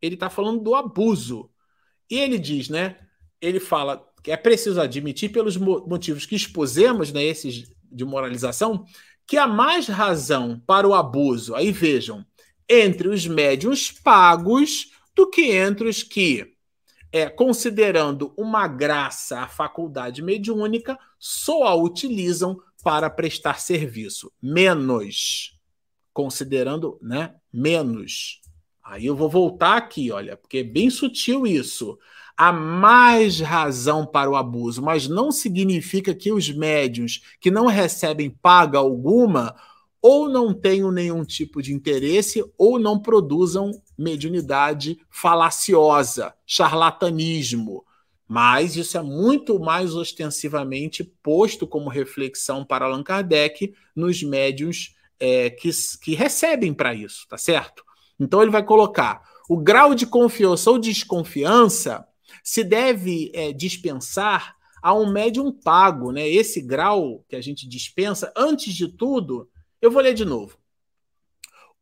Ele 0.00 0.14
está 0.14 0.30
falando 0.30 0.62
do 0.62 0.74
abuso. 0.74 1.50
E 2.08 2.18
ele 2.18 2.38
diz, 2.38 2.68
né? 2.68 2.96
Ele 3.40 3.60
fala 3.60 4.09
é 4.26 4.36
preciso 4.36 4.80
admitir, 4.80 5.30
pelos 5.30 5.56
motivos 5.56 6.26
que 6.26 6.34
expusemos, 6.34 7.12
né, 7.12 7.22
esses 7.22 7.70
de 7.90 8.04
moralização, 8.04 8.84
que 9.26 9.36
há 9.36 9.46
mais 9.46 9.86
razão 9.86 10.60
para 10.66 10.88
o 10.88 10.94
abuso, 10.94 11.54
aí 11.54 11.70
vejam, 11.70 12.24
entre 12.68 13.08
os 13.08 13.26
médiuns 13.26 13.90
pagos 13.90 14.90
do 15.14 15.28
que 15.28 15.52
entre 15.52 15.88
os 15.88 16.02
que, 16.02 16.52
é, 17.12 17.28
considerando 17.28 18.32
uma 18.36 18.66
graça 18.66 19.40
a 19.40 19.48
faculdade 19.48 20.22
mediúnica, 20.22 20.98
só 21.18 21.64
a 21.64 21.74
utilizam 21.74 22.60
para 22.82 23.10
prestar 23.10 23.60
serviço. 23.60 24.32
Menos. 24.40 25.58
Considerando, 26.12 26.98
né? 27.02 27.34
Menos. 27.52 28.40
Aí 28.82 29.06
eu 29.06 29.14
vou 29.14 29.28
voltar 29.28 29.76
aqui, 29.76 30.10
olha, 30.10 30.36
porque 30.36 30.58
é 30.58 30.64
bem 30.64 30.90
sutil 30.90 31.46
isso 31.46 31.98
há 32.40 32.54
mais 32.54 33.38
razão 33.38 34.06
para 34.06 34.30
o 34.30 34.34
abuso, 34.34 34.80
mas 34.80 35.06
não 35.06 35.30
significa 35.30 36.14
que 36.14 36.32
os 36.32 36.50
médios 36.50 37.20
que 37.38 37.50
não 37.50 37.66
recebem 37.66 38.30
paga 38.30 38.78
alguma 38.78 39.54
ou 40.00 40.26
não 40.26 40.54
tenham 40.54 40.90
nenhum 40.90 41.22
tipo 41.22 41.60
de 41.60 41.74
interesse 41.74 42.42
ou 42.56 42.78
não 42.78 42.98
produzam 42.98 43.70
mediunidade 43.98 44.98
falaciosa, 45.10 46.32
charlatanismo. 46.46 47.84
Mas 48.26 48.74
isso 48.74 48.96
é 48.96 49.02
muito 49.02 49.60
mais 49.60 49.94
ostensivamente 49.94 51.04
posto 51.22 51.66
como 51.66 51.90
reflexão 51.90 52.64
para 52.64 52.86
Allan 52.86 53.02
Kardec 53.02 53.74
nos 53.94 54.22
médios 54.22 54.96
é, 55.18 55.50
que, 55.50 55.68
que 56.02 56.14
recebem 56.14 56.72
para 56.72 56.94
isso, 56.94 57.26
tá 57.28 57.36
certo? 57.36 57.84
Então 58.18 58.40
ele 58.40 58.50
vai 58.50 58.64
colocar 58.64 59.28
o 59.46 59.58
grau 59.58 59.94
de 59.94 60.06
confiança 60.06 60.70
ou 60.70 60.78
desconfiança 60.78 62.06
se 62.42 62.64
deve 62.64 63.30
é, 63.34 63.52
dispensar 63.52 64.56
a 64.82 64.94
um 64.94 65.12
médium 65.12 65.52
pago, 65.52 66.10
né? 66.10 66.26
Esse 66.28 66.60
grau 66.60 67.24
que 67.28 67.36
a 67.36 67.40
gente 67.40 67.68
dispensa, 67.68 68.32
antes 68.36 68.74
de 68.74 68.88
tudo, 68.88 69.48
eu 69.80 69.90
vou 69.90 70.02
ler 70.02 70.14
de 70.14 70.24
novo. 70.24 70.58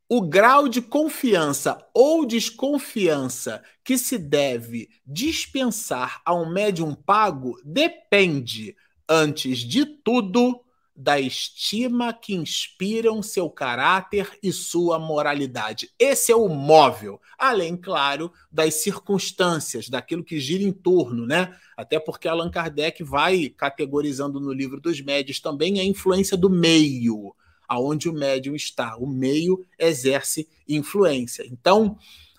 O 0.08 0.22
grau 0.22 0.68
de 0.68 0.80
confiança 0.80 1.78
ou 1.92 2.24
desconfiança 2.24 3.62
que 3.84 3.98
se 3.98 4.16
deve 4.16 4.88
dispensar 5.06 6.22
a 6.24 6.34
um 6.34 6.50
médium 6.50 6.94
pago 6.94 7.60
depende, 7.62 8.74
antes 9.08 9.58
de 9.58 9.84
tudo, 9.84 10.64
da 11.00 11.20
estima 11.20 12.12
que 12.12 12.34
inspiram 12.34 13.22
seu 13.22 13.48
caráter 13.48 14.36
e 14.42 14.52
sua 14.52 14.98
moralidade. 14.98 15.88
Esse 15.96 16.32
é 16.32 16.36
o 16.36 16.48
móvel, 16.48 17.20
além, 17.38 17.76
claro, 17.76 18.32
das 18.50 18.74
circunstâncias, 18.74 19.88
daquilo 19.88 20.24
que 20.24 20.40
gira 20.40 20.64
em 20.64 20.72
torno, 20.72 21.24
né? 21.24 21.56
Até 21.76 22.00
porque 22.00 22.26
Allan 22.26 22.50
Kardec 22.50 23.04
vai 23.04 23.48
categorizando 23.48 24.40
no 24.40 24.52
livro 24.52 24.80
dos 24.80 25.00
médios 25.00 25.38
também 25.38 25.78
a 25.78 25.84
influência 25.84 26.36
do 26.36 26.50
meio, 26.50 27.32
aonde 27.68 28.08
o 28.08 28.12
médium 28.12 28.56
está. 28.56 28.96
O 28.96 29.06
meio 29.06 29.64
exerce 29.78 30.48
influência. 30.68 31.46
Então, 31.46 31.96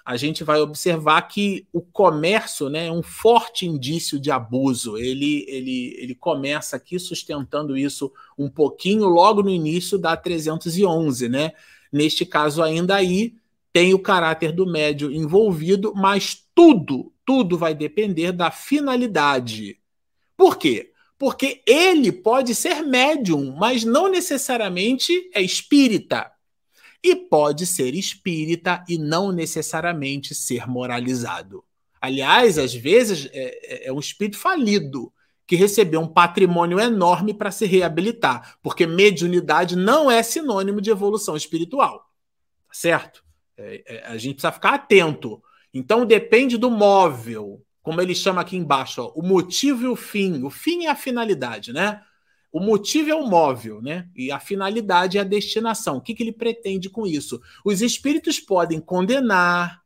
a 0.09 0.17
gente 0.17 0.43
vai 0.43 0.59
observar 0.59 1.21
que 1.27 1.67
o 1.71 1.81
comércio 1.81 2.67
né, 2.67 2.87
é 2.87 2.91
um 2.91 3.03
forte 3.03 3.67
indício 3.67 4.19
de 4.19 4.31
abuso. 4.31 4.97
Ele, 4.97 5.45
ele, 5.47 5.95
ele 5.99 6.15
começa 6.15 6.75
aqui 6.75 6.97
sustentando 6.97 7.77
isso 7.77 8.11
um 8.35 8.49
pouquinho 8.49 9.05
logo 9.05 9.43
no 9.43 9.51
início 9.51 9.99
da 9.99 10.17
311. 10.17 11.29
Né? 11.29 11.51
Neste 11.93 12.25
caso, 12.25 12.63
ainda 12.63 12.95
aí, 12.95 13.35
tem 13.71 13.93
o 13.93 13.99
caráter 13.99 14.51
do 14.51 14.65
médio 14.65 15.11
envolvido, 15.11 15.93
mas 15.95 16.43
tudo, 16.55 17.13
tudo 17.23 17.55
vai 17.55 17.75
depender 17.75 18.31
da 18.31 18.49
finalidade. 18.49 19.77
Por 20.35 20.57
quê? 20.57 20.91
Porque 21.19 21.61
ele 21.67 22.11
pode 22.11 22.55
ser 22.55 22.81
médium, 22.81 23.55
mas 23.55 23.83
não 23.83 24.09
necessariamente 24.09 25.29
é 25.35 25.41
espírita 25.43 26.31
e 27.03 27.15
pode 27.15 27.65
ser 27.65 27.95
espírita 27.95 28.83
e 28.87 28.97
não 28.97 29.31
necessariamente 29.31 30.35
ser 30.35 30.67
moralizado. 30.67 31.63
Aliás, 32.01 32.57
às 32.57 32.73
vezes 32.73 33.29
é, 33.31 33.85
é, 33.85 33.87
é 33.87 33.93
um 33.93 33.99
espírito 33.99 34.37
falido 34.37 35.11
que 35.45 35.55
recebeu 35.55 35.99
um 36.01 36.07
patrimônio 36.07 36.79
enorme 36.79 37.33
para 37.33 37.51
se 37.51 37.65
reabilitar, 37.65 38.57
porque 38.61 38.85
mediunidade 38.85 39.75
não 39.75 40.09
é 40.09 40.21
sinônimo 40.21 40.79
de 40.79 40.91
evolução 40.91 41.35
espiritual, 41.35 41.99
tá 42.67 42.73
certo? 42.73 43.23
É, 43.57 43.83
é, 43.85 44.07
a 44.07 44.17
gente 44.17 44.35
precisa 44.35 44.51
ficar 44.51 44.75
atento. 44.75 45.41
Então 45.73 46.05
depende 46.05 46.57
do 46.57 46.69
móvel, 46.69 47.61
como 47.81 47.99
ele 47.99 48.13
chama 48.13 48.41
aqui 48.41 48.55
embaixo, 48.55 49.01
ó, 49.01 49.11
o 49.15 49.23
motivo 49.23 49.85
e 49.85 49.87
o 49.87 49.95
fim. 49.95 50.43
O 50.43 50.49
fim 50.49 50.85
é 50.85 50.89
a 50.89 50.95
finalidade, 50.95 51.73
né? 51.73 52.01
O 52.51 52.59
motivo 52.59 53.09
é 53.09 53.15
o 53.15 53.27
móvel, 53.27 53.81
né? 53.81 54.07
E 54.15 54.31
a 54.31 54.39
finalidade 54.39 55.17
é 55.17 55.21
a 55.21 55.25
destinação. 55.25 55.97
O 55.97 56.01
que, 56.01 56.15
que 56.15 56.23
ele 56.23 56.31
pretende 56.31 56.89
com 56.89 57.05
isso? 57.05 57.39
Os 57.63 57.81
espíritos 57.81 58.39
podem 58.39 58.79
condenar, 58.79 59.81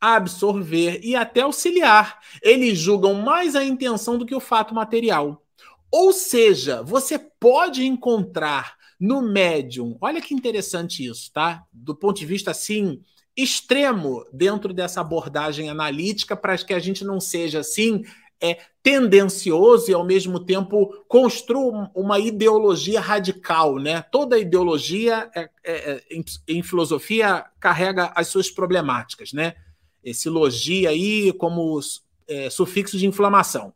absorver 0.00 1.00
e 1.02 1.14
até 1.14 1.42
auxiliar. 1.42 2.18
Eles 2.42 2.78
julgam 2.78 3.14
mais 3.14 3.54
a 3.54 3.64
intenção 3.64 4.18
do 4.18 4.26
que 4.26 4.34
o 4.34 4.40
fato 4.40 4.74
material. 4.74 5.44
Ou 5.90 6.12
seja, 6.12 6.82
você 6.82 7.18
pode 7.18 7.84
encontrar 7.84 8.76
no 8.98 9.22
médium, 9.22 9.96
olha 10.00 10.20
que 10.20 10.34
interessante 10.34 11.06
isso, 11.06 11.32
tá? 11.32 11.64
Do 11.72 11.94
ponto 11.94 12.18
de 12.18 12.26
vista 12.26 12.50
assim 12.50 13.00
extremo 13.36 14.24
dentro 14.32 14.74
dessa 14.74 15.00
abordagem 15.00 15.70
analítica 15.70 16.36
para 16.36 16.58
que 16.58 16.74
a 16.74 16.78
gente 16.78 17.04
não 17.04 17.18
seja 17.18 17.60
assim 17.60 18.04
é 18.40 18.58
tendencioso 18.82 19.90
e 19.90 19.94
ao 19.94 20.04
mesmo 20.04 20.40
tempo 20.40 21.04
construa 21.06 21.90
uma 21.94 22.18
ideologia 22.18 23.00
radical, 23.00 23.76
né? 23.78 24.02
Toda 24.02 24.38
ideologia 24.38 25.30
é, 25.34 25.40
é, 25.40 25.48
é, 25.64 26.02
em, 26.10 26.24
em, 26.48 26.62
filosofia 26.62 27.44
carrega 27.60 28.10
as 28.14 28.28
suas 28.28 28.50
problemáticas, 28.50 29.32
né? 29.32 29.54
Esse 30.02 30.30
logia 30.30 30.90
aí 30.90 31.32
como 31.34 31.78
é, 32.26 32.48
sufixo 32.48 32.96
de 32.96 33.06
inflamação 33.06 33.74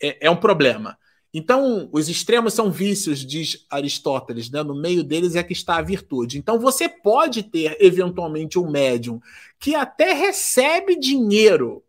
é, 0.00 0.26
é, 0.26 0.30
um 0.30 0.36
problema. 0.36 0.98
Então, 1.32 1.88
os 1.90 2.08
extremos 2.08 2.54
são 2.54 2.70
vícios, 2.70 3.26
diz 3.26 3.66
Aristóteles, 3.68 4.50
né? 4.50 4.62
No 4.62 4.74
meio 4.74 5.02
deles 5.02 5.34
é 5.34 5.42
que 5.42 5.52
está 5.52 5.78
a 5.78 5.82
virtude. 5.82 6.38
Então, 6.38 6.60
você 6.60 6.88
pode 6.88 7.42
ter 7.42 7.76
eventualmente 7.80 8.58
um 8.58 8.70
médium 8.70 9.20
que 9.58 9.74
até 9.74 10.12
recebe 10.12 10.96
dinheiro 10.96 11.82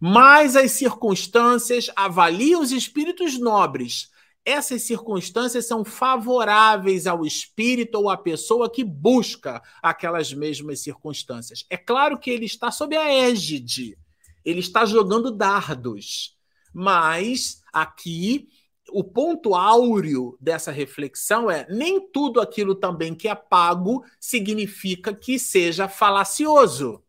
mas 0.00 0.56
as 0.56 0.72
circunstâncias 0.72 1.90
avaliam 1.96 2.60
os 2.60 2.72
espíritos 2.72 3.38
nobres. 3.38 4.10
essas 4.44 4.82
circunstâncias 4.82 5.66
são 5.66 5.84
favoráveis 5.84 7.06
ao 7.06 7.26
espírito 7.26 7.96
ou 7.96 8.08
à 8.08 8.16
pessoa 8.16 8.70
que 8.70 8.82
busca 8.82 9.62
aquelas 9.82 10.32
mesmas 10.32 10.80
circunstâncias. 10.80 11.66
É 11.68 11.76
claro 11.76 12.18
que 12.18 12.30
ele 12.30 12.46
está 12.46 12.70
sob 12.70 12.96
a 12.96 13.12
égide, 13.12 13.98
ele 14.44 14.60
está 14.60 14.86
jogando 14.86 15.30
dardos, 15.30 16.34
mas 16.72 17.60
aqui 17.72 18.48
o 18.90 19.04
ponto 19.04 19.54
áureo 19.54 20.38
dessa 20.40 20.72
reflexão 20.72 21.50
é 21.50 21.66
nem 21.68 22.00
tudo 22.10 22.40
aquilo 22.40 22.74
também 22.74 23.14
que 23.14 23.28
é 23.28 23.34
pago 23.34 24.02
significa 24.18 25.12
que 25.12 25.38
seja 25.38 25.88
falacioso. 25.88 27.02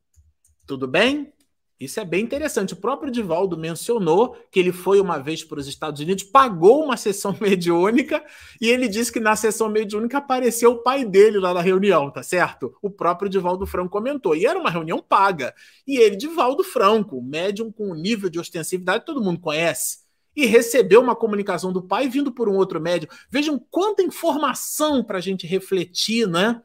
Tudo 0.68 0.88
bem? 0.88 1.32
Isso 1.80 1.98
é 2.00 2.04
bem 2.04 2.26
interessante. 2.26 2.74
O 2.74 2.78
próprio 2.78 3.10
Divaldo 3.10 3.58
mencionou 3.58 4.36
que 4.52 4.60
ele 4.60 4.74
foi 4.74 5.00
uma 5.00 5.18
vez 5.18 5.46
para 5.46 5.60
os 5.60 5.68
Estados 5.68 6.02
Unidos, 6.02 6.26
pagou 6.26 6.84
uma 6.84 6.98
sessão 6.98 7.34
mediúnica 7.40 8.22
e 8.60 8.68
ele 8.68 8.90
disse 8.90 9.12
que 9.12 9.20
na 9.20 9.34
sessão 9.36 9.70
mediúnica 9.70 10.18
apareceu 10.18 10.72
o 10.72 10.84
pai 10.84 11.06
dele 11.06 11.40
lá 11.40 11.54
na 11.54 11.62
reunião, 11.62 12.12
tá 12.12 12.22
certo? 12.22 12.76
O 12.82 12.90
próprio 12.90 13.30
Divaldo 13.30 13.66
Franco 13.66 13.92
comentou. 13.92 14.36
E 14.36 14.46
era 14.46 14.60
uma 14.60 14.70
reunião 14.70 15.00
paga. 15.00 15.54
E 15.88 15.98
ele, 15.98 16.18
Divaldo 16.18 16.66
Franco, 16.66 17.22
médium 17.22 17.72
com 17.72 17.92
um 17.92 17.96
nível 17.96 18.30
de 18.30 18.40
ostensividade 18.40 19.06
todo 19.06 19.24
mundo 19.24 19.40
conhece, 19.40 20.00
e 20.36 20.46
recebeu 20.46 21.02
uma 21.02 21.16
comunicação 21.16 21.72
do 21.74 21.82
pai 21.82 22.08
vindo 22.08 22.32
por 22.32 22.48
um 22.48 22.56
outro 22.56 22.80
médium. 22.80 23.10
Vejam 23.30 23.60
quanta 23.70 24.02
informação 24.02 25.04
para 25.04 25.18
a 25.18 25.22
gente 25.22 25.48
refletir, 25.48 26.28
né? 26.28 26.62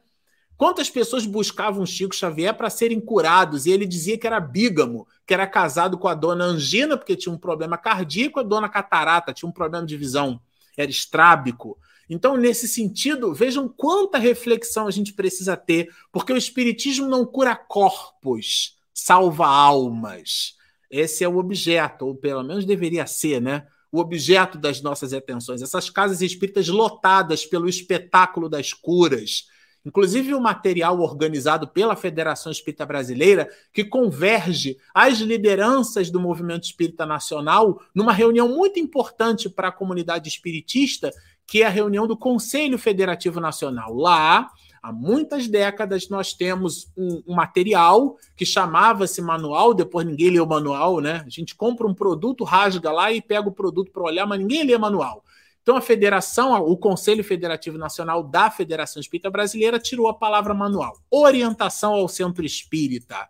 Quantas 0.57 0.89
pessoas 0.89 1.25
buscavam 1.25 1.85
Chico 1.85 2.15
Xavier 2.15 2.53
para 2.55 2.69
serem 2.69 2.99
curados? 3.01 3.65
E 3.65 3.71
ele 3.71 3.85
dizia 3.85 4.17
que 4.17 4.25
era 4.25 4.39
bígamo, 4.39 5.05
que 5.25 5.33
era 5.33 5.45
casado 5.45 5.97
com 5.97 6.07
a 6.07 6.13
dona 6.13 6.45
Angina, 6.45 6.95
porque 6.95 7.15
tinha 7.15 7.33
um 7.33 7.37
problema 7.37 7.77
cardíaco, 7.77 8.39
a 8.39 8.43
dona 8.43 8.69
Catarata 8.69 9.33
tinha 9.33 9.49
um 9.49 9.51
problema 9.51 9.85
de 9.85 9.97
visão, 9.97 10.39
era 10.77 10.89
estrábico. 10.89 11.77
Então, 12.09 12.37
nesse 12.37 12.67
sentido, 12.67 13.33
vejam 13.33 13.67
quanta 13.67 14.17
reflexão 14.17 14.87
a 14.87 14.91
gente 14.91 15.11
precisa 15.13 15.57
ter, 15.57 15.89
porque 16.11 16.31
o 16.31 16.37
Espiritismo 16.37 17.07
não 17.07 17.25
cura 17.25 17.55
corpos, 17.55 18.77
salva 18.93 19.47
almas. 19.47 20.55
Esse 20.89 21.23
é 21.23 21.27
o 21.27 21.37
objeto, 21.37 22.05
ou 22.05 22.15
pelo 22.15 22.43
menos 22.43 22.63
deveria 22.63 23.05
ser, 23.07 23.41
né? 23.41 23.65
O 23.91 23.99
objeto 23.99 24.57
das 24.57 24.81
nossas 24.81 25.11
atenções. 25.13 25.61
Essas 25.61 25.89
casas 25.89 26.21
espíritas 26.21 26.67
lotadas 26.69 27.45
pelo 27.45 27.67
espetáculo 27.67 28.47
das 28.47 28.71
curas 28.71 29.47
inclusive 29.85 30.33
o 30.33 30.37
um 30.37 30.41
material 30.41 30.99
organizado 30.99 31.67
pela 31.67 31.95
Federação 31.95 32.51
Espírita 32.51 32.85
Brasileira, 32.85 33.47
que 33.71 33.85
converge 33.85 34.77
as 34.93 35.19
lideranças 35.19 36.09
do 36.09 36.19
movimento 36.19 36.63
espírita 36.63 37.05
nacional 37.05 37.79
numa 37.93 38.11
reunião 38.11 38.47
muito 38.47 38.79
importante 38.79 39.49
para 39.49 39.67
a 39.67 39.71
comunidade 39.71 40.27
espiritista, 40.27 41.11
que 41.45 41.61
é 41.61 41.65
a 41.65 41.69
reunião 41.69 42.07
do 42.07 42.17
Conselho 42.17 42.77
Federativo 42.77 43.39
Nacional. 43.39 43.93
Lá, 43.93 44.49
há 44.81 44.91
muitas 44.91 45.47
décadas, 45.47 46.09
nós 46.09 46.33
temos 46.33 46.91
um, 46.97 47.21
um 47.27 47.35
material 47.35 48.17
que 48.35 48.45
chamava-se 48.45 49.21
manual, 49.21 49.73
depois 49.73 50.05
ninguém 50.05 50.31
lê 50.31 50.39
o 50.39 50.47
manual, 50.47 50.99
né? 50.99 51.23
A 51.25 51.29
gente 51.29 51.55
compra 51.55 51.85
um 51.85 51.93
produto, 51.93 52.43
rasga 52.43 52.91
lá 52.91 53.11
e 53.11 53.21
pega 53.21 53.47
o 53.47 53.51
produto 53.51 53.91
para 53.91 54.03
olhar, 54.03 54.25
mas 54.25 54.39
ninguém 54.39 54.63
lê 54.63 54.77
manual. 54.77 55.23
Então, 55.65 55.77
a 55.77 55.81
federação, 55.81 56.53
o 56.61 56.77
Conselho 56.77 57.23
Federativo 57.23 57.75
Nacional 57.75 58.21
da 58.21 58.51
Federação 58.51 58.99
Espírita 59.01 59.31
Brasileira 59.31 59.79
tirou 59.79 60.07
a 60.07 60.13
palavra 60.13 60.53
manual, 60.53 60.95
orientação 61.09 61.93
ao 61.93 62.07
centro 62.07 62.45
espírita. 62.45 63.27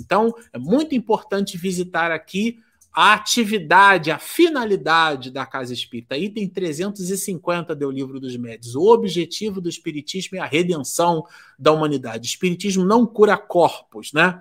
Então, 0.00 0.34
é 0.50 0.58
muito 0.58 0.94
importante 0.94 1.58
visitar 1.58 2.10
aqui 2.10 2.58
a 2.90 3.12
atividade, 3.12 4.10
a 4.10 4.18
finalidade 4.18 5.30
da 5.30 5.44
Casa 5.44 5.74
Espírita. 5.74 6.16
Item 6.16 6.48
350 6.48 7.74
do 7.74 7.90
Livro 7.90 8.18
dos 8.18 8.34
Médios. 8.34 8.74
O 8.74 8.90
objetivo 8.90 9.60
do 9.60 9.68
Espiritismo 9.68 10.38
é 10.38 10.40
a 10.40 10.46
redenção 10.46 11.26
da 11.58 11.70
humanidade. 11.70 12.26
O 12.26 12.30
Espiritismo 12.30 12.82
não 12.82 13.04
cura 13.04 13.36
corpos, 13.36 14.10
né? 14.14 14.40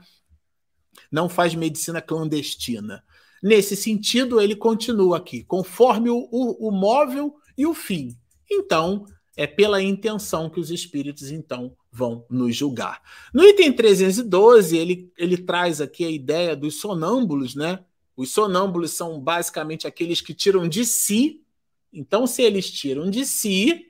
Não 1.11 1.27
faz 1.27 1.53
medicina 1.53 2.01
clandestina. 2.01 3.03
Nesse 3.43 3.75
sentido, 3.75 4.39
ele 4.39 4.55
continua 4.55 5.17
aqui, 5.17 5.43
conforme 5.43 6.09
o, 6.09 6.29
o, 6.31 6.69
o 6.69 6.71
móvel 6.71 7.35
e 7.57 7.65
o 7.65 7.73
fim. 7.73 8.17
Então, 8.49 9.05
é 9.35 9.45
pela 9.45 9.81
intenção 9.81 10.49
que 10.49 10.61
os 10.61 10.71
espíritos 10.71 11.29
então 11.29 11.75
vão 11.91 12.25
nos 12.29 12.55
julgar. 12.55 13.01
No 13.33 13.43
item 13.43 13.73
312, 13.73 14.77
ele, 14.77 15.11
ele 15.17 15.37
traz 15.37 15.81
aqui 15.81 16.05
a 16.05 16.09
ideia 16.09 16.55
dos 16.55 16.79
sonâmbulos, 16.79 17.53
né? 17.53 17.83
Os 18.15 18.31
sonâmbulos 18.31 18.91
são 18.91 19.19
basicamente 19.19 19.85
aqueles 19.85 20.21
que 20.21 20.33
tiram 20.33 20.65
de 20.65 20.85
si. 20.85 21.41
Então, 21.91 22.25
se 22.25 22.43
eles 22.43 22.71
tiram 22.71 23.09
de 23.09 23.25
si, 23.25 23.87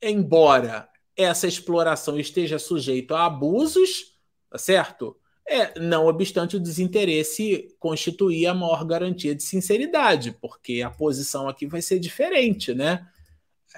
embora 0.00 0.88
essa 1.14 1.46
exploração 1.46 2.18
esteja 2.18 2.58
sujeita 2.58 3.18
a 3.18 3.26
abusos, 3.26 4.16
tá 4.48 4.56
certo? 4.56 5.14
É, 5.50 5.80
não 5.80 6.06
obstante 6.06 6.56
o 6.56 6.60
desinteresse 6.60 7.74
constituir 7.78 8.46
a 8.46 8.54
maior 8.54 8.84
garantia 8.84 9.34
de 9.34 9.42
sinceridade, 9.42 10.36
porque 10.42 10.82
a 10.82 10.90
posição 10.90 11.48
aqui 11.48 11.66
vai 11.66 11.80
ser 11.80 11.98
diferente, 11.98 12.74
né? 12.74 13.06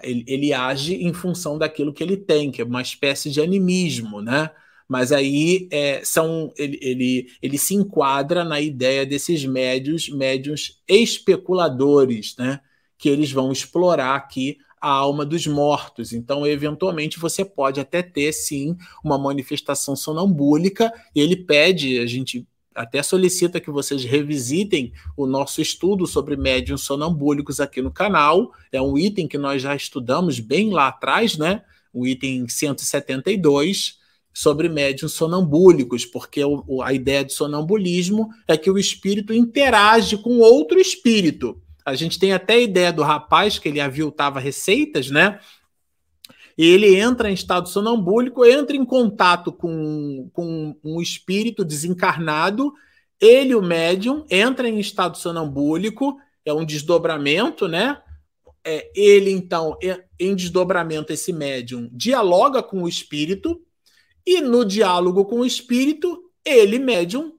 Ele, 0.03 0.25
ele, 0.27 0.53
age 0.53 0.95
em 0.97 1.13
função 1.13 1.57
daquilo 1.57 1.93
que 1.93 2.03
ele 2.03 2.17
tem, 2.17 2.51
que 2.51 2.61
é 2.61 2.65
uma 2.65 2.83
espécie 2.83 3.31
de 3.31 3.41
animismo, 3.41 4.21
né? 4.21 4.51
Mas 4.89 5.13
aí 5.13 5.69
é, 5.71 6.01
são, 6.05 6.53
ele, 6.59 6.77
ele, 6.83 7.29
ele 7.41 7.57
se 7.57 7.77
enquadra 7.77 8.45
na 8.45 8.61
ideia 8.61 9.07
desses 9.07 9.45
médios, 9.45 10.09
médios 10.09 10.83
especuladores, 10.89 12.35
né? 12.37 12.61
Que 12.99 13.09
eles 13.09 13.31
vão 13.31 13.53
explorar 13.53 14.17
aqui 14.17 14.59
a 14.81 14.89
alma 14.89 15.27
dos 15.27 15.47
mortos. 15.47 16.13
Então, 16.13 16.47
eventualmente, 16.47 17.19
você 17.19 17.45
pode 17.45 17.79
até 17.81 18.03
ter, 18.03 18.33
sim, 18.33 18.77
uma 19.05 19.19
manifestação 19.19 19.95
sonambúlica. 19.95 20.93
Ele 21.15 21.37
pede, 21.37 21.99
a 21.99 22.07
gente 22.07 22.47
até 22.75 23.03
solicita 23.03 23.61
que 23.61 23.71
vocês 23.71 24.05
revisitem 24.05 24.93
o 25.17 25.27
nosso 25.27 25.61
estudo 25.61 26.07
sobre 26.07 26.37
médiums 26.37 26.83
sonambúlicos 26.83 27.61
aqui 27.61 27.83
no 27.83 27.91
canal. 27.91 28.53
É 28.73 28.81
um 28.81 28.97
item 28.97 29.29
que 29.29 29.37
nós 29.37 29.61
já 29.61 29.75
estudamos 29.75 30.41
bem 30.41 30.71
lá 30.71 30.89
atrás, 30.89 31.37
né? 31.37 31.63
O 31.93 32.07
item 32.07 32.49
172 32.49 33.99
sobre 34.33 34.69
médiums 34.69 35.13
sonambúlicos, 35.13 36.07
porque 36.07 36.41
a 36.85 36.93
ideia 36.93 37.25
de 37.25 37.33
sonambulismo 37.33 38.29
é 38.47 38.57
que 38.57 38.71
o 38.71 38.79
espírito 38.79 39.35
interage 39.35 40.17
com 40.17 40.39
outro 40.39 40.79
espírito. 40.79 41.61
A 41.85 41.95
gente 41.95 42.19
tem 42.19 42.33
até 42.33 42.55
a 42.55 42.61
ideia 42.61 42.93
do 42.93 43.03
rapaz 43.03 43.59
que 43.59 43.69
ele 43.69 43.81
aviltava 43.81 44.39
receitas, 44.39 45.11
né? 45.11 45.41
E 46.57 46.67
ele 46.67 46.95
entra 46.97 47.31
em 47.31 47.35
estado 47.35 47.69
sonambúlico, 47.69 48.45
entra 48.45 48.77
em 48.77 48.85
contato 48.85 49.53
com, 49.53 50.29
com 50.33 50.77
um 50.85 51.01
espírito 51.01 51.65
desencarnado, 51.65 52.73
ele, 53.21 53.55
o 53.55 53.63
médium, 53.63 54.25
entra 54.31 54.69
em 54.69 54.79
estado 54.79 55.17
sonambúlico, 55.17 56.19
é 56.45 56.53
um 56.53 56.65
desdobramento, 56.65 57.69
né? 57.69 58.01
É, 58.63 58.91
ele, 58.95 59.31
então, 59.31 59.77
em 60.19 60.35
desdobramento, 60.35 61.13
esse 61.13 61.33
médium 61.33 61.89
dialoga 61.93 62.63
com 62.63 62.83
o 62.83 62.89
espírito, 62.89 63.63
e 64.27 64.41
no 64.41 64.65
diálogo 64.65 65.25
com 65.25 65.41
o 65.41 65.47
espírito, 65.47 66.23
ele, 66.45 66.79
médium, 66.79 67.33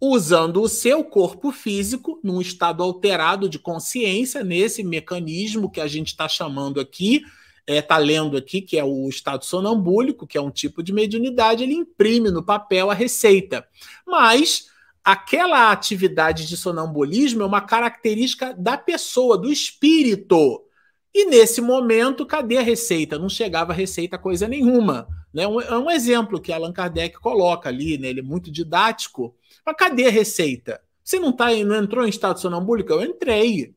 usando 0.00 0.62
o 0.62 0.68
seu 0.68 1.04
corpo 1.04 1.52
físico 1.52 2.18
num 2.24 2.40
estado 2.40 2.82
alterado 2.82 3.48
de 3.48 3.58
consciência, 3.58 4.42
nesse 4.42 4.82
mecanismo 4.82 5.70
que 5.70 5.80
a 5.80 5.86
gente 5.86 6.08
está 6.08 6.26
chamando 6.26 6.80
aqui, 6.80 7.22
está 7.66 7.74
é, 7.74 7.82
tá 7.82 7.98
lendo 7.98 8.36
aqui, 8.36 8.62
que 8.62 8.78
é 8.78 8.84
o 8.84 9.08
estado 9.08 9.44
sonambúlico, 9.44 10.26
que 10.26 10.38
é 10.38 10.40
um 10.40 10.50
tipo 10.50 10.82
de 10.82 10.92
mediunidade, 10.92 11.62
ele 11.62 11.74
imprime 11.74 12.30
no 12.30 12.42
papel 12.42 12.90
a 12.90 12.94
receita. 12.94 13.66
Mas 14.06 14.70
aquela 15.04 15.70
atividade 15.70 16.46
de 16.46 16.56
sonambulismo 16.56 17.42
é 17.42 17.46
uma 17.46 17.60
característica 17.60 18.54
da 18.54 18.78
pessoa, 18.78 19.36
do 19.36 19.52
espírito. 19.52 20.64
E 21.12 21.26
nesse 21.26 21.60
momento, 21.60 22.24
cadê 22.24 22.58
a 22.58 22.62
receita? 22.62 23.18
Não 23.18 23.28
chegava 23.28 23.72
a 23.72 23.74
receita 23.74 24.16
coisa 24.16 24.46
nenhuma. 24.46 25.08
Né? 25.32 25.46
Um, 25.46 25.60
é 25.60 25.76
um 25.76 25.90
exemplo 25.90 26.40
que 26.40 26.52
Allan 26.52 26.72
Kardec 26.72 27.18
coloca 27.18 27.68
ali, 27.68 27.98
né? 27.98 28.08
ele 28.08 28.20
é 28.20 28.22
muito 28.22 28.50
didático. 28.50 29.34
Mas 29.66 29.76
cadê 29.76 30.06
a 30.06 30.10
receita? 30.10 30.80
Você 31.02 31.18
não, 31.18 31.32
tá, 31.32 31.52
não 31.64 31.76
entrou 31.76 32.06
em 32.06 32.10
estado 32.10 32.40
sonambúlico? 32.40 32.92
Eu 32.92 33.02
entrei. 33.02 33.74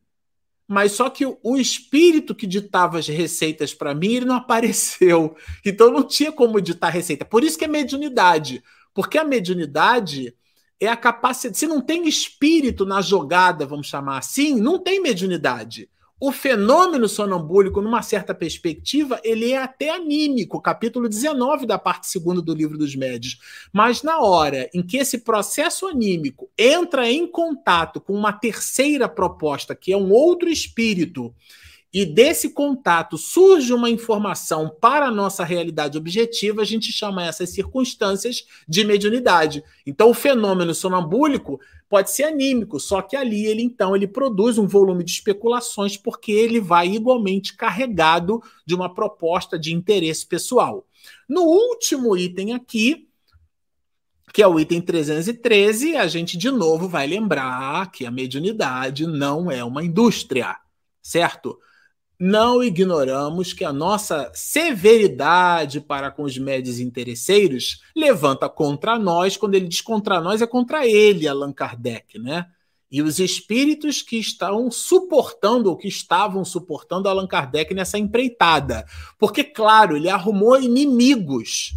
Mas 0.67 0.93
só 0.93 1.09
que 1.09 1.25
o 1.25 1.57
espírito 1.57 2.35
que 2.35 2.47
ditava 2.47 2.99
as 2.99 3.07
receitas 3.07 3.73
para 3.73 3.93
mim, 3.95 4.13
ele 4.13 4.25
não 4.25 4.35
apareceu. 4.37 5.35
Então 5.65 5.91
não 5.91 6.03
tinha 6.03 6.31
como 6.31 6.61
ditar 6.61 6.89
receita. 6.89 7.25
Por 7.25 7.43
isso 7.43 7.57
que 7.57 7.65
é 7.65 7.67
mediunidade. 7.67 8.63
Porque 8.93 9.17
a 9.17 9.23
mediunidade 9.23 10.35
é 10.79 10.87
a 10.87 10.95
capacidade. 10.95 11.57
Se 11.57 11.67
não 11.67 11.81
tem 11.81 12.07
espírito 12.07 12.85
na 12.85 13.01
jogada, 13.01 13.65
vamos 13.65 13.87
chamar 13.87 14.19
assim, 14.19 14.55
não 14.59 14.77
tem 14.77 15.01
mediunidade. 15.01 15.89
O 16.19 16.31
fenômeno 16.31 17.09
sonambúlico, 17.09 17.81
numa 17.81 18.01
certa 18.01 18.33
perspectiva, 18.33 19.19
ele 19.23 19.51
é 19.51 19.57
até 19.57 19.89
anímico, 19.89 20.61
capítulo 20.61 21.09
19 21.09 21.65
da 21.65 21.77
parte 21.77 22.07
segunda 22.07 22.41
do 22.41 22.53
livro 22.53 22.77
dos 22.77 22.95
médios. 22.95 23.39
Mas 23.73 24.03
na 24.03 24.21
hora 24.21 24.69
em 24.73 24.81
que 24.81 24.97
esse 24.97 25.19
processo 25.19 25.85
anímico 25.85 26.49
entra 26.57 27.11
em 27.11 27.27
contato 27.27 27.99
com 27.99 28.13
uma 28.13 28.31
terceira 28.31 29.09
proposta, 29.09 29.75
que 29.75 29.91
é 29.91 29.97
um 29.97 30.11
outro 30.11 30.47
espírito, 30.49 31.33
e 31.93 32.05
desse 32.05 32.49
contato 32.49 33.19
surge 33.19 33.71
uma 33.71 33.87
informação 33.87 34.75
para 34.81 35.07
a 35.07 35.11
nossa 35.11 35.43
realidade 35.43 35.95
objetiva, 35.95 36.63
a 36.63 36.65
gente 36.65 36.91
chama 36.91 37.23
essas 37.23 37.51
circunstâncias 37.51 38.47
de 38.67 38.83
mediunidade. 38.83 39.63
Então, 39.85 40.09
o 40.09 40.13
fenômeno 40.13 40.73
sonambúlico 40.73 41.59
pode 41.87 42.09
ser 42.09 42.23
anímico, 42.23 42.79
só 42.79 43.03
que 43.03 43.15
ali 43.15 43.45
ele 43.45 43.61
então 43.61 43.95
ele 43.95 44.07
produz 44.07 44.57
um 44.57 44.65
volume 44.65 45.03
de 45.03 45.11
especulações 45.11 45.95
porque 45.95 46.31
ele 46.31 46.59
vai 46.59 46.87
igualmente 46.87 47.55
carregado 47.55 48.41
de 48.65 48.73
uma 48.73 48.91
proposta 48.91 49.59
de 49.59 49.71
interesse 49.71 50.25
pessoal. 50.25 50.87
No 51.29 51.43
último 51.43 52.17
item 52.17 52.53
aqui, 52.53 53.07
que 54.33 54.41
é 54.41 54.47
o 54.47 54.59
item 54.59 54.81
313, 54.81 55.95
a 55.95 56.07
gente 56.07 56.35
de 56.35 56.49
novo 56.49 56.87
vai 56.87 57.05
lembrar 57.05 57.91
que 57.91 58.03
a 58.03 58.09
mediunidade 58.09 59.05
não 59.05 59.51
é 59.51 59.63
uma 59.63 59.83
indústria, 59.83 60.57
certo? 61.03 61.59
Não 62.25 62.63
ignoramos 62.63 63.51
que 63.51 63.65
a 63.65 63.73
nossa 63.73 64.31
severidade 64.33 65.81
para 65.81 66.09
com 66.09 66.23
os 66.23 66.37
médios 66.37 66.79
interesseiros 66.79 67.81
levanta 67.93 68.47
contra 68.47 68.97
nós, 68.97 69.35
quando 69.35 69.55
ele 69.55 69.67
diz 69.67 69.81
contra 69.81 70.21
nós, 70.21 70.41
é 70.41 70.47
contra 70.47 70.87
ele, 70.87 71.27
Allan 71.27 71.51
Kardec, 71.51 72.17
né? 72.17 72.45
E 72.89 73.01
os 73.01 73.19
espíritos 73.19 74.01
que 74.01 74.15
estão 74.15 74.71
suportando, 74.71 75.69
ou 75.69 75.75
que 75.75 75.89
estavam 75.89 76.45
suportando 76.45 77.09
Allan 77.09 77.27
Kardec 77.27 77.73
nessa 77.73 77.97
empreitada. 77.97 78.85
Porque, 79.19 79.43
claro, 79.43 79.97
ele 79.97 80.07
arrumou 80.07 80.57
inimigos 80.57 81.73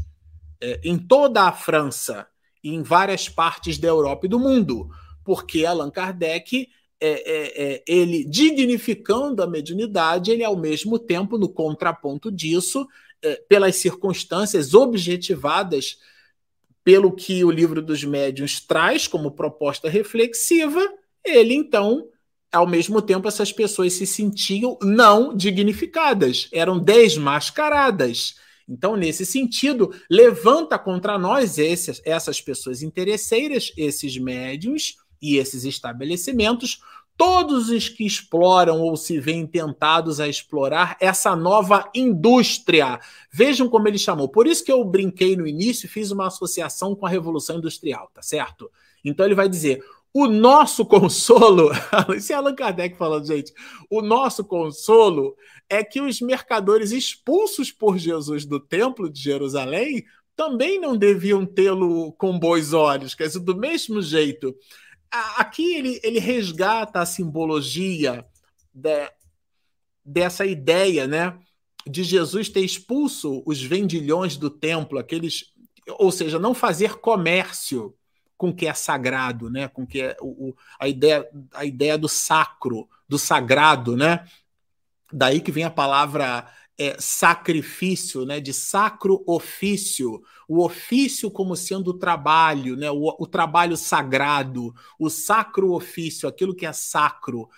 é, 0.60 0.80
em 0.84 0.96
toda 0.96 1.42
a 1.42 1.50
França, 1.50 2.24
e 2.62 2.72
em 2.72 2.84
várias 2.84 3.28
partes 3.28 3.78
da 3.78 3.88
Europa 3.88 4.26
e 4.26 4.28
do 4.28 4.38
mundo, 4.38 4.90
porque 5.24 5.66
Allan 5.66 5.90
Kardec 5.90 6.68
é, 7.00 7.08
é, 7.08 7.74
é, 7.74 7.84
ele 7.86 8.24
dignificando 8.24 9.42
a 9.42 9.46
mediunidade, 9.46 10.30
ele 10.30 10.44
ao 10.44 10.56
mesmo 10.56 10.98
tempo, 10.98 11.36
no 11.36 11.48
contraponto 11.48 12.30
disso, 12.32 12.86
é, 13.22 13.36
pelas 13.48 13.76
circunstâncias 13.76 14.74
objetivadas 14.74 15.98
pelo 16.82 17.12
que 17.12 17.44
o 17.44 17.50
livro 17.50 17.82
dos 17.82 18.04
médiuns 18.04 18.60
traz 18.60 19.08
como 19.08 19.32
proposta 19.32 19.88
reflexiva, 19.88 20.80
ele 21.24 21.52
então, 21.52 22.08
ao 22.52 22.66
mesmo 22.66 23.02
tempo, 23.02 23.26
essas 23.26 23.52
pessoas 23.52 23.92
se 23.94 24.06
sentiam 24.06 24.78
não 24.80 25.36
dignificadas, 25.36 26.48
eram 26.52 26.78
desmascaradas. 26.78 28.36
Então, 28.68 28.96
nesse 28.96 29.26
sentido, 29.26 29.92
levanta 30.08 30.78
contra 30.78 31.18
nós 31.18 31.58
esses, 31.58 32.00
essas 32.04 32.40
pessoas 32.40 32.82
interesseiras, 32.82 33.72
esses 33.76 34.16
médiums 34.16 34.96
e 35.20 35.36
esses 35.36 35.64
estabelecimentos, 35.64 36.80
todos 37.16 37.70
os 37.70 37.88
que 37.88 38.04
exploram 38.04 38.80
ou 38.80 38.96
se 38.96 39.18
veem 39.18 39.46
tentados 39.46 40.20
a 40.20 40.28
explorar 40.28 40.96
essa 41.00 41.34
nova 41.34 41.90
indústria. 41.94 43.00
Vejam 43.32 43.68
como 43.68 43.88
ele 43.88 43.98
chamou. 43.98 44.28
Por 44.28 44.46
isso 44.46 44.64
que 44.64 44.72
eu 44.72 44.84
brinquei 44.84 45.36
no 45.36 45.46
início 45.46 45.86
e 45.86 45.88
fiz 45.88 46.10
uma 46.10 46.26
associação 46.26 46.94
com 46.94 47.06
a 47.06 47.10
Revolução 47.10 47.58
Industrial, 47.58 48.10
tá 48.12 48.22
certo? 48.22 48.70
Então 49.04 49.24
ele 49.24 49.34
vai 49.34 49.48
dizer: 49.48 49.82
o 50.12 50.26
nosso 50.26 50.84
consolo, 50.84 51.70
esse 52.16 52.32
é 52.32 52.36
Allan 52.36 52.54
Kardec 52.54 52.96
falando, 52.96 53.26
gente, 53.26 53.52
o 53.90 54.02
nosso 54.02 54.44
consolo 54.44 55.36
é 55.68 55.82
que 55.82 56.00
os 56.00 56.20
mercadores 56.20 56.90
expulsos 56.90 57.72
por 57.72 57.98
Jesus 57.98 58.44
do 58.44 58.60
templo 58.60 59.10
de 59.10 59.20
Jerusalém 59.20 60.04
também 60.36 60.78
não 60.78 60.96
deviam 60.96 61.46
tê-lo 61.46 62.12
com 62.12 62.38
bons 62.38 62.72
olhos, 62.74 63.14
quer 63.14 63.26
dizer, 63.26 63.40
do 63.40 63.56
mesmo 63.56 64.02
jeito. 64.02 64.54
Aqui 65.10 65.74
ele, 65.74 66.00
ele 66.02 66.18
resgata 66.18 67.00
a 67.00 67.06
simbologia 67.06 68.26
de, 68.72 69.10
dessa 70.04 70.44
ideia, 70.44 71.06
né, 71.06 71.38
de 71.86 72.02
Jesus 72.02 72.48
ter 72.48 72.60
expulso 72.60 73.42
os 73.46 73.62
vendilhões 73.62 74.36
do 74.36 74.50
templo, 74.50 74.98
aqueles, 74.98 75.52
ou 75.98 76.10
seja, 76.10 76.38
não 76.38 76.54
fazer 76.54 76.96
comércio 76.98 77.94
com 78.36 78.50
o 78.50 78.54
que 78.54 78.66
é 78.66 78.74
sagrado, 78.74 79.48
né? 79.48 79.68
Com 79.68 79.86
que 79.86 80.02
é 80.02 80.16
o, 80.20 80.54
a 80.78 80.86
ideia 80.88 81.26
a 81.54 81.64
ideia 81.64 81.96
do 81.96 82.08
sacro, 82.08 82.88
do 83.08 83.18
sagrado, 83.18 83.96
né? 83.96 84.26
Daí 85.12 85.40
que 85.40 85.52
vem 85.52 85.64
a 85.64 85.70
palavra 85.70 86.46
é, 86.78 86.96
sacrifício, 86.98 88.24
né? 88.24 88.40
De 88.40 88.52
sacro 88.52 89.22
ofício, 89.26 90.22
o 90.48 90.64
ofício 90.64 91.30
como 91.30 91.56
sendo 91.56 91.88
o 91.88 91.98
trabalho, 91.98 92.76
né? 92.76 92.90
O, 92.90 93.16
o 93.18 93.26
trabalho 93.26 93.76
sagrado, 93.76 94.74
o 94.98 95.08
sacro 95.08 95.72
ofício, 95.72 96.28
aquilo 96.28 96.54
que 96.54 96.66
é 96.66 96.72
sacro, 96.72 97.48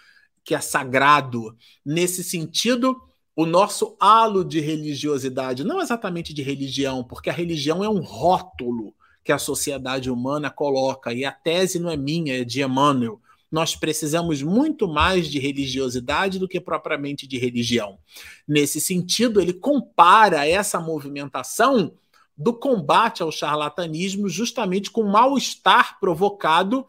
que 0.44 0.54
é 0.54 0.60
sagrado. 0.60 1.56
Nesse 1.84 2.22
sentido, 2.22 2.96
o 3.34 3.46
nosso 3.46 3.96
halo 4.00 4.44
de 4.44 4.60
religiosidade, 4.60 5.64
não 5.64 5.80
exatamente 5.80 6.34
de 6.34 6.42
religião, 6.42 7.04
porque 7.04 7.30
a 7.30 7.32
religião 7.32 7.84
é 7.84 7.88
um 7.88 8.00
rótulo 8.00 8.94
que 9.22 9.32
a 9.32 9.38
sociedade 9.38 10.10
humana 10.10 10.50
coloca, 10.50 11.12
e 11.12 11.24
a 11.24 11.32
tese 11.32 11.78
não 11.78 11.90
é 11.90 11.96
minha, 11.96 12.40
é 12.40 12.44
de 12.44 12.62
Emmanuel. 12.62 13.20
Nós 13.50 13.74
precisamos 13.74 14.42
muito 14.42 14.86
mais 14.86 15.28
de 15.28 15.38
religiosidade 15.38 16.38
do 16.38 16.48
que 16.48 16.60
propriamente 16.60 17.26
de 17.26 17.38
religião. 17.38 17.98
Nesse 18.46 18.80
sentido, 18.80 19.40
ele 19.40 19.52
compara 19.52 20.46
essa 20.46 20.78
movimentação 20.80 21.94
do 22.36 22.52
combate 22.52 23.22
ao 23.22 23.32
charlatanismo 23.32 24.28
justamente 24.28 24.90
com 24.90 25.00
o 25.00 25.10
mal-estar 25.10 25.98
provocado 25.98 26.86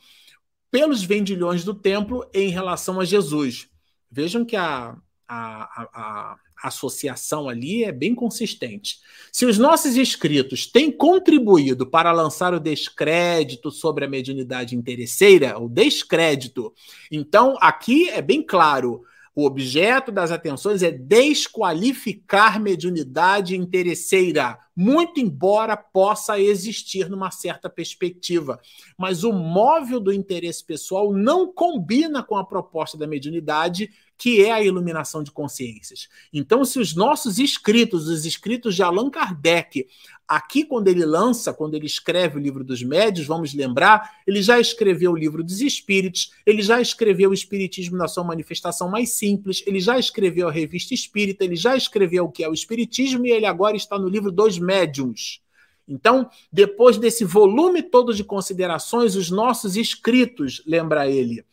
pelos 0.69 1.03
vendilhões 1.03 1.63
do 1.63 1.73
templo 1.73 2.29
em 2.33 2.49
relação 2.49 2.99
a 2.99 3.05
Jesus. 3.05 3.67
Vejam 4.11 4.45
que 4.45 4.55
a, 4.55 4.95
a, 5.29 5.89
a, 5.93 6.37
associação 6.63 7.47
ali 7.47 7.85
é 7.85 7.91
bem 7.91 8.13
consistente. 8.13 8.97
Se 9.31 9.45
os 9.45 9.57
nossos 9.57 9.95
inscritos 9.95 10.65
têm 10.65 10.91
contribuído 10.91 11.87
para 11.87 12.11
lançar 12.11 12.53
o 12.53 12.59
descrédito 12.59 13.71
sobre 13.71 14.03
a 14.03 14.09
mediunidade 14.09 14.75
interesseira, 14.75 15.57
o 15.57 15.69
descrédito, 15.69 16.73
então 17.11 17.55
aqui 17.61 18.09
é 18.09 18.21
bem 18.21 18.41
claro. 18.41 19.03
O 19.35 19.45
objeto 19.45 20.11
das 20.11 20.31
atenções 20.31 20.83
é 20.83 20.91
desqualificar 20.91 22.59
mediunidade 22.59 23.55
interesseira, 23.55 24.57
muito 24.75 25.21
embora 25.21 25.77
possa 25.77 26.37
existir 26.37 27.09
numa 27.09 27.31
certa 27.31 27.69
perspectiva. 27.69 28.59
Mas 28.97 29.23
o 29.23 29.31
móvel 29.31 30.01
do 30.01 30.11
interesse 30.11 30.65
pessoal 30.65 31.13
não 31.13 31.53
combina 31.53 32.21
com 32.21 32.35
a 32.35 32.43
proposta 32.43 32.97
da 32.97 33.07
mediunidade 33.07 33.89
que 34.19 34.43
é 34.43 34.51
a 34.51 34.61
iluminação 34.61 35.23
de 35.23 35.31
consciências. 35.31 36.09
Então, 36.33 36.65
se 36.65 36.77
os 36.77 36.93
nossos 36.93 37.39
escritos, 37.39 38.09
os 38.09 38.25
escritos 38.25 38.75
de 38.75 38.83
Allan 38.83 39.09
Kardec, 39.09 39.87
aqui 40.27 40.65
quando 40.65 40.89
ele 40.89 41.05
lança, 41.05 41.53
quando 41.53 41.75
ele 41.75 41.85
escreve 41.85 42.37
o 42.37 42.41
livro 42.41 42.61
dos 42.61 42.83
médios, 42.83 43.25
vamos 43.25 43.53
lembrar, 43.53 44.17
ele 44.27 44.41
já 44.41 44.59
escreveu 44.59 45.13
o 45.13 45.15
livro 45.15 45.41
dos 45.41 45.61
espíritos, 45.61 46.33
ele 46.45 46.61
já 46.61 46.81
escreveu 46.81 47.29
o 47.29 47.33
espiritismo 47.33 47.95
na 47.95 48.09
sua 48.09 48.25
manifestação 48.25 48.89
mais 48.89 49.11
simples, 49.13 49.63
ele 49.65 49.79
já 49.79 49.97
escreveu 49.97 50.49
a 50.49 50.51
revista 50.51 50.93
espírita, 50.93 51.45
ele 51.45 51.55
já 51.55 51.77
escreveu 51.77 52.25
o 52.25 52.31
que 52.31 52.43
é 52.43 52.49
o 52.49 52.53
espiritismo 52.53 53.25
e 53.25 53.31
ele 53.31 53.45
agora 53.45 53.77
está 53.77 53.97
no 53.97 54.09
livro 54.09 54.33
dos 54.33 54.59
médiuns. 54.59 55.41
Então, 55.87 56.29
depois 56.51 56.97
desse 56.97 57.23
volume 57.23 57.81
todo 57.81 58.13
de 58.13 58.23
considerações, 58.25 59.15
os 59.15 59.31
nossos 59.31 59.77
escritos, 59.77 60.61
lembra 60.67 61.09
ele, 61.09 61.45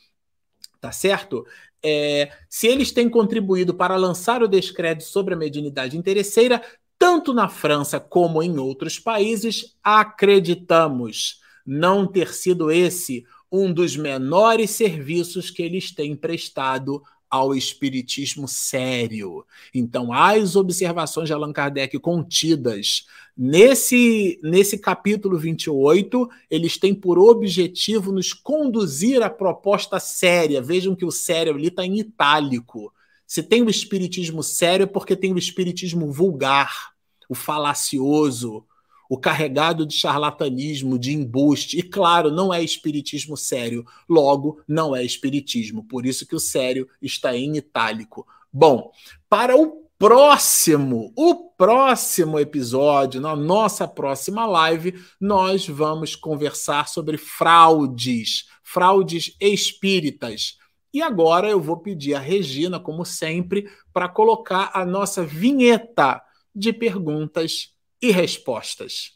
tá 0.80 0.90
certo? 0.90 1.46
É, 1.88 2.32
se 2.50 2.66
eles 2.66 2.90
têm 2.90 3.08
contribuído 3.08 3.72
para 3.72 3.94
lançar 3.94 4.42
o 4.42 4.48
descrédito 4.48 5.08
sobre 5.08 5.34
a 5.34 5.36
mediunidade 5.36 5.96
interesseira, 5.96 6.60
tanto 6.98 7.32
na 7.32 7.48
França 7.48 8.00
como 8.00 8.42
em 8.42 8.58
outros 8.58 8.98
países, 8.98 9.76
acreditamos 9.84 11.40
não 11.64 12.06
ter 12.06 12.32
sido 12.34 12.72
esse 12.72 13.24
um 13.52 13.72
dos 13.72 13.96
menores 13.96 14.70
serviços 14.70 15.48
que 15.48 15.62
eles 15.62 15.94
têm 15.94 16.16
prestado 16.16 17.00
ao 17.30 17.54
espiritismo 17.54 18.46
sério. 18.46 19.44
Então, 19.74 20.12
as 20.12 20.56
observações 20.56 21.28
de 21.28 21.32
Allan 21.32 21.52
Kardec 21.52 21.98
contidas 21.98 23.06
nesse, 23.36 24.40
nesse 24.42 24.78
capítulo 24.78 25.38
28, 25.38 26.28
eles 26.50 26.78
têm 26.78 26.94
por 26.94 27.18
objetivo 27.18 28.12
nos 28.12 28.32
conduzir 28.32 29.22
à 29.22 29.28
proposta 29.28 29.98
séria. 29.98 30.62
Vejam 30.62 30.94
que 30.94 31.04
o 31.04 31.10
sério 31.10 31.54
ali 31.54 31.68
está 31.68 31.84
em 31.84 31.98
itálico. 31.98 32.92
Se 33.26 33.42
tem 33.42 33.62
o 33.62 33.70
espiritismo 33.70 34.42
sério, 34.42 34.84
é 34.84 34.86
porque 34.86 35.16
tem 35.16 35.32
o 35.32 35.38
espiritismo 35.38 36.12
vulgar, 36.12 36.92
o 37.28 37.34
falacioso, 37.34 38.64
o 39.08 39.18
carregado 39.18 39.86
de 39.86 39.94
charlatanismo, 39.94 40.98
de 40.98 41.12
embuste. 41.12 41.78
E 41.78 41.82
claro, 41.82 42.30
não 42.30 42.52
é 42.52 42.62
espiritismo 42.62 43.36
sério, 43.36 43.84
logo 44.08 44.60
não 44.66 44.94
é 44.94 45.04
espiritismo. 45.04 45.84
Por 45.84 46.06
isso 46.06 46.26
que 46.26 46.34
o 46.34 46.40
sério 46.40 46.88
está 47.00 47.36
em 47.36 47.56
itálico. 47.56 48.26
Bom, 48.52 48.90
para 49.28 49.56
o 49.56 49.86
próximo, 49.98 51.12
o 51.16 51.50
próximo 51.50 52.38
episódio, 52.38 53.20
na 53.20 53.34
nossa 53.34 53.88
próxima 53.88 54.44
live, 54.46 54.94
nós 55.20 55.66
vamos 55.66 56.14
conversar 56.14 56.88
sobre 56.88 57.16
fraudes, 57.16 58.46
fraudes 58.62 59.34
espíritas. 59.40 60.58
E 60.92 61.02
agora 61.02 61.48
eu 61.48 61.60
vou 61.60 61.78
pedir 61.78 62.14
a 62.14 62.18
Regina, 62.18 62.80
como 62.80 63.04
sempre, 63.04 63.68
para 63.92 64.08
colocar 64.08 64.70
a 64.74 64.84
nossa 64.84 65.24
vinheta 65.24 66.22
de 66.54 66.72
perguntas 66.72 67.75
e 68.00 68.10
respostas. 68.10 69.12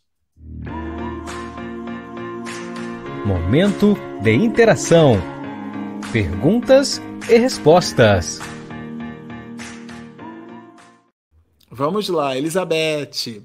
Momento 3.24 3.95
de 4.22 4.33
interação. 4.33 5.14
Perguntas 6.12 7.01
e 7.28 7.39
respostas. 7.39 8.41
Vamos 11.70 12.09
lá, 12.09 12.37
Elizabeth. 12.37 13.45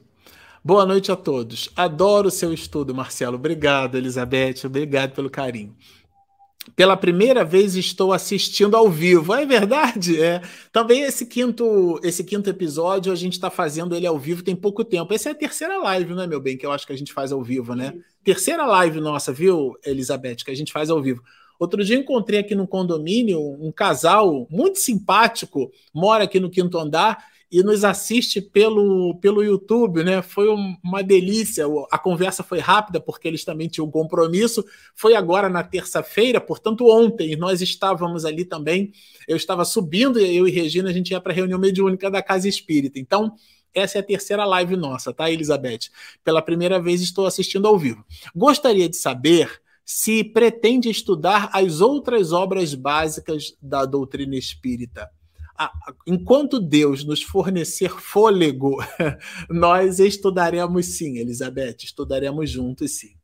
Boa 0.63 0.85
noite 0.85 1.11
a 1.11 1.15
todos. 1.15 1.69
Adoro 1.75 2.29
o 2.29 2.31
seu 2.31 2.51
estudo, 2.51 2.95
Marcelo. 2.95 3.35
Obrigado, 3.35 3.95
Elizabeth. 3.95 4.65
Obrigado 4.65 5.13
pelo 5.13 5.29
carinho. 5.29 5.75
Pela 6.73 6.95
primeira 6.95 7.43
vez 7.43 7.75
estou 7.75 8.13
assistindo 8.13 8.75
ao 8.75 8.89
vivo. 8.89 9.33
É 9.33 9.45
verdade? 9.45 10.21
É. 10.21 10.41
Também 10.71 11.01
esse 11.01 11.25
quinto, 11.25 11.99
esse 12.03 12.23
quinto 12.23 12.49
episódio 12.49 13.11
a 13.11 13.15
gente 13.15 13.33
está 13.33 13.49
fazendo 13.49 13.95
ele 13.95 14.07
ao 14.07 14.17
vivo 14.17 14.43
tem 14.43 14.55
pouco 14.55 14.83
tempo. 14.83 15.13
Essa 15.13 15.29
é 15.29 15.31
a 15.31 15.35
terceira 15.35 15.77
live, 15.77 16.13
né, 16.13 16.25
meu 16.25 16.39
bem, 16.39 16.57
que 16.57 16.65
eu 16.65 16.71
acho 16.71 16.87
que 16.87 16.93
a 16.93 16.97
gente 16.97 17.13
faz 17.13 17.31
ao 17.31 17.43
vivo, 17.43 17.75
né? 17.75 17.93
Terceira 18.23 18.65
live 18.65 18.99
nossa, 18.99 19.31
viu, 19.31 19.75
Elizabeth, 19.85 20.37
que 20.37 20.51
a 20.51 20.55
gente 20.55 20.71
faz 20.71 20.89
ao 20.89 21.01
vivo. 21.01 21.21
Outro 21.59 21.83
dia 21.83 21.97
encontrei 21.97 22.39
aqui 22.39 22.53
no 22.53 22.67
condomínio 22.67 23.39
um 23.39 23.71
casal 23.71 24.47
muito 24.49 24.79
simpático, 24.79 25.71
mora 25.93 26.25
aqui 26.25 26.39
no 26.39 26.49
quinto 26.49 26.77
andar 26.77 27.23
e 27.51 27.61
nos 27.63 27.83
assiste 27.83 28.41
pelo, 28.41 29.15
pelo 29.19 29.43
YouTube, 29.43 30.03
né? 30.03 30.21
Foi 30.21 30.47
uma 30.49 31.03
delícia. 31.03 31.65
A 31.91 31.97
conversa 31.97 32.43
foi 32.43 32.59
rápida 32.59 32.99
porque 32.99 33.27
eles 33.27 33.45
também 33.45 33.67
tinham 33.67 33.89
compromisso. 33.89 34.65
Foi 34.95 35.15
agora 35.15 35.47
na 35.47 35.63
terça-feira, 35.63 36.41
portanto, 36.41 36.87
ontem 36.89 37.35
nós 37.35 37.61
estávamos 37.61 38.25
ali 38.25 38.45
também. 38.45 38.91
Eu 39.27 39.37
estava 39.37 39.63
subindo 39.63 40.19
e 40.19 40.35
eu 40.35 40.47
e 40.47 40.51
Regina 40.51 40.89
a 40.89 40.93
gente 40.93 41.11
ia 41.11 41.21
para 41.21 41.31
a 41.31 41.35
reunião 41.35 41.59
mediúnica 41.59 42.09
da 42.09 42.21
Casa 42.21 42.49
Espírita. 42.49 42.99
Então, 42.99 43.35
essa 43.73 43.97
é 43.97 44.01
a 44.01 44.03
terceira 44.03 44.45
live 44.45 44.75
nossa, 44.75 45.13
tá, 45.13 45.29
Elizabeth? 45.29 45.89
Pela 46.23 46.41
primeira 46.41 46.81
vez 46.81 47.01
estou 47.01 47.25
assistindo 47.25 47.67
ao 47.67 47.77
vivo. 47.77 48.03
Gostaria 48.35 48.89
de 48.89 48.95
saber 48.95 49.61
se 49.83 50.23
pretende 50.23 50.89
estudar 50.89 51.49
as 51.53 51.79
outras 51.79 52.31
obras 52.31 52.73
básicas 52.73 53.55
da 53.61 53.85
doutrina 53.85 54.35
espírita 54.35 55.09
enquanto 56.05 56.59
Deus 56.59 57.03
nos 57.03 57.21
fornecer 57.21 57.89
fôlego, 57.89 58.77
nós 59.49 59.99
estudaremos 59.99 60.85
sim, 60.85 61.17
Elizabeth, 61.17 61.77
estudaremos 61.83 62.49
juntos 62.49 62.91
sim. 62.91 63.15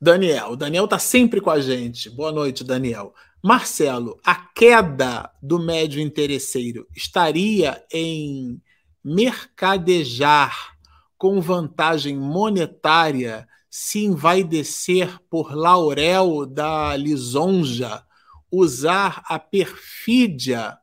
Daniel, 0.00 0.56
Daniel 0.56 0.84
está 0.84 0.98
sempre 0.98 1.40
com 1.40 1.50
a 1.50 1.60
gente. 1.60 2.08
Boa 2.08 2.32
noite, 2.32 2.64
Daniel. 2.64 3.14
Marcelo, 3.42 4.18
a 4.24 4.34
queda 4.34 5.30
do 5.42 5.58
médio 5.58 6.00
interesseiro 6.00 6.86
estaria 6.94 7.84
em 7.92 8.60
mercadejar 9.04 10.76
com 11.18 11.40
vantagem 11.40 12.16
monetária 12.16 13.46
se 13.70 14.04
envaidecer 14.04 15.20
por 15.30 15.54
laurel 15.54 16.44
da 16.44 16.96
lisonja, 16.96 18.02
usar 18.50 19.22
a 19.28 19.38
perfídia 19.38 20.76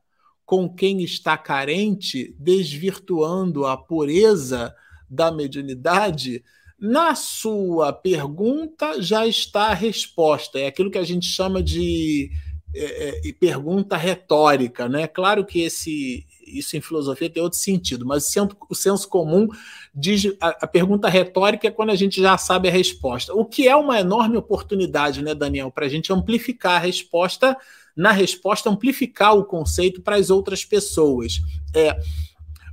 com 0.47 0.69
quem 0.69 1.03
está 1.03 1.37
carente, 1.37 2.33
desvirtuando 2.39 3.65
a 3.65 3.75
pureza 3.75 4.73
da 5.09 5.29
mediunidade? 5.29 6.41
Na 6.79 7.15
sua 7.15 7.91
pergunta 7.91 9.01
já 9.01 9.27
está 9.27 9.67
a 9.67 9.73
resposta. 9.73 10.57
É 10.57 10.67
aquilo 10.67 10.89
que 10.89 10.97
a 10.97 11.03
gente 11.03 11.25
chama 11.25 11.61
de 11.61 12.31
é, 12.73 13.27
é, 13.27 13.33
pergunta 13.33 13.97
retórica, 13.97 14.87
né? 14.87 15.05
Claro 15.05 15.45
que 15.45 15.59
esse 15.59 16.25
isso 16.47 16.77
em 16.77 16.81
filosofia 16.81 17.29
tem 17.29 17.43
outro 17.43 17.59
sentido, 17.59 18.05
mas 18.05 18.33
o 18.69 18.73
senso, 18.73 19.09
comum 19.09 19.49
diz 19.93 20.33
a, 20.39 20.47
a, 20.61 20.67
pergunta 20.67 21.09
retórica 21.09 21.67
é 21.67 21.71
quando 21.71 21.89
a 21.89 21.95
gente 21.95 22.21
já 22.21 22.37
sabe 22.37 22.69
a 22.69 22.71
resposta. 22.71 23.33
O 23.33 23.43
que 23.43 23.67
é 23.67 23.75
uma 23.75 23.99
enorme 23.99 24.37
oportunidade, 24.37 25.21
né, 25.21 25.35
Daniel, 25.35 25.69
para 25.69 25.85
a 25.85 25.89
gente 25.89 26.13
amplificar 26.13 26.75
a 26.75 26.85
resposta 26.85 27.57
na 27.97 28.11
resposta, 28.11 28.69
amplificar 28.69 29.35
o 29.35 29.43
conceito 29.43 30.01
para 30.01 30.15
as 30.15 30.29
outras 30.29 30.63
pessoas. 30.63 31.41
É, 31.73 31.99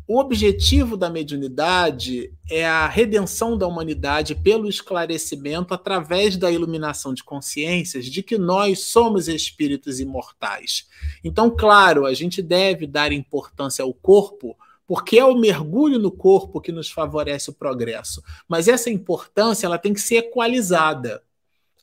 o 0.07 0.19
objetivo 0.19 0.99
da 0.99 1.09
mediunidade 1.09 2.31
é 2.51 2.67
a 2.67 2.87
redenção 2.87 3.57
da 3.57 3.67
humanidade 3.67 4.35
pelo 4.35 4.69
esclarecimento 4.69 5.73
através 5.73 6.37
da 6.37 6.53
iluminação 6.53 7.15
de 7.15 7.25
consciências 7.25 8.05
de 8.05 8.23
que 8.23 8.37
nós 8.37 8.81
somos 8.81 9.29
espíritos 9.29 10.01
imortais. 10.01 10.87
Então, 11.25 11.49
claro, 11.51 12.05
a 12.05 12.13
gente 12.13 12.43
deve 12.43 12.87
dar 12.87 13.13
importância 13.13 13.83
ao 13.83 13.95
corpo, 13.95 14.55
porque 14.87 15.19
é 15.19 15.25
o 15.25 15.35
mergulho 15.39 15.99
no 15.99 16.11
corpo 16.11 16.61
que 16.61 16.71
nos 16.71 16.91
favorece 16.91 17.49
o 17.49 17.55
progresso. 17.55 18.23
Mas 18.47 18.69
essa 18.69 18.91
importância 18.91 19.65
ela 19.67 19.79
tem 19.79 19.95
que 19.95 20.03
ser 20.03 20.17
equalizada. 20.17 21.23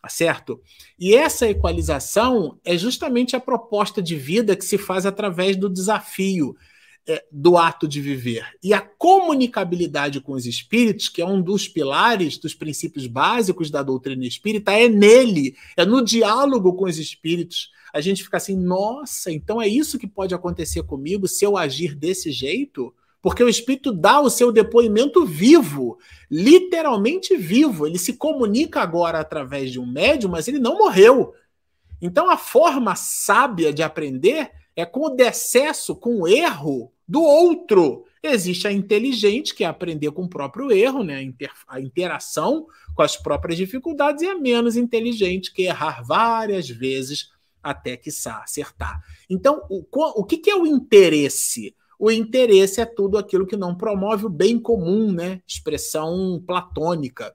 Tá 0.02 0.10
certo? 0.10 0.60
E 0.98 1.14
essa 1.14 1.48
equalização 1.48 2.60
é 2.66 2.76
justamente 2.76 3.36
a 3.36 3.40
proposta 3.40 4.02
de 4.02 4.16
vida 4.16 4.56
que 4.56 4.66
se 4.66 4.78
faz 4.78 5.06
através 5.06 5.56
do 5.56 5.70
desafio 5.70 6.56
é, 7.08 7.24
do 7.32 7.58
ato 7.58 7.88
de 7.88 8.02
viver. 8.02 8.46
E 8.64 8.74
a 8.74 8.82
comunicabilidade 8.82 10.20
com 10.20 10.34
os 10.34 10.46
espíritos, 10.46 11.10
que 11.10 11.22
é 11.22 11.26
um 11.26 11.42
dos 11.42 11.68
pilares, 11.68 12.38
dos 12.38 12.54
princípios 12.54 13.06
básicos 13.06 13.70
da 13.70 13.84
doutrina 13.84 14.26
espírita, 14.26 14.72
é 14.72 14.88
nele, 14.88 15.56
é 15.78 15.86
no 15.86 16.04
diálogo 16.04 16.74
com 16.74 16.86
os 16.86 16.98
espíritos. 16.98 17.70
A 17.94 18.02
gente 18.02 18.24
fica 18.24 18.38
assim, 18.38 18.56
nossa, 18.56 19.32
então 19.32 19.62
é 19.62 19.68
isso 19.68 20.00
que 20.00 20.08
pode 20.08 20.34
acontecer 20.34 20.84
comigo 20.84 21.28
se 21.28 21.46
eu 21.46 21.58
agir 21.58 21.94
desse 21.96 22.32
jeito? 22.32 22.94
Porque 23.22 23.44
o 23.44 23.50
espírito 23.50 23.94
dá 23.94 24.20
o 24.20 24.30
seu 24.30 24.52
depoimento 24.52 25.26
vivo, 25.26 25.98
literalmente 26.30 27.38
vivo. 27.38 27.86
Ele 27.86 28.00
se 28.00 28.14
comunica 28.14 28.82
agora 28.82 29.20
através 29.20 29.72
de 29.72 29.80
um 29.80 29.86
médium, 29.86 30.32
mas 30.32 30.48
ele 30.48 30.60
não 30.60 30.78
morreu. 30.78 31.34
Então 32.02 32.30
a 32.30 32.38
forma 32.38 32.96
sábia 32.96 33.72
de 33.72 33.84
aprender 33.84 34.52
é 34.76 34.86
com 34.86 35.02
o 35.02 35.10
decesso, 35.10 35.96
com 35.96 36.22
o 36.22 36.28
erro 36.28 36.92
do 37.08 37.22
outro. 37.22 38.06
Existe 38.24 38.68
a 38.68 38.72
inteligente, 38.72 39.54
que 39.54 39.64
é 39.64 39.68
aprender 39.68 40.12
com 40.12 40.24
o 40.24 40.30
próprio 40.30 40.72
erro, 40.72 41.04
né? 41.04 41.32
a 41.68 41.80
interação 41.80 42.66
com 42.96 43.02
as 43.02 43.18
próprias 43.18 43.58
dificuldades, 43.58 44.22
e 44.24 44.28
a 44.28 44.36
menos 44.36 44.76
inteligente, 44.76 45.54
que 45.54 45.64
é 45.64 45.70
errar 45.70 46.04
várias 46.04 46.70
vezes 46.70 47.32
até 47.62 47.96
que 47.96 48.10
acertar. 48.10 49.04
Então, 49.30 49.62
o, 49.70 49.84
o 49.92 50.24
que, 50.24 50.38
que 50.38 50.50
é 50.50 50.56
o 50.56 50.66
interesse? 50.66 51.76
O 52.02 52.10
interesse 52.10 52.82
é 52.82 52.86
tudo 52.86 53.16
aquilo 53.16 53.46
que 53.46 53.56
não 53.56 53.76
promove 53.76 54.26
o 54.26 54.30
bem 54.30 54.58
comum, 54.58 55.12
né? 55.12 55.40
Expressão 55.48 56.44
platônica. 56.48 57.32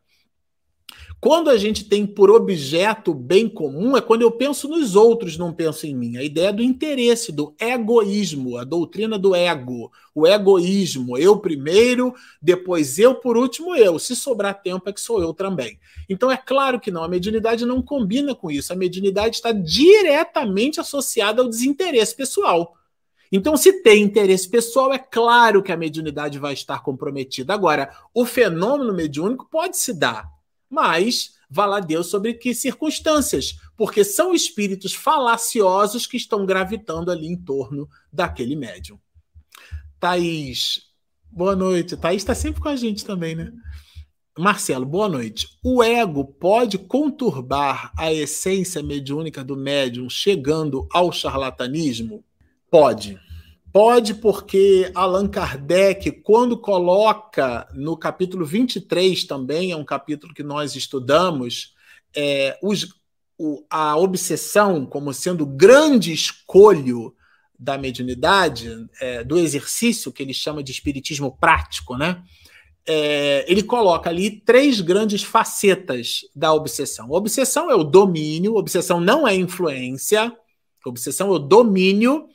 Quando 1.20 1.48
a 1.48 1.56
gente 1.56 1.84
tem 1.84 2.04
por 2.04 2.32
objeto 2.32 3.14
bem 3.14 3.48
comum, 3.48 3.96
é 3.96 4.00
quando 4.00 4.22
eu 4.22 4.32
penso 4.32 4.66
nos 4.68 4.96
outros, 4.96 5.38
não 5.38 5.52
penso 5.52 5.86
em 5.86 5.94
mim. 5.94 6.16
A 6.16 6.24
ideia 6.24 6.52
do 6.52 6.64
interesse, 6.64 7.30
do 7.30 7.54
egoísmo, 7.60 8.56
a 8.56 8.64
doutrina 8.64 9.16
do 9.16 9.36
ego, 9.36 9.92
o 10.12 10.26
egoísmo, 10.26 11.16
eu 11.16 11.38
primeiro, 11.38 12.12
depois 12.42 12.98
eu, 12.98 13.14
por 13.14 13.36
último 13.36 13.76
eu. 13.76 14.00
Se 14.00 14.16
sobrar 14.16 14.60
tempo, 14.62 14.88
é 14.88 14.92
que 14.92 15.00
sou 15.00 15.22
eu 15.22 15.32
também. 15.32 15.78
Então 16.08 16.28
é 16.28 16.36
claro 16.36 16.80
que 16.80 16.90
não, 16.90 17.04
a 17.04 17.08
mediunidade 17.08 17.64
não 17.64 17.80
combina 17.80 18.34
com 18.34 18.50
isso. 18.50 18.72
A 18.72 18.76
mediunidade 18.76 19.36
está 19.36 19.52
diretamente 19.52 20.80
associada 20.80 21.40
ao 21.40 21.48
desinteresse 21.48 22.16
pessoal. 22.16 22.76
Então, 23.30 23.56
se 23.56 23.82
tem 23.82 24.02
interesse 24.02 24.48
pessoal, 24.48 24.92
é 24.92 24.98
claro 24.98 25.62
que 25.62 25.72
a 25.72 25.76
mediunidade 25.76 26.38
vai 26.38 26.52
estar 26.52 26.82
comprometida. 26.82 27.52
Agora, 27.52 27.90
o 28.14 28.24
fenômeno 28.24 28.94
mediúnico 28.94 29.48
pode 29.50 29.76
se 29.76 29.92
dar, 29.92 30.28
mas 30.70 31.34
vá 31.48 31.66
lá 31.66 31.80
Deus 31.80 32.08
sobre 32.08 32.34
que 32.34 32.54
circunstâncias, 32.54 33.58
porque 33.76 34.04
são 34.04 34.34
espíritos 34.34 34.94
falaciosos 34.94 36.06
que 36.06 36.16
estão 36.16 36.44
gravitando 36.44 37.10
ali 37.10 37.26
em 37.26 37.36
torno 37.36 37.88
daquele 38.12 38.56
médium. 38.56 38.98
Thaís, 39.98 40.82
boa 41.30 41.56
noite. 41.56 41.96
Thaís 41.96 42.22
está 42.22 42.34
sempre 42.34 42.60
com 42.60 42.68
a 42.68 42.76
gente 42.76 43.04
também, 43.04 43.34
né? 43.34 43.52
Marcelo, 44.38 44.84
boa 44.84 45.08
noite. 45.08 45.48
O 45.64 45.82
ego 45.82 46.22
pode 46.24 46.76
conturbar 46.76 47.90
a 47.96 48.12
essência 48.12 48.82
mediúnica 48.82 49.42
do 49.42 49.56
médium, 49.56 50.10
chegando 50.10 50.86
ao 50.92 51.10
charlatanismo? 51.10 52.22
Pode. 52.70 53.18
Pode, 53.72 54.14
porque 54.14 54.90
Allan 54.94 55.28
Kardec, 55.28 56.10
quando 56.22 56.58
coloca 56.58 57.68
no 57.74 57.96
capítulo 57.96 58.46
23 58.46 59.24
também, 59.24 59.70
é 59.70 59.76
um 59.76 59.84
capítulo 59.84 60.32
que 60.32 60.42
nós 60.42 60.74
estudamos, 60.74 61.74
é, 62.14 62.58
os, 62.62 62.94
o, 63.38 63.64
a 63.68 63.96
obsessão 63.96 64.86
como 64.86 65.12
sendo 65.12 65.44
o 65.44 65.46
grande 65.46 66.12
escolho 66.12 67.14
da 67.58 67.76
mediunidade, 67.76 68.86
é, 69.00 69.22
do 69.22 69.38
exercício 69.38 70.12
que 70.12 70.22
ele 70.22 70.34
chama 70.34 70.62
de 70.62 70.72
espiritismo 70.72 71.36
prático, 71.38 71.96
né? 71.96 72.22
É, 72.88 73.44
ele 73.50 73.62
coloca 73.62 74.08
ali 74.08 74.30
três 74.40 74.80
grandes 74.80 75.22
facetas 75.22 76.20
da 76.34 76.52
obsessão. 76.54 77.10
Obsessão 77.10 77.70
é 77.70 77.74
o 77.74 77.82
domínio, 77.82 78.54
obsessão 78.54 79.00
não 79.00 79.26
é 79.26 79.34
influência, 79.34 80.32
Obsessão 80.88 81.28
é 81.28 81.32
o 81.32 81.38
domínio. 81.38 82.28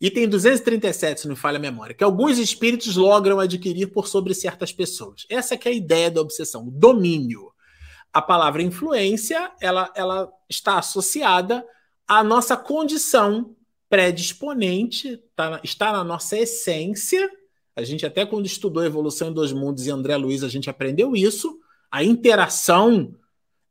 Item 0.00 0.28
237, 0.28 1.22
se 1.22 1.26
não 1.26 1.34
me 1.34 1.40
falha 1.40 1.56
a 1.56 1.60
memória, 1.60 1.94
que 1.94 2.04
alguns 2.04 2.38
espíritos 2.38 2.94
logram 2.96 3.40
adquirir 3.40 3.88
por 3.88 4.06
sobre 4.06 4.32
certas 4.32 4.72
pessoas. 4.72 5.26
Essa 5.28 5.56
que 5.56 5.68
é 5.68 5.72
a 5.72 5.74
ideia 5.74 6.10
da 6.10 6.20
obsessão, 6.20 6.68
o 6.68 6.70
domínio. 6.70 7.52
A 8.12 8.22
palavra 8.22 8.62
influência, 8.62 9.50
ela, 9.60 9.92
ela 9.94 10.30
está 10.48 10.78
associada 10.78 11.64
à 12.06 12.22
nossa 12.22 12.56
condição 12.56 13.54
predisponente, 13.88 15.20
tá, 15.34 15.60
está 15.64 15.92
na 15.92 16.04
nossa 16.04 16.38
essência. 16.38 17.28
A 17.74 17.82
gente 17.82 18.06
até 18.06 18.24
quando 18.24 18.46
estudou 18.46 18.84
Evolução 18.84 19.30
em 19.30 19.32
Dois 19.32 19.52
Mundos 19.52 19.86
e 19.86 19.90
André 19.90 20.16
Luiz, 20.16 20.44
a 20.44 20.48
gente 20.48 20.70
aprendeu 20.70 21.16
isso. 21.16 21.58
A 21.90 22.04
interação, 22.04 23.14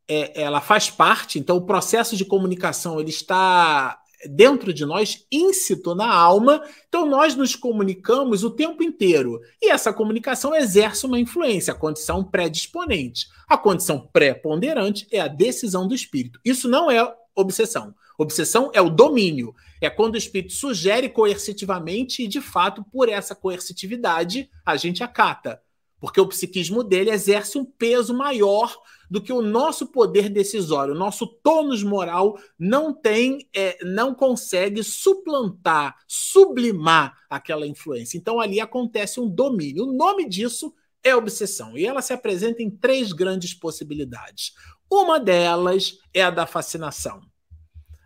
é, 0.07 0.41
ela 0.41 0.59
faz 0.59 0.89
parte. 0.89 1.39
Então, 1.39 1.55
o 1.57 1.65
processo 1.65 2.17
de 2.17 2.25
comunicação 2.25 2.99
ele 2.99 3.09
está 3.11 3.99
dentro 4.27 4.73
de 4.73 4.85
nós, 4.85 5.25
íncito 5.31 5.95
na 5.95 6.11
alma, 6.11 6.61
então 6.87 7.05
nós 7.05 7.35
nos 7.35 7.55
comunicamos 7.55 8.43
o 8.43 8.51
tempo 8.51 8.83
inteiro. 8.83 9.39
E 9.61 9.69
essa 9.69 9.93
comunicação 9.93 10.55
exerce 10.55 11.05
uma 11.05 11.19
influência, 11.19 11.73
a 11.73 11.77
condição 11.77 12.23
predisponente. 12.23 13.27
A 13.47 13.57
condição 13.57 14.09
preponderante 14.11 15.07
é 15.11 15.19
a 15.19 15.27
decisão 15.27 15.87
do 15.87 15.95
espírito. 15.95 16.39
Isso 16.43 16.67
não 16.67 16.91
é 16.91 17.13
obsessão. 17.35 17.93
Obsessão 18.17 18.71
é 18.73 18.81
o 18.81 18.89
domínio. 18.89 19.53
É 19.79 19.89
quando 19.89 20.15
o 20.15 20.17
espírito 20.17 20.53
sugere 20.53 21.07
coercitivamente 21.07 22.23
e, 22.23 22.27
de 22.27 22.41
fato, 22.41 22.83
por 22.91 23.09
essa 23.09 23.35
coercitividade, 23.35 24.49
a 24.65 24.75
gente 24.75 25.03
acata. 25.03 25.61
Porque 25.99 26.19
o 26.19 26.27
psiquismo 26.27 26.83
dele 26.83 27.11
exerce 27.11 27.57
um 27.57 27.65
peso 27.65 28.13
maior 28.15 28.75
do 29.09 29.21
que 29.21 29.31
o 29.31 29.41
nosso 29.41 29.87
poder 29.87 30.29
decisório, 30.29 30.93
o 30.93 30.97
nosso 30.97 31.25
tônus 31.25 31.83
moral 31.83 32.37
não 32.59 32.93
tem, 32.93 33.47
é, 33.55 33.77
não 33.83 34.13
consegue 34.13 34.83
suplantar, 34.83 35.95
sublimar 36.07 37.17
aquela 37.29 37.65
influência. 37.65 38.17
Então 38.17 38.39
ali 38.39 38.59
acontece 38.59 39.19
um 39.19 39.29
domínio. 39.29 39.85
O 39.85 39.93
nome 39.93 40.27
disso 40.27 40.73
é 41.03 41.15
obsessão 41.15 41.77
e 41.77 41.85
ela 41.85 42.01
se 42.01 42.13
apresenta 42.13 42.61
em 42.61 42.69
três 42.69 43.13
grandes 43.13 43.53
possibilidades. 43.53 44.53
Uma 44.91 45.19
delas 45.19 45.97
é 46.13 46.23
a 46.23 46.29
da 46.29 46.45
fascinação. 46.45 47.21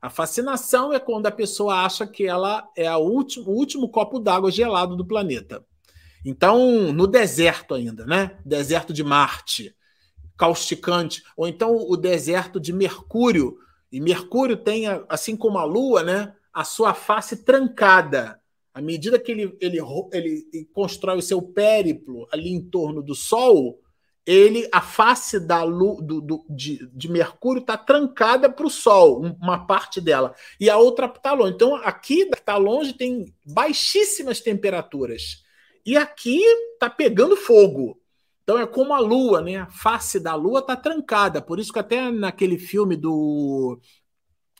A 0.02 0.10
fascinação 0.10 0.91
é 0.91 0.99
quando 0.99 1.28
a 1.28 1.32
pessoa 1.32 1.86
acha 1.86 2.08
que 2.08 2.26
ela 2.26 2.68
é 2.76 2.88
a 2.88 2.97
último, 2.97 3.52
o 3.52 3.56
último 3.56 3.89
copo 3.89 4.20
d'água 4.20 4.49
gelado 4.49 4.95
do 4.95 5.06
planeta. 5.06 5.64
Então, 6.26 6.91
no 6.91 7.06
deserto 7.06 7.74
ainda, 7.76 8.06
né? 8.06 8.38
Deserto 8.43 8.93
de 8.93 9.04
Marte 9.04 9.76
causticante, 10.42 11.22
ou 11.38 11.48
então 11.48 11.78
o 11.88 11.96
deserto 11.96 12.60
de 12.60 12.74
Mercúrio. 12.74 13.60
E 13.92 14.02
Mercúrio 14.02 14.58
tem, 14.58 14.86
assim 15.08 15.38
como 15.38 15.60
a 15.60 15.64
Lua, 15.64 16.02
né, 16.02 16.34
a 16.52 16.64
sua 16.64 16.96
face 16.96 17.44
trancada. 17.44 18.42
À 18.74 18.82
medida 18.82 19.20
que 19.20 19.32
ele, 19.32 19.56
ele, 19.62 19.80
ele 20.12 20.66
constrói 20.74 21.20
o 21.20 21.22
seu 21.22 21.44
périplo 21.44 22.28
ali 22.32 22.50
em 22.50 22.60
torno 22.60 23.04
do 23.04 23.14
Sol, 23.14 23.80
ele 24.26 24.68
a 24.72 24.82
face 24.82 25.39
da 25.39 25.64
lua, 25.64 26.02
do, 26.02 26.20
do, 26.22 26.46
de, 26.50 26.89
de 26.92 27.12
Mercúrio 27.12 27.62
está 27.62 27.78
trancada 27.78 28.50
para 28.50 28.66
o 28.66 28.70
Sol, 28.70 29.22
uma 29.39 29.68
parte 29.68 30.02
dela, 30.02 30.34
e 30.60 30.72
a 30.72 30.78
outra 30.78 31.06
está 31.06 31.34
longe. 31.34 31.54
Então, 31.54 31.76
aqui 31.76 32.28
está 32.34 32.58
longe, 32.58 32.94
tem 32.94 33.32
baixíssimas 33.46 34.42
temperaturas. 34.42 35.44
E 35.86 35.96
aqui 35.96 36.42
está 36.74 36.89
pegando 36.89 37.36
fogo. 37.36 38.01
Então 38.52 38.62
é 38.62 38.68
como 38.68 38.93
a 38.93 38.99
Lua, 38.99 39.39
né? 39.39 39.56
A 39.56 39.68
face 39.68 40.20
da 40.20 40.36
Lua 40.36 40.60
está 40.60 40.76
trancada. 40.76 41.41
Por 41.41 41.58
isso 41.58 41.72
que 41.72 41.80
até 41.80 42.12
naquele 42.12 42.58
filme 42.58 42.97
do, 42.97 43.80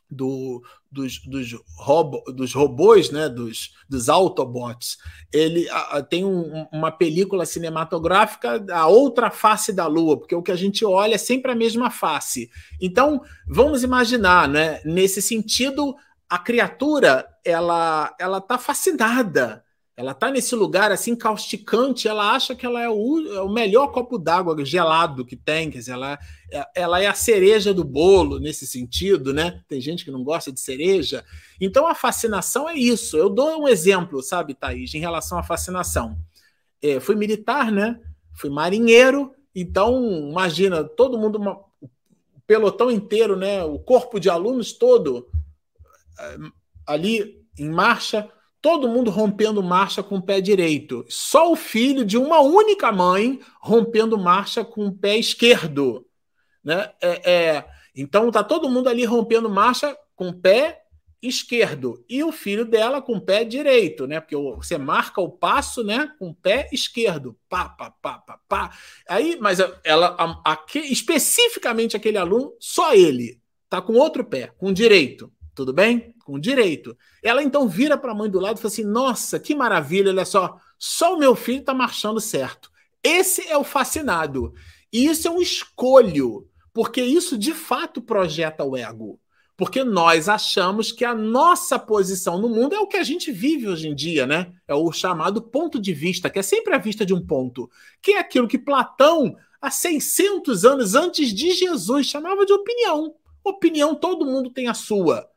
do 0.10 0.64
dos, 0.90 1.20
dos, 1.26 1.54
robo, 1.78 2.24
dos 2.32 2.54
robôs, 2.54 3.12
né? 3.12 3.28
Dos, 3.28 3.74
dos 3.90 4.08
Autobots, 4.08 4.98
ele 5.34 5.68
a, 5.70 6.02
tem 6.02 6.24
um, 6.24 6.66
uma 6.72 6.90
película 6.90 7.46
cinematográfica 7.46 8.66
a 8.72 8.88
outra 8.88 9.30
face 9.30 9.74
da 9.74 9.88
Lua, 9.88 10.18
porque 10.18 10.36
o 10.36 10.42
que 10.42 10.54
a 10.54 10.56
gente 10.56 10.86
olha 10.86 11.16
é 11.16 11.18
sempre 11.18 11.52
a 11.52 11.56
mesma 11.56 11.92
face. 11.92 12.50
Então 12.80 13.22
vamos 13.46 13.84
imaginar, 13.84 14.48
né? 14.48 14.80
Nesse 14.86 15.22
sentido, 15.22 15.94
a 16.30 16.40
criatura 16.40 17.28
ela 17.44 18.16
ela 18.18 18.38
está 18.38 18.58
fascinada 18.58 19.66
ela 20.02 20.16
tá 20.16 20.32
nesse 20.32 20.56
lugar 20.56 20.92
assim 20.92 21.16
causticante, 21.16 22.08
ela 22.08 22.32
acha 22.34 22.56
que 22.56 22.66
ela 22.66 22.82
é 22.82 22.90
o, 22.90 23.36
é 23.36 23.42
o 23.42 23.54
melhor 23.54 23.90
copo 23.92 24.18
d'água 24.18 24.66
gelado 24.66 25.24
que 25.24 25.36
tem, 25.36 25.70
quer 25.70 25.78
dizer, 25.78 25.92
ela, 25.92 26.18
é, 26.52 26.68
ela 26.74 27.00
é 27.00 27.06
a 27.06 27.14
cereja 27.14 27.72
do 27.72 27.84
bolo 27.84 28.40
nesse 28.40 28.66
sentido, 28.66 29.32
né? 29.32 29.62
Tem 29.68 29.80
gente 29.80 30.04
que 30.04 30.10
não 30.10 30.24
gosta 30.24 30.52
de 30.52 30.60
cereja. 30.60 31.24
Então 31.60 31.86
a 31.86 31.94
fascinação 31.94 32.68
é 32.68 32.74
isso. 32.74 33.16
Eu 33.16 33.30
dou 33.30 33.62
um 33.62 33.68
exemplo, 33.68 34.24
sabe, 34.24 34.56
Thaís, 34.56 34.92
em 34.96 35.00
relação 35.00 35.38
à 35.38 35.44
fascinação. 35.44 36.18
É, 36.82 37.00
fui 37.00 37.16
militar, 37.16 37.72
né? 37.72 38.02
Fui 38.34 38.50
marinheiro, 38.50 39.36
então 39.54 40.04
imagina, 40.32 40.84
todo 40.84 41.16
mundo, 41.16 41.38
uma, 41.38 41.60
o 41.80 42.42
pelotão 42.48 42.90
inteiro, 42.90 43.36
né? 43.36 43.64
O 43.64 43.78
corpo 43.78 44.20
de 44.20 44.32
alunos 44.32 44.74
todo 44.74 45.28
é, 46.20 46.38
ali 46.88 47.40
em 47.56 47.70
marcha 47.70 48.28
todo 48.62 48.88
mundo 48.88 49.10
rompendo 49.10 49.64
marcha 49.64 50.04
com 50.04 50.18
o 50.18 50.22
pé 50.22 50.40
direito. 50.40 51.04
Só 51.10 51.52
o 51.52 51.56
filho 51.56 52.06
de 52.06 52.18
uma 52.18 52.40
única 52.40 52.92
mãe 52.92 53.40
rompendo 53.60 54.18
marcha 54.18 54.64
com 54.64 54.86
o 54.86 54.94
pé 54.94 55.18
esquerdo. 55.18 56.06
Né? 56.64 56.92
É, 57.02 57.32
é, 57.32 57.66
então 57.96 58.30
tá 58.30 58.44
todo 58.44 58.70
mundo 58.70 58.88
ali 58.88 59.04
rompendo 59.04 59.50
marcha 59.50 59.98
com 60.16 60.30
o 60.30 60.34
pé 60.34 60.82
esquerdo 61.22 62.04
e 62.10 62.24
o 62.24 62.32
filho 62.32 62.66
dela 62.66 63.02
com 63.02 63.14
o 63.14 63.22
pé 63.22 63.44
direito, 63.44 64.08
né? 64.08 64.20
Porque 64.20 64.36
você 64.36 64.78
marca 64.78 65.22
o 65.22 65.30
passo, 65.30 65.84
né, 65.84 66.12
com 66.18 66.30
o 66.30 66.36
pé 66.36 66.68
esquerdo, 66.72 67.38
pá, 67.48 67.70
pá, 67.70 67.92
pá, 67.92 68.18
pá, 68.18 68.40
pá. 68.50 68.78
Aí, 69.08 69.38
mas 69.40 69.60
ela, 69.84 70.16
a, 70.18 70.52
a, 70.52 70.66
especificamente 70.76 71.96
aquele 71.96 72.18
aluno, 72.18 72.56
só 72.60 72.94
ele 72.96 73.40
tá 73.70 73.82
com 73.82 73.94
outro 73.94 74.26
pé, 74.26 74.52
com 74.58 74.74
direito. 74.74 75.32
Tudo 75.62 75.74
bem? 75.74 76.16
Com 76.26 76.40
direito. 76.40 76.98
Ela 77.22 77.44
então 77.44 77.70
vira 77.70 77.96
para 77.96 78.14
a 78.14 78.16
mãe 78.16 78.28
do 78.28 78.40
lado 78.40 78.58
e 78.58 78.60
fala 78.60 78.74
assim: 78.74 78.84
Nossa, 78.84 79.40
que 79.40 79.54
maravilha, 79.54 80.10
olha 80.10 80.26
só, 80.26 80.58
só 80.76 81.14
o 81.14 81.20
meu 81.20 81.36
filho 81.36 81.60
está 81.60 81.72
marchando 81.72 82.20
certo. 82.20 82.72
Esse 83.04 83.48
é 83.48 83.56
o 83.56 83.64
fascinado. 83.64 84.56
E 84.92 85.06
isso 85.06 85.28
é 85.28 85.32
um 85.32 85.40
escolho, 85.40 86.50
porque 86.74 87.00
isso 87.00 87.38
de 87.38 87.54
fato 87.54 88.02
projeta 88.02 88.64
o 88.64 88.76
ego. 88.76 89.20
Porque 89.56 89.84
nós 89.84 90.28
achamos 90.28 90.92
que 90.92 91.06
a 91.06 91.14
nossa 91.14 91.78
posição 91.78 92.42
no 92.42 92.50
mundo 92.50 92.74
é 92.74 92.80
o 92.80 92.88
que 92.88 92.98
a 92.98 93.04
gente 93.04 93.32
vive 93.32 93.68
hoje 93.68 93.88
em 93.88 93.94
dia, 93.94 94.26
né? 94.26 94.52
É 94.68 94.74
o 94.74 94.92
chamado 94.92 95.44
ponto 95.44 95.80
de 95.80 95.94
vista, 95.94 96.28
que 96.28 96.40
é 96.40 96.42
sempre 96.42 96.74
a 96.74 96.80
vista 96.80 97.06
de 97.06 97.14
um 97.14 97.24
ponto, 97.24 97.70
que 98.02 98.14
é 98.14 98.18
aquilo 98.18 98.48
que 98.48 98.58
Platão, 98.58 99.36
há 99.62 99.70
600 99.70 100.66
anos 100.66 100.96
antes 100.96 101.32
de 101.32 101.52
Jesus, 101.52 102.08
chamava 102.08 102.48
de 102.48 102.52
opinião. 102.52 103.14
Opinião, 103.44 103.94
todo 103.94 104.26
mundo 104.26 104.50
tem 104.50 104.68
a 104.68 104.74
sua 104.74 105.31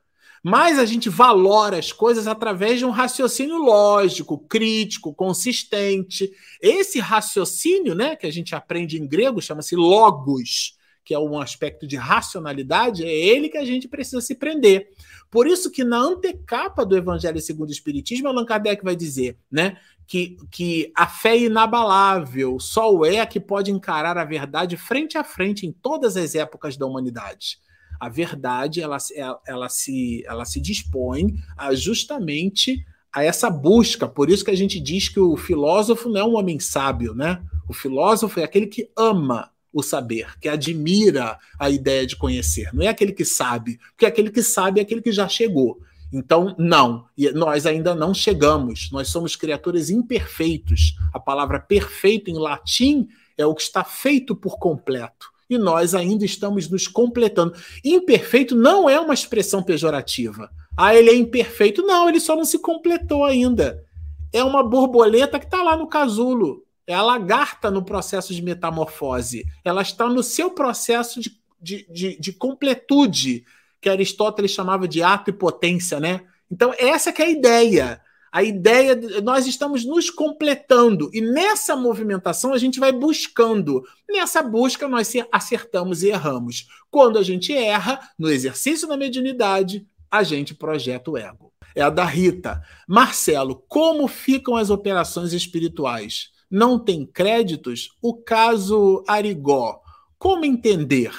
mas 0.45 0.79
a 0.79 0.85
gente 0.85 1.09
valora 1.09 1.79
as 1.79 1.91
coisas 1.91 2.27
através 2.27 2.79
de 2.79 2.85
um 2.85 2.91
raciocínio 2.91 3.57
lógico, 3.57 4.37
crítico, 4.37 5.15
consistente. 5.15 6.31
Esse 6.61 7.01
raciocínio, 7.01 7.95
né, 7.95 8.15
que 8.15 8.27
a 8.27 8.31
gente 8.31 8.55
aprende 8.55 9.01
em 9.01 9.09
grego, 9.09 9.41
chama-se 9.41 9.75
logos, 9.75 10.77
que 11.03 11.15
é 11.15 11.19
um 11.19 11.41
aspecto 11.41 11.87
de 11.87 11.97
racionalidade, 11.97 13.05
é 13.05 13.11
ele 13.11 13.49
que 13.49 13.57
a 13.57 13.65
gente 13.65 13.89
precisa 13.89 14.21
se 14.21 14.35
prender. 14.35 14.91
Por 15.31 15.47
isso 15.47 15.71
que 15.71 15.83
na 15.83 15.97
antecapa 15.97 16.85
do 16.85 16.95
Evangelho 16.95 17.41
segundo 17.41 17.71
o 17.71 17.73
Espiritismo, 17.73 18.29
Allan 18.29 18.45
Kardec 18.45 18.85
vai 18.85 18.95
dizer, 18.95 19.39
né, 19.51 19.79
que, 20.07 20.37
que 20.51 20.93
a 20.95 21.07
fé 21.07 21.37
é 21.37 21.45
inabalável, 21.45 22.61
só 22.61 22.95
o 22.95 23.07
é 23.07 23.25
que 23.25 23.41
pode 23.41 23.71
encarar 23.71 24.19
a 24.19 24.25
verdade 24.27 24.77
frente 24.77 25.17
a 25.17 25.25
frente 25.25 25.67
em 25.67 25.73
todas 25.73 26.19
as 26.19 26.35
épocas 26.35 26.77
da 26.77 26.85
humanidade. 26.85 27.64
A 27.99 28.09
verdade 28.09 28.81
ela, 28.81 28.99
ela, 29.15 29.41
ela, 29.47 29.69
se, 29.69 30.25
ela 30.27 30.45
se 30.45 30.61
dispõe 30.61 31.35
a 31.57 31.75
justamente 31.75 32.85
a 33.13 33.23
essa 33.23 33.49
busca. 33.49 34.09
Por 34.09 34.29
isso 34.29 34.45
que 34.45 34.51
a 34.51 34.57
gente 34.57 34.81
diz 34.81 35.09
que 35.09 35.21
o 35.21 35.37
filósofo 35.37 36.09
não 36.09 36.21
é 36.21 36.25
um 36.25 36.37
homem 36.37 36.59
sábio, 36.59 37.15
né? 37.15 37.41
O 37.69 37.73
filósofo 37.73 38.41
é 38.41 38.45
aquele 38.45 38.67
que 38.67 38.91
ama 38.97 39.51
o 39.73 39.83
saber, 39.83 40.39
que 40.39 40.49
admira 40.49 41.39
a 41.59 41.71
ideia 41.71 42.07
de 42.07 42.17
conhecer. 42.17 42.71
Não 42.73 42.83
é 42.85 42.89
aquele 42.89 43.13
que 43.13 43.25
sabe, 43.25 43.79
porque 43.91 44.07
aquele 44.07 44.31
que 44.31 44.43
sabe 44.43 44.81
é 44.81 44.83
aquele 44.83 45.03
que 45.03 45.13
já 45.13 45.29
chegou. 45.29 45.81
Então, 46.13 46.55
não, 46.59 47.07
nós 47.35 47.67
ainda 47.67 47.93
não 47.95 48.15
chegamos. 48.15 48.89
Nós 48.93 49.09
somos 49.09 49.35
criaturas 49.35 49.91
imperfeitos. 49.91 50.97
A 51.13 51.19
palavra 51.19 51.59
perfeito 51.59 52.31
em 52.31 52.39
latim 52.39 53.09
é 53.37 53.45
o 53.45 53.55
que 53.55 53.63
está 53.63 53.83
feito 53.83 54.37
por 54.37 54.59
completo 54.59 55.34
e 55.49 55.59
nós 55.59 55.95
ainda 55.95 56.25
estamos 56.25 56.69
nos 56.69 56.89
completando. 56.89 57.55
Imperfeito 57.85 58.55
não 58.55 58.89
é 58.89 58.99
uma 58.99 59.15
expressão 59.15 59.63
pejorativa. 59.63 60.51
Ah, 60.77 60.95
ele 60.95 61.11
é 61.11 61.15
imperfeito. 61.15 61.83
Não, 61.83 62.09
ele 62.09 62.21
só 62.21 62.35
não 62.35 62.45
se 62.45 62.59
completou 62.59 63.25
ainda. 63.25 63.85
É 64.33 64.43
uma 64.43 64.63
borboleta 64.63 65.39
que 65.39 65.45
está 65.45 65.63
lá 65.63 65.77
no 65.77 65.87
casulo. 65.87 66.65
É 66.87 66.95
a 66.95 67.03
lagarta 67.03 67.71
no 67.71 67.85
processo 67.85 68.35
de 68.35 68.43
metamorfose. 68.43 69.45
Ela 69.65 69.83
está 69.83 70.07
no 70.09 70.23
seu 70.23 70.51
processo 70.51 71.21
de, 71.21 71.39
de, 71.61 71.87
de, 71.91 72.19
de 72.19 72.33
completude, 72.33 73.45
que 73.81 73.89
Aristóteles 73.89 74.51
chamava 74.51 74.89
de 74.89 75.03
ato 75.03 75.31
e 75.31 75.33
potência, 75.33 76.01
né? 76.01 76.23
Então, 76.51 76.75
essa 76.79 77.13
que 77.13 77.23
é 77.23 77.27
a 77.27 77.31
ideia. 77.31 78.01
A 78.35 78.43
ideia, 78.43 78.99
nós 79.23 79.47
estamos 79.47 79.85
nos 79.85 80.11
completando 80.11 81.09
e 81.15 81.21
nessa 81.21 81.77
movimentação 81.77 82.53
a 82.53 82.59
gente 82.59 82.81
vai 82.81 82.91
buscando. 82.91 83.85
Nessa 84.11 84.43
busca 84.43 84.89
nós 84.89 85.13
acertamos 85.31 86.03
e 86.03 86.09
erramos. 86.09 86.67
Quando 86.91 87.17
a 87.17 87.23
gente 87.23 87.53
erra, 87.57 88.01
no 88.19 88.29
exercício 88.29 88.89
da 88.89 88.97
mediunidade, 88.97 89.87
a 90.11 90.25
gente 90.25 90.53
projeta 90.53 91.13
o 91.13 91.17
ego. 91.17 91.53
É 91.77 91.83
a 91.83 91.89
da 91.89 92.05
Rita. 92.05 92.61
Marcelo, 92.89 93.63
como 93.69 94.09
ficam 94.09 94.57
as 94.57 94.69
operações 94.69 95.33
espirituais? 95.33 96.31
Não 96.51 96.77
tem 96.77 97.07
créditos? 97.07 97.97
O 98.03 98.17
caso 98.17 99.05
Arigó. 99.07 99.81
Como 100.19 100.45
entender? 100.45 101.13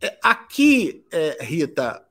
É, 0.00 0.16
aqui, 0.22 1.04
é, 1.10 1.42
Rita, 1.42 2.03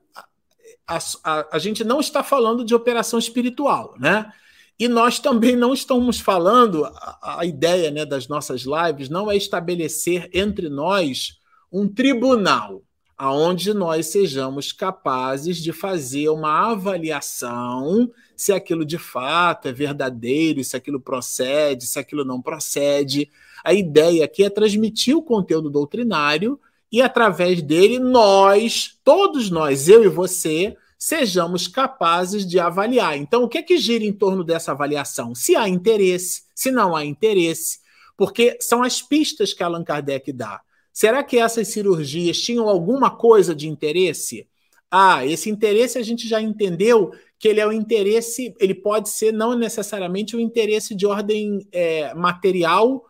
a, 0.86 0.98
a, 1.24 1.56
a 1.56 1.58
gente 1.58 1.84
não 1.84 2.00
está 2.00 2.22
falando 2.22 2.64
de 2.64 2.74
operação 2.74 3.18
espiritual, 3.18 3.94
né? 3.98 4.32
E 4.78 4.88
nós 4.88 5.20
também 5.20 5.54
não 5.54 5.72
estamos 5.72 6.18
falando, 6.18 6.84
a, 6.84 7.38
a 7.40 7.44
ideia 7.46 7.90
né, 7.90 8.04
das 8.04 8.26
nossas 8.26 8.62
lives 8.62 9.08
não 9.08 9.30
é 9.30 9.36
estabelecer 9.36 10.28
entre 10.32 10.68
nós 10.68 11.38
um 11.70 11.86
tribunal 11.88 12.82
aonde 13.16 13.72
nós 13.72 14.06
sejamos 14.06 14.72
capazes 14.72 15.58
de 15.58 15.72
fazer 15.72 16.28
uma 16.28 16.72
avaliação 16.72 18.10
se 18.36 18.52
aquilo 18.52 18.84
de 18.84 18.98
fato 18.98 19.68
é 19.68 19.72
verdadeiro, 19.72 20.64
se 20.64 20.76
aquilo 20.76 21.00
procede, 21.00 21.86
se 21.86 21.98
aquilo 21.98 22.24
não 22.24 22.42
procede. 22.42 23.30
A 23.62 23.72
ideia 23.72 24.24
aqui 24.24 24.42
é 24.42 24.50
transmitir 24.50 25.16
o 25.16 25.22
conteúdo 25.22 25.70
doutrinário 25.70 26.58
e 26.94 27.02
através 27.02 27.60
dele 27.60 27.98
nós, 27.98 28.96
todos 29.02 29.50
nós, 29.50 29.88
eu 29.88 30.04
e 30.04 30.08
você, 30.08 30.76
sejamos 30.96 31.66
capazes 31.66 32.46
de 32.46 32.60
avaliar. 32.60 33.18
Então, 33.18 33.42
o 33.42 33.48
que 33.48 33.58
é 33.58 33.62
que 33.62 33.78
gira 33.78 34.04
em 34.04 34.12
torno 34.12 34.44
dessa 34.44 34.70
avaliação? 34.70 35.34
Se 35.34 35.56
há 35.56 35.68
interesse, 35.68 36.44
se 36.54 36.70
não 36.70 36.94
há 36.94 37.04
interesse, 37.04 37.80
porque 38.16 38.56
são 38.60 38.80
as 38.80 39.02
pistas 39.02 39.52
que 39.52 39.60
Allan 39.64 39.82
Kardec 39.82 40.32
dá. 40.32 40.60
Será 40.92 41.24
que 41.24 41.36
essas 41.36 41.66
cirurgias 41.66 42.40
tinham 42.40 42.68
alguma 42.68 43.10
coisa 43.10 43.56
de 43.56 43.68
interesse? 43.68 44.46
Ah, 44.88 45.26
esse 45.26 45.50
interesse 45.50 45.98
a 45.98 46.02
gente 46.02 46.28
já 46.28 46.40
entendeu 46.40 47.10
que 47.40 47.48
ele 47.48 47.58
é 47.58 47.66
o 47.66 47.72
interesse, 47.72 48.54
ele 48.60 48.72
pode 48.72 49.08
ser 49.08 49.32
não 49.32 49.58
necessariamente 49.58 50.36
o 50.36 50.40
interesse 50.40 50.94
de 50.94 51.06
ordem 51.06 51.66
é, 51.72 52.14
material 52.14 53.04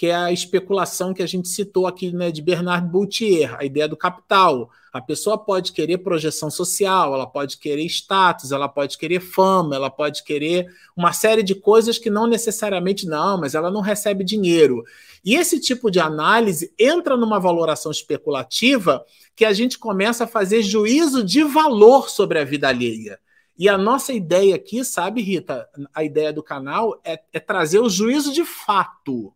que 0.00 0.06
é 0.06 0.14
a 0.14 0.32
especulação 0.32 1.12
que 1.12 1.22
a 1.22 1.26
gente 1.26 1.46
citou 1.46 1.86
aqui 1.86 2.10
né, 2.10 2.30
de 2.30 2.40
Bernard 2.40 2.88
Boutier, 2.88 3.54
a 3.58 3.66
ideia 3.66 3.86
do 3.86 3.98
capital. 3.98 4.70
A 4.90 4.98
pessoa 4.98 5.36
pode 5.36 5.72
querer 5.72 5.98
projeção 5.98 6.50
social, 6.50 7.12
ela 7.12 7.26
pode 7.26 7.58
querer 7.58 7.84
status, 7.84 8.50
ela 8.50 8.66
pode 8.66 8.96
querer 8.96 9.20
fama, 9.20 9.76
ela 9.76 9.90
pode 9.90 10.24
querer 10.24 10.68
uma 10.96 11.12
série 11.12 11.42
de 11.42 11.54
coisas 11.54 11.98
que 11.98 12.08
não 12.08 12.26
necessariamente 12.26 13.06
não, 13.06 13.38
mas 13.38 13.54
ela 13.54 13.70
não 13.70 13.82
recebe 13.82 14.24
dinheiro. 14.24 14.82
E 15.22 15.34
esse 15.34 15.60
tipo 15.60 15.90
de 15.90 16.00
análise 16.00 16.72
entra 16.78 17.14
numa 17.14 17.38
valoração 17.38 17.92
especulativa 17.92 19.04
que 19.36 19.44
a 19.44 19.52
gente 19.52 19.78
começa 19.78 20.24
a 20.24 20.26
fazer 20.26 20.62
juízo 20.62 21.22
de 21.22 21.44
valor 21.44 22.08
sobre 22.08 22.38
a 22.38 22.44
vida 22.44 22.68
alheia. 22.68 23.20
E 23.54 23.68
a 23.68 23.76
nossa 23.76 24.14
ideia 24.14 24.56
aqui, 24.56 24.82
sabe, 24.82 25.20
Rita, 25.20 25.68
a 25.92 26.02
ideia 26.02 26.32
do 26.32 26.42
canal 26.42 26.98
é, 27.04 27.20
é 27.34 27.38
trazer 27.38 27.80
o 27.80 27.90
juízo 27.90 28.32
de 28.32 28.46
fato 28.46 29.34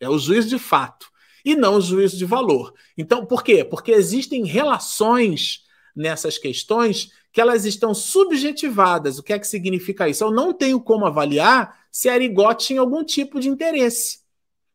é 0.00 0.08
o 0.08 0.18
juízo 0.18 0.48
de 0.48 0.58
fato 0.58 1.10
e 1.44 1.54
não 1.54 1.76
o 1.76 1.80
juízo 1.80 2.16
de 2.16 2.24
valor. 2.24 2.74
Então, 2.96 3.24
por 3.24 3.42
quê? 3.42 3.64
Porque 3.64 3.92
existem 3.92 4.44
relações 4.44 5.64
nessas 5.94 6.38
questões 6.38 7.12
que 7.32 7.40
elas 7.40 7.64
estão 7.64 7.94
subjetivadas. 7.94 9.18
O 9.18 9.22
que 9.22 9.32
é 9.32 9.38
que 9.38 9.46
significa 9.46 10.08
isso? 10.08 10.24
Eu 10.24 10.30
não 10.30 10.52
tenho 10.52 10.80
como 10.80 11.06
avaliar 11.06 11.84
se 11.90 12.08
a 12.08 12.14
Arigó 12.14 12.52
tinha 12.54 12.80
algum 12.80 13.04
tipo 13.04 13.38
de 13.40 13.48
interesse. 13.48 14.20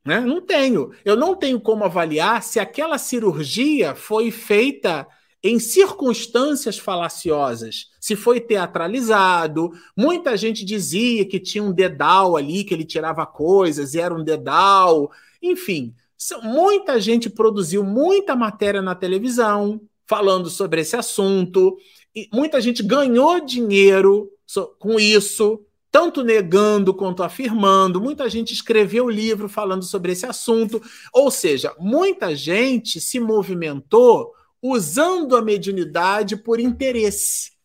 Né? 0.05 0.19
Não 0.19 0.39
tenho. 0.39 0.91
Eu 1.03 1.15
não 1.15 1.35
tenho 1.35 1.59
como 1.59 1.83
avaliar 1.83 2.43
se 2.43 2.59
aquela 2.59 2.97
cirurgia 2.97 3.95
foi 3.95 4.31
feita 4.31 5.07
em 5.47 5.59
circunstâncias 5.59 6.79
falaciosas, 6.79 7.91
se 7.99 8.15
foi 8.15 8.39
teatralizado. 8.39 9.71
Muita 9.95 10.35
gente 10.35 10.65
dizia 10.65 11.23
que 11.23 11.39
tinha 11.39 11.63
um 11.63 11.71
dedal 11.71 12.35
ali, 12.35 12.63
que 12.63 12.73
ele 12.73 12.83
tirava 12.83 13.27
coisas 13.27 13.93
e 13.93 13.99
era 13.99 14.11
um 14.11 14.23
dedal. 14.23 15.11
Enfim, 15.39 15.93
muita 16.41 16.99
gente 16.99 17.29
produziu 17.29 17.83
muita 17.83 18.35
matéria 18.35 18.81
na 18.81 18.95
televisão 18.95 19.79
falando 20.07 20.49
sobre 20.49 20.81
esse 20.81 20.95
assunto. 20.95 21.77
E 22.15 22.27
muita 22.33 22.59
gente 22.59 22.81
ganhou 22.81 23.39
dinheiro 23.39 24.31
com 24.79 24.99
isso, 24.99 25.63
tanto 25.91 26.23
negando 26.23 26.91
quanto 26.91 27.21
afirmando. 27.21 28.01
Muita 28.01 28.27
gente 28.31 28.51
escreveu 28.51 29.07
livro 29.07 29.47
falando 29.47 29.83
sobre 29.83 30.13
esse 30.13 30.25
assunto. 30.25 30.81
Ou 31.13 31.29
seja, 31.29 31.71
muita 31.77 32.35
gente 32.35 32.99
se 32.99 33.19
movimentou 33.19 34.33
usando 34.61 35.35
a 35.35 35.41
mediunidade 35.41 36.37
por 36.37 36.59
interesse. 36.59 37.55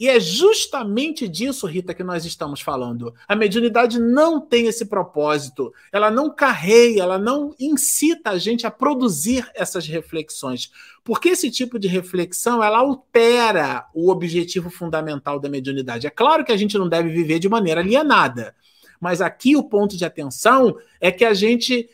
E 0.00 0.08
é 0.08 0.18
justamente 0.18 1.28
disso, 1.28 1.66
Rita, 1.66 1.92
que 1.92 2.02
nós 2.02 2.24
estamos 2.24 2.62
falando. 2.62 3.14
A 3.28 3.36
mediunidade 3.36 3.98
não 4.00 4.40
tem 4.40 4.66
esse 4.66 4.86
propósito. 4.86 5.74
Ela 5.92 6.10
não 6.10 6.34
carreia, 6.34 7.02
ela 7.02 7.18
não 7.18 7.54
incita 7.60 8.30
a 8.30 8.38
gente 8.38 8.66
a 8.66 8.70
produzir 8.70 9.46
essas 9.54 9.86
reflexões. 9.86 10.70
Porque 11.04 11.28
esse 11.28 11.50
tipo 11.50 11.78
de 11.78 11.86
reflexão, 11.86 12.64
ela 12.64 12.78
altera 12.78 13.86
o 13.94 14.10
objetivo 14.10 14.70
fundamental 14.70 15.38
da 15.38 15.50
mediunidade. 15.50 16.06
É 16.06 16.10
claro 16.10 16.46
que 16.46 16.52
a 16.52 16.56
gente 16.56 16.78
não 16.78 16.88
deve 16.88 17.10
viver 17.10 17.38
de 17.38 17.50
maneira 17.50 17.82
alienada. 17.82 18.54
Mas 18.98 19.20
aqui 19.20 19.54
o 19.54 19.64
ponto 19.64 19.98
de 19.98 20.04
atenção 20.06 20.78
é 20.98 21.12
que 21.12 21.26
a 21.26 21.34
gente 21.34 21.90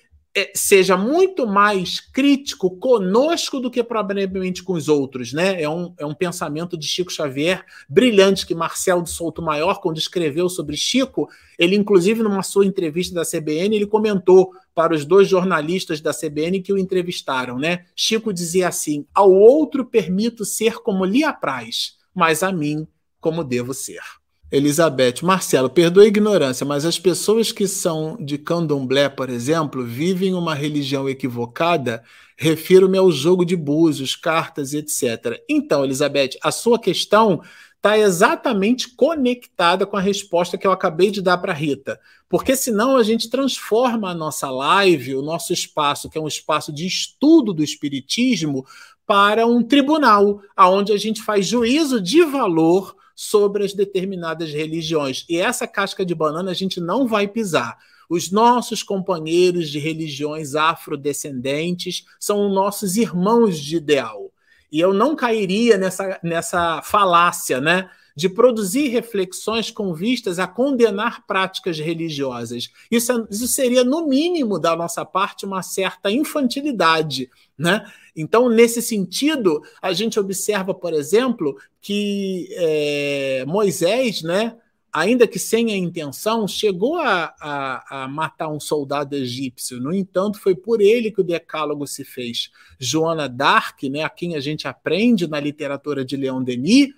seja 0.55 0.97
muito 0.97 1.47
mais 1.47 1.99
crítico 1.99 2.77
conosco 2.77 3.59
do 3.59 3.71
que 3.71 3.83
propriamente 3.83 4.63
com 4.63 4.75
os 4.75 4.89
outros, 4.89 5.33
né? 5.33 5.63
É 5.63 5.69
um, 5.69 5.95
é 5.99 6.05
um 6.05 6.15
pensamento 6.15 6.77
de 6.77 6.87
Chico 6.87 7.11
Xavier 7.11 7.65
brilhante 7.89 8.47
que 8.47 8.55
Marcel 8.55 9.01
de 9.01 9.09
Souto 9.09 9.41
Maior, 9.41 9.81
quando 9.81 9.97
escreveu 9.97 10.49
sobre 10.49 10.77
Chico, 10.77 11.29
ele 11.59 11.75
inclusive 11.75 12.23
numa 12.23 12.43
sua 12.43 12.67
entrevista 12.67 13.15
da 13.15 13.25
CBN, 13.25 13.77
ele 13.77 13.87
comentou 13.87 14.53
para 14.75 14.95
os 14.95 15.07
dois 15.07 15.27
jornalistas 15.27 16.03
da 16.03 16.13
CBN 16.13 16.61
que 16.61 16.73
o 16.73 16.79
entrevistaram, 16.79 17.59
né? 17.59 17.87
Chico 17.97 18.33
dizia 18.33 18.69
assim: 18.69 19.07
"Ao 19.15 19.33
outro 19.33 19.87
permito 19.87 20.45
ser 20.45 20.75
como 20.83 21.05
lhe 21.05 21.25
apraz, 21.25 21.97
mas 22.15 22.43
a 22.43 22.53
mim 22.53 22.87
como 23.21 23.43
devo 23.43 23.73
ser." 23.73 24.03
Elizabeth, 24.51 25.25
Marcelo, 25.25 25.69
perdoe 25.69 26.05
a 26.05 26.09
ignorância, 26.09 26.65
mas 26.65 26.85
as 26.85 27.01
pessoas 27.01 27.51
que 27.51 27.67
são 27.67 28.17
de 28.21 28.39
candomblé, 28.39 29.09
por 29.09 29.29
exemplo, 29.29 29.85
vivem 29.85 30.35
uma 30.35 30.55
religião 30.55 31.09
equivocada? 31.09 32.05
Refiro-me 32.39 32.97
ao 32.97 33.11
jogo 33.11 33.45
de 33.45 33.57
búzios, 33.57 34.15
cartas, 34.15 34.73
etc. 34.73 35.43
Então, 35.49 35.85
Elizabeth, 35.85 36.39
a 36.41 36.53
sua 36.53 36.79
questão 36.79 37.43
está 37.75 37.99
exatamente 37.99 38.95
conectada 38.95 39.85
com 39.85 39.97
a 39.97 40.01
resposta 40.01 40.57
que 40.57 40.67
eu 40.67 40.73
acabei 40.73 41.11
de 41.11 41.21
dar 41.21 41.39
para 41.39 41.53
Rita. 41.53 41.99
Porque 42.29 42.55
senão 42.55 42.97
a 42.97 43.03
gente 43.03 43.29
transforma 43.29 44.11
a 44.11 44.15
nossa 44.15 44.49
live, 44.49 45.17
o 45.17 45.23
nosso 45.23 45.53
espaço, 45.53 46.09
que 46.09 46.19
é 46.19 46.21
um 46.21 46.29
espaço 46.29 46.73
de 46.73 46.87
estudo 46.87 47.53
do 47.53 47.65
espiritismo, 47.65 48.65
para 49.05 49.45
um 49.45 49.63
tribunal, 49.63 50.41
aonde 50.57 50.93
a 50.93 50.97
gente 50.97 51.21
faz 51.23 51.47
juízo 51.47 52.01
de 52.01 52.25
valor 52.25 52.95
sobre 53.17 53.65
as 53.65 53.73
determinadas 53.73 54.53
religiões. 54.53 55.25
E 55.27 55.39
essa 55.39 55.67
casca 55.67 56.05
de 56.05 56.15
banana 56.15 56.51
a 56.51 56.55
gente 56.55 56.79
não 56.79 57.09
vai 57.09 57.27
pisar. 57.27 57.79
Os 58.09 58.31
nossos 58.31 58.83
companheiros 58.83 59.71
de 59.71 59.79
religiões 59.79 60.55
afrodescendentes 60.55 62.05
são 62.21 62.51
nossos 62.51 62.97
irmãos 62.97 63.59
de 63.59 63.77
ideal. 63.77 64.31
E 64.71 64.79
eu 64.79 64.93
não 64.93 65.17
cairia 65.17 65.79
nessa, 65.79 66.21
nessa 66.23 66.83
falácia, 66.83 67.61
né? 67.61 67.89
De 68.17 68.31
produzir 68.31 68.89
reflexões 68.89 69.71
com 69.71 69.93
vistas 69.93 70.39
a 70.39 70.47
condenar 70.47 71.27
práticas 71.27 71.79
religiosas. 71.79 72.71
Isso, 72.91 73.13
é, 73.13 73.27
isso 73.31 73.47
seria, 73.47 73.85
no 73.85 74.09
mínimo, 74.09 74.59
da 74.59 74.75
nossa 74.75 75.05
parte, 75.05 75.45
uma 75.45 75.63
certa 75.63 76.11
infantilidade. 76.11 77.29
Né? 77.59 77.85
Então, 78.17 78.49
nesse 78.49 78.81
sentido, 78.81 79.63
a 79.83 79.93
gente 79.93 80.19
observa, 80.19 80.73
por 80.73 80.95
exemplo, 80.95 81.59
que 81.83 82.49
é, 82.53 83.45
Moisés, 83.47 84.23
né, 84.23 84.57
ainda 84.91 85.27
que 85.29 85.39
sem 85.39 85.71
a 85.71 85.77
intenção, 85.77 86.49
chegou 86.49 86.97
a, 86.97 87.35
a, 87.39 88.05
a, 88.05 88.09
matar 88.09 88.49
um 88.49 88.59
soldado 88.59 89.15
egípcio. 89.15 89.79
No 89.79 89.93
entanto, 89.95 90.41
foi 90.41 90.57
por 90.57 90.81
ele 90.81 91.11
que 91.11 91.21
o 91.21 91.25
decálogo 91.25 91.87
se 91.87 92.03
fez. 92.03 92.51
Joana 92.79 93.29
Dark, 93.29 93.83
né, 93.83 94.05
a 94.05 94.09
quem 94.09 94.37
a 94.37 94.41
gente 94.41 94.67
aprende 94.67 95.27
na 95.27 95.39
literatura 95.39 96.03
de 96.03 96.17
Leon 96.17 96.43
Denis, 96.43 96.95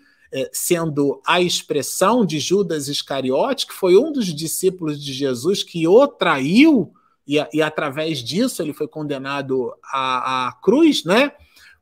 sendo 0.52 1.20
a 1.26 1.40
expressão 1.40 2.24
de 2.24 2.38
Judas 2.38 2.88
Iscariote, 2.88 3.66
que 3.66 3.74
foi 3.74 3.96
um 3.96 4.12
dos 4.12 4.26
discípulos 4.26 5.02
de 5.02 5.12
Jesus 5.12 5.62
que 5.62 5.86
o 5.86 6.06
traiu, 6.06 6.92
e, 7.26 7.36
e 7.52 7.62
através 7.62 8.18
disso 8.22 8.62
ele 8.62 8.72
foi 8.72 8.88
condenado 8.88 9.72
à, 9.84 10.48
à 10.48 10.52
cruz, 10.52 11.04
né? 11.04 11.32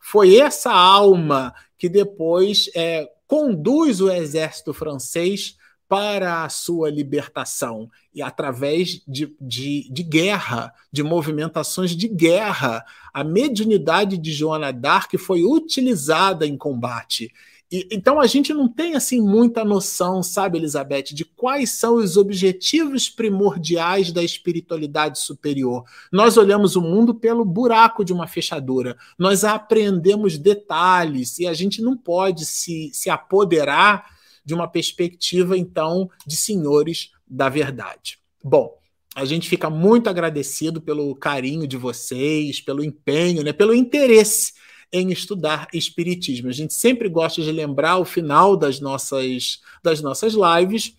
Foi 0.01 0.37
essa 0.37 0.73
alma 0.73 1.55
que 1.79 1.89
depois 1.89 2.71
é, 2.75 3.09
conduz 3.27 4.01
o 4.01 4.11
exército 4.11 4.73
francês 4.73 5.57
para 5.89 6.45
a 6.45 6.49
sua 6.49 6.91
libertação 6.91 7.89
e 8.13 8.21
através 8.21 9.03
de, 9.07 9.37
de, 9.41 9.89
de, 9.91 10.03
guerra, 10.03 10.73
de 10.91 11.03
movimentações 11.03 11.93
de 11.93 12.09
guerra. 12.09 12.85
A 13.15 13.23
mediunidade 13.23 14.19
de 14.19 14.33
Joana 14.33 14.73
d'Arc 14.73 15.17
foi 15.17 15.45
utilizada 15.45 16.47
em 16.47 16.57
combate. 16.57 17.33
E, 17.71 17.89
então 17.91 18.21
a 18.21 18.27
gente 18.27 18.55
não 18.55 18.69
tem 18.69 18.95
assim 18.95 19.21
muita 19.21 19.65
noção, 19.65 20.23
sabe, 20.23 20.59
Elizabeth, 20.59 21.13
de 21.13 21.25
quais 21.25 21.71
são 21.71 21.97
os 21.97 22.17
objetivos 22.17 23.09
primordiais 23.09 24.13
da 24.13 24.23
espiritualidade 24.23 25.19
superior. 25.19 25.85
Nós 26.13 26.37
olhamos 26.37 26.77
o 26.77 26.81
mundo 26.81 27.15
pelo 27.15 27.45
buraco 27.45 28.05
de 28.05 28.13
uma 28.13 28.27
fechadura, 28.29 28.97
nós 29.19 29.43
aprendemos 29.45 30.39
detalhes 30.39 31.39
e 31.39 31.47
a 31.47 31.53
gente 31.53 31.83
não 31.83 31.97
pode 31.97 32.47
se, 32.47 32.91
se 32.93 33.11
apoderar 33.11 34.15
de 34.45 34.55
uma 34.55 34.69
perspectiva, 34.69 35.59
então, 35.59 36.09
de 36.25 36.37
senhores 36.37 37.11
da 37.27 37.49
verdade. 37.49 38.21
Bom, 38.45 38.79
a 39.13 39.25
gente 39.25 39.49
fica 39.49 39.69
muito 39.69 40.09
agradecido 40.09 40.81
pelo 40.81 41.17
carinho 41.17 41.67
de 41.67 41.77
vocês, 41.77 42.61
pelo 42.61 42.85
empenho, 42.85 43.43
né, 43.43 43.53
pelo 43.53 43.75
interesse 43.75 44.53
em 44.93 45.11
estudar 45.11 45.69
espiritismo. 45.73 46.49
A 46.49 46.53
gente 46.53 46.75
sempre 46.75 47.09
gosta 47.09 47.43
de 47.43 47.53
lembrar 47.53 47.99
o 47.99 48.05
final 48.05 48.57
das 48.57 48.81
nossas 48.81 49.61
das 49.83 50.01
nossas 50.01 50.35
lives 50.35 50.95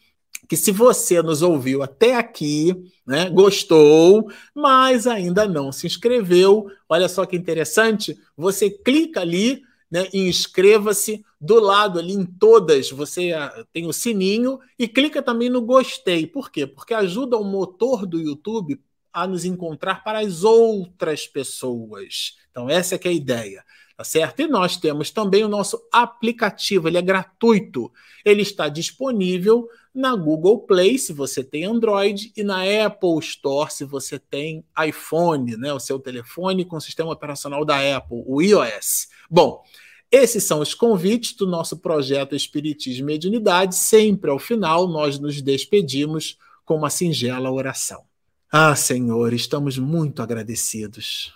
que 0.47 0.55
se 0.55 0.71
você 0.71 1.21
nos 1.21 1.41
ouviu 1.41 1.83
até 1.83 2.15
aqui, 2.15 2.73
né, 3.05 3.29
gostou, 3.29 4.31
mas 4.55 5.05
ainda 5.05 5.45
não 5.45 5.73
se 5.73 5.85
inscreveu, 5.85 6.67
olha 6.87 7.09
só 7.09 7.25
que 7.25 7.35
interessante, 7.35 8.17
você 8.35 8.69
clica 8.69 9.19
ali 9.19 9.61
né, 9.89 10.07
inscreva-se 10.13 11.25
do 11.39 11.59
lado 11.59 11.99
ali 11.99 12.13
em 12.13 12.25
todas, 12.25 12.91
você 12.91 13.31
ah, 13.31 13.65
tem 13.71 13.87
o 13.87 13.93
sininho 13.93 14.59
e 14.77 14.87
clica 14.87 15.21
também 15.21 15.49
no 15.49 15.61
gostei. 15.61 16.27
Por 16.27 16.51
quê? 16.51 16.67
Porque 16.67 16.93
ajuda 16.93 17.37
o 17.37 17.43
motor 17.43 18.05
do 18.05 18.19
YouTube 18.19 18.79
a 19.23 19.27
nos 19.27 19.45
encontrar 19.45 20.03
para 20.03 20.19
as 20.19 20.43
outras 20.43 21.27
pessoas. 21.27 22.37
Então 22.51 22.69
essa 22.69 22.95
é 22.95 22.97
que 22.97 23.07
é 23.07 23.11
a 23.11 23.13
ideia 23.13 23.63
tá 23.97 24.03
certo? 24.03 24.41
E 24.41 24.47
nós 24.47 24.77
temos 24.77 25.09
também 25.09 25.43
o 25.43 25.47
nosso 25.47 25.81
aplicativo, 25.91 26.87
ele 26.87 26.99
é 26.99 27.01
gratuito. 27.01 27.91
Ele 28.23 28.43
está 28.43 28.69
disponível 28.69 29.67
na 29.91 30.15
Google 30.15 30.59
Play, 30.59 30.99
se 30.99 31.11
você 31.11 31.43
tem 31.43 31.65
Android, 31.65 32.31
e 32.37 32.43
na 32.43 32.61
Apple 32.85 33.17
Store, 33.19 33.73
se 33.73 33.83
você 33.83 34.19
tem 34.19 34.63
iPhone, 34.87 35.57
né, 35.57 35.73
o 35.73 35.79
seu 35.79 35.97
telefone 35.97 36.63
com 36.63 36.77
o 36.77 36.81
sistema 36.81 37.11
operacional 37.11 37.65
da 37.65 37.97
Apple, 37.97 38.23
o 38.27 38.39
iOS. 38.39 39.07
Bom, 39.27 39.63
esses 40.11 40.43
são 40.43 40.59
os 40.59 40.75
convites 40.75 41.33
do 41.33 41.47
nosso 41.47 41.77
projeto 41.77 42.35
Espiritismo 42.35 43.09
e 43.09 43.13
Mediunidade. 43.13 43.75
Sempre 43.75 44.29
ao 44.29 44.37
final, 44.37 44.87
nós 44.87 45.17
nos 45.17 45.41
despedimos 45.41 46.37
com 46.63 46.75
uma 46.75 46.91
singela 46.91 47.51
oração. 47.51 48.03
Ah, 48.49 48.75
Senhor, 48.75 49.33
estamos 49.33 49.77
muito 49.77 50.21
agradecidos. 50.21 51.33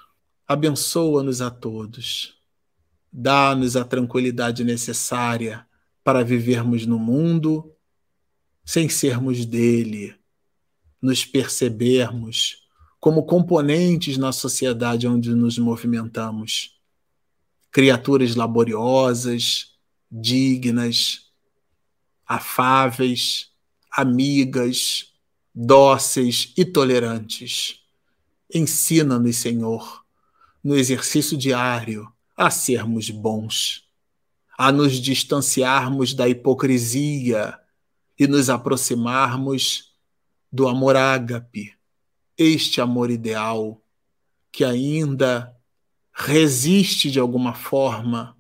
Abençoa-nos 0.48 1.42
a 1.42 1.50
todos 1.50 2.42
Dá-nos 3.12 3.76
a 3.76 3.84
tranquilidade 3.84 4.64
necessária 4.64 5.68
para 6.02 6.24
vivermos 6.24 6.86
no 6.86 6.98
mundo 6.98 7.70
sem 8.64 8.88
sermos 8.88 9.46
dele, 9.46 10.16
nos 11.02 11.26
percebermos 11.26 12.62
como 13.02 13.26
componentes 13.26 14.18
na 14.18 14.32
sociedade 14.32 15.08
onde 15.08 15.36
nos 15.36 15.58
movimentamos. 15.58 16.80
Criaturas 17.70 18.36
laboriosas, 18.36 19.76
dignas, 20.10 21.32
afáveis, 22.26 23.50
amigas, 23.92 25.11
dóceis 25.54 26.54
e 26.58 26.64
tolerantes. 26.66 27.82
Ensina-nos, 28.54 29.38
Senhor, 29.38 30.06
no 30.64 30.76
exercício 30.76 31.38
diário 31.38 32.12
a 32.36 32.50
sermos 32.50 33.10
bons, 33.10 33.88
a 34.58 34.72
nos 34.72 34.94
distanciarmos 34.94 36.14
da 36.14 36.28
hipocrisia 36.28 37.60
e 38.18 38.28
nos 38.28 38.50
aproximarmos 38.50 39.94
do 40.52 40.68
amor 40.68 40.96
ágape, 40.96 41.74
este 42.38 42.82
amor 42.82 43.10
ideal 43.10 43.82
que 44.52 44.64
ainda 44.66 45.56
resiste 46.12 47.10
de 47.10 47.20
alguma 47.20 47.54
forma 47.54 48.38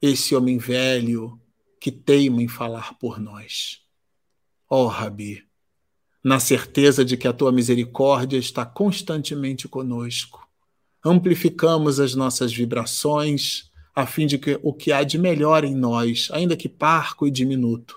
esse 0.00 0.34
homem 0.34 0.58
velho 0.58 1.40
que 1.80 1.90
teima 1.90 2.42
em 2.42 2.48
falar 2.48 2.94
por 2.98 3.18
nós. 3.18 3.82
Ó 4.68 4.84
oh, 4.84 4.86
Rabi, 4.86 5.49
na 6.22 6.38
certeza 6.38 7.04
de 7.04 7.16
que 7.16 7.26
a 7.26 7.32
tua 7.32 7.50
misericórdia 7.50 8.36
está 8.36 8.64
constantemente 8.64 9.66
conosco, 9.66 10.46
amplificamos 11.04 11.98
as 11.98 12.14
nossas 12.14 12.52
vibrações, 12.52 13.70
a 13.94 14.06
fim 14.06 14.26
de 14.26 14.38
que 14.38 14.58
o 14.62 14.72
que 14.72 14.92
há 14.92 15.02
de 15.02 15.18
melhor 15.18 15.64
em 15.64 15.74
nós, 15.74 16.28
ainda 16.32 16.56
que 16.56 16.68
parco 16.68 17.26
e 17.26 17.30
diminuto, 17.30 17.96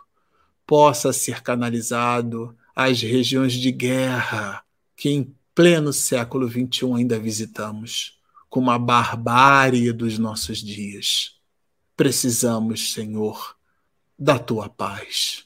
possa 0.65 1.11
ser 1.11 1.41
canalizado 1.41 2.55
às 2.75 3.01
regiões 3.01 3.53
de 3.53 3.71
guerra 3.71 4.63
que 4.95 5.09
em 5.09 5.35
pleno 5.53 5.93
século 5.93 6.49
XXI 6.49 6.93
ainda 6.95 7.19
visitamos, 7.19 8.19
como 8.49 8.71
a 8.71 8.79
barbárie 8.79 9.91
dos 9.91 10.17
nossos 10.17 10.59
dias. 10.59 11.35
Precisamos, 11.95 12.93
Senhor, 12.93 13.55
da 14.17 14.39
tua 14.39 14.69
paz. 14.69 15.42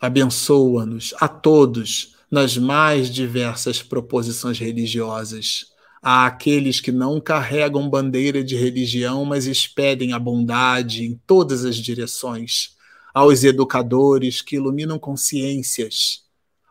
Abençoa-nos 0.00 1.12
a 1.20 1.26
todos 1.26 2.14
nas 2.30 2.56
mais 2.56 3.10
diversas 3.10 3.82
proposições 3.82 4.58
religiosas. 4.58 5.72
A 6.00 6.26
aqueles 6.26 6.80
que 6.80 6.92
não 6.92 7.20
carregam 7.20 7.90
bandeira 7.90 8.44
de 8.44 8.54
religião, 8.54 9.24
mas 9.24 9.46
expedem 9.46 10.12
a 10.12 10.18
bondade 10.18 11.04
em 11.04 11.20
todas 11.26 11.64
as 11.64 11.76
direções, 11.76 12.76
aos 13.12 13.42
educadores 13.42 14.40
que 14.40 14.54
iluminam 14.54 14.96
consciências, 14.96 16.22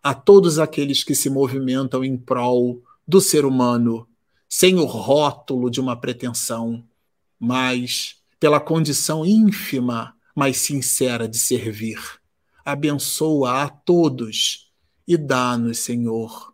a 0.01 0.13
todos 0.13 0.59
aqueles 0.59 1.03
que 1.03 1.13
se 1.13 1.29
movimentam 1.29 2.05
em 2.05 2.15
prol 2.15 2.81
do 3.05 3.19
ser 3.19 3.43
humano, 3.43 4.07
sem 4.47 4.75
o 4.75 4.85
rótulo 4.85 5.69
de 5.69 5.81
uma 5.81 5.99
pretensão, 5.99 6.81
mas 7.37 8.15
pela 8.39 8.61
condição 8.61 9.25
ínfima, 9.25 10.15
mas 10.33 10.55
sincera 10.57 11.27
de 11.27 11.37
servir. 11.37 11.99
Abençoa 12.67 13.63
a 13.63 13.69
todos 13.69 14.73
e 15.07 15.15
dá-nos, 15.15 15.79
Senhor, 15.79 16.53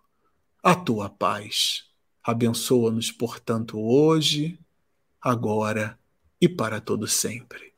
a 0.61 0.75
tua 0.75 1.09
paz. 1.09 1.85
Abençoa-nos, 2.21 3.11
portanto, 3.11 3.79
hoje, 3.79 4.59
agora 5.19 5.97
e 6.39 6.47
para 6.47 6.79
todo 6.79 7.07
sempre. 7.07 7.72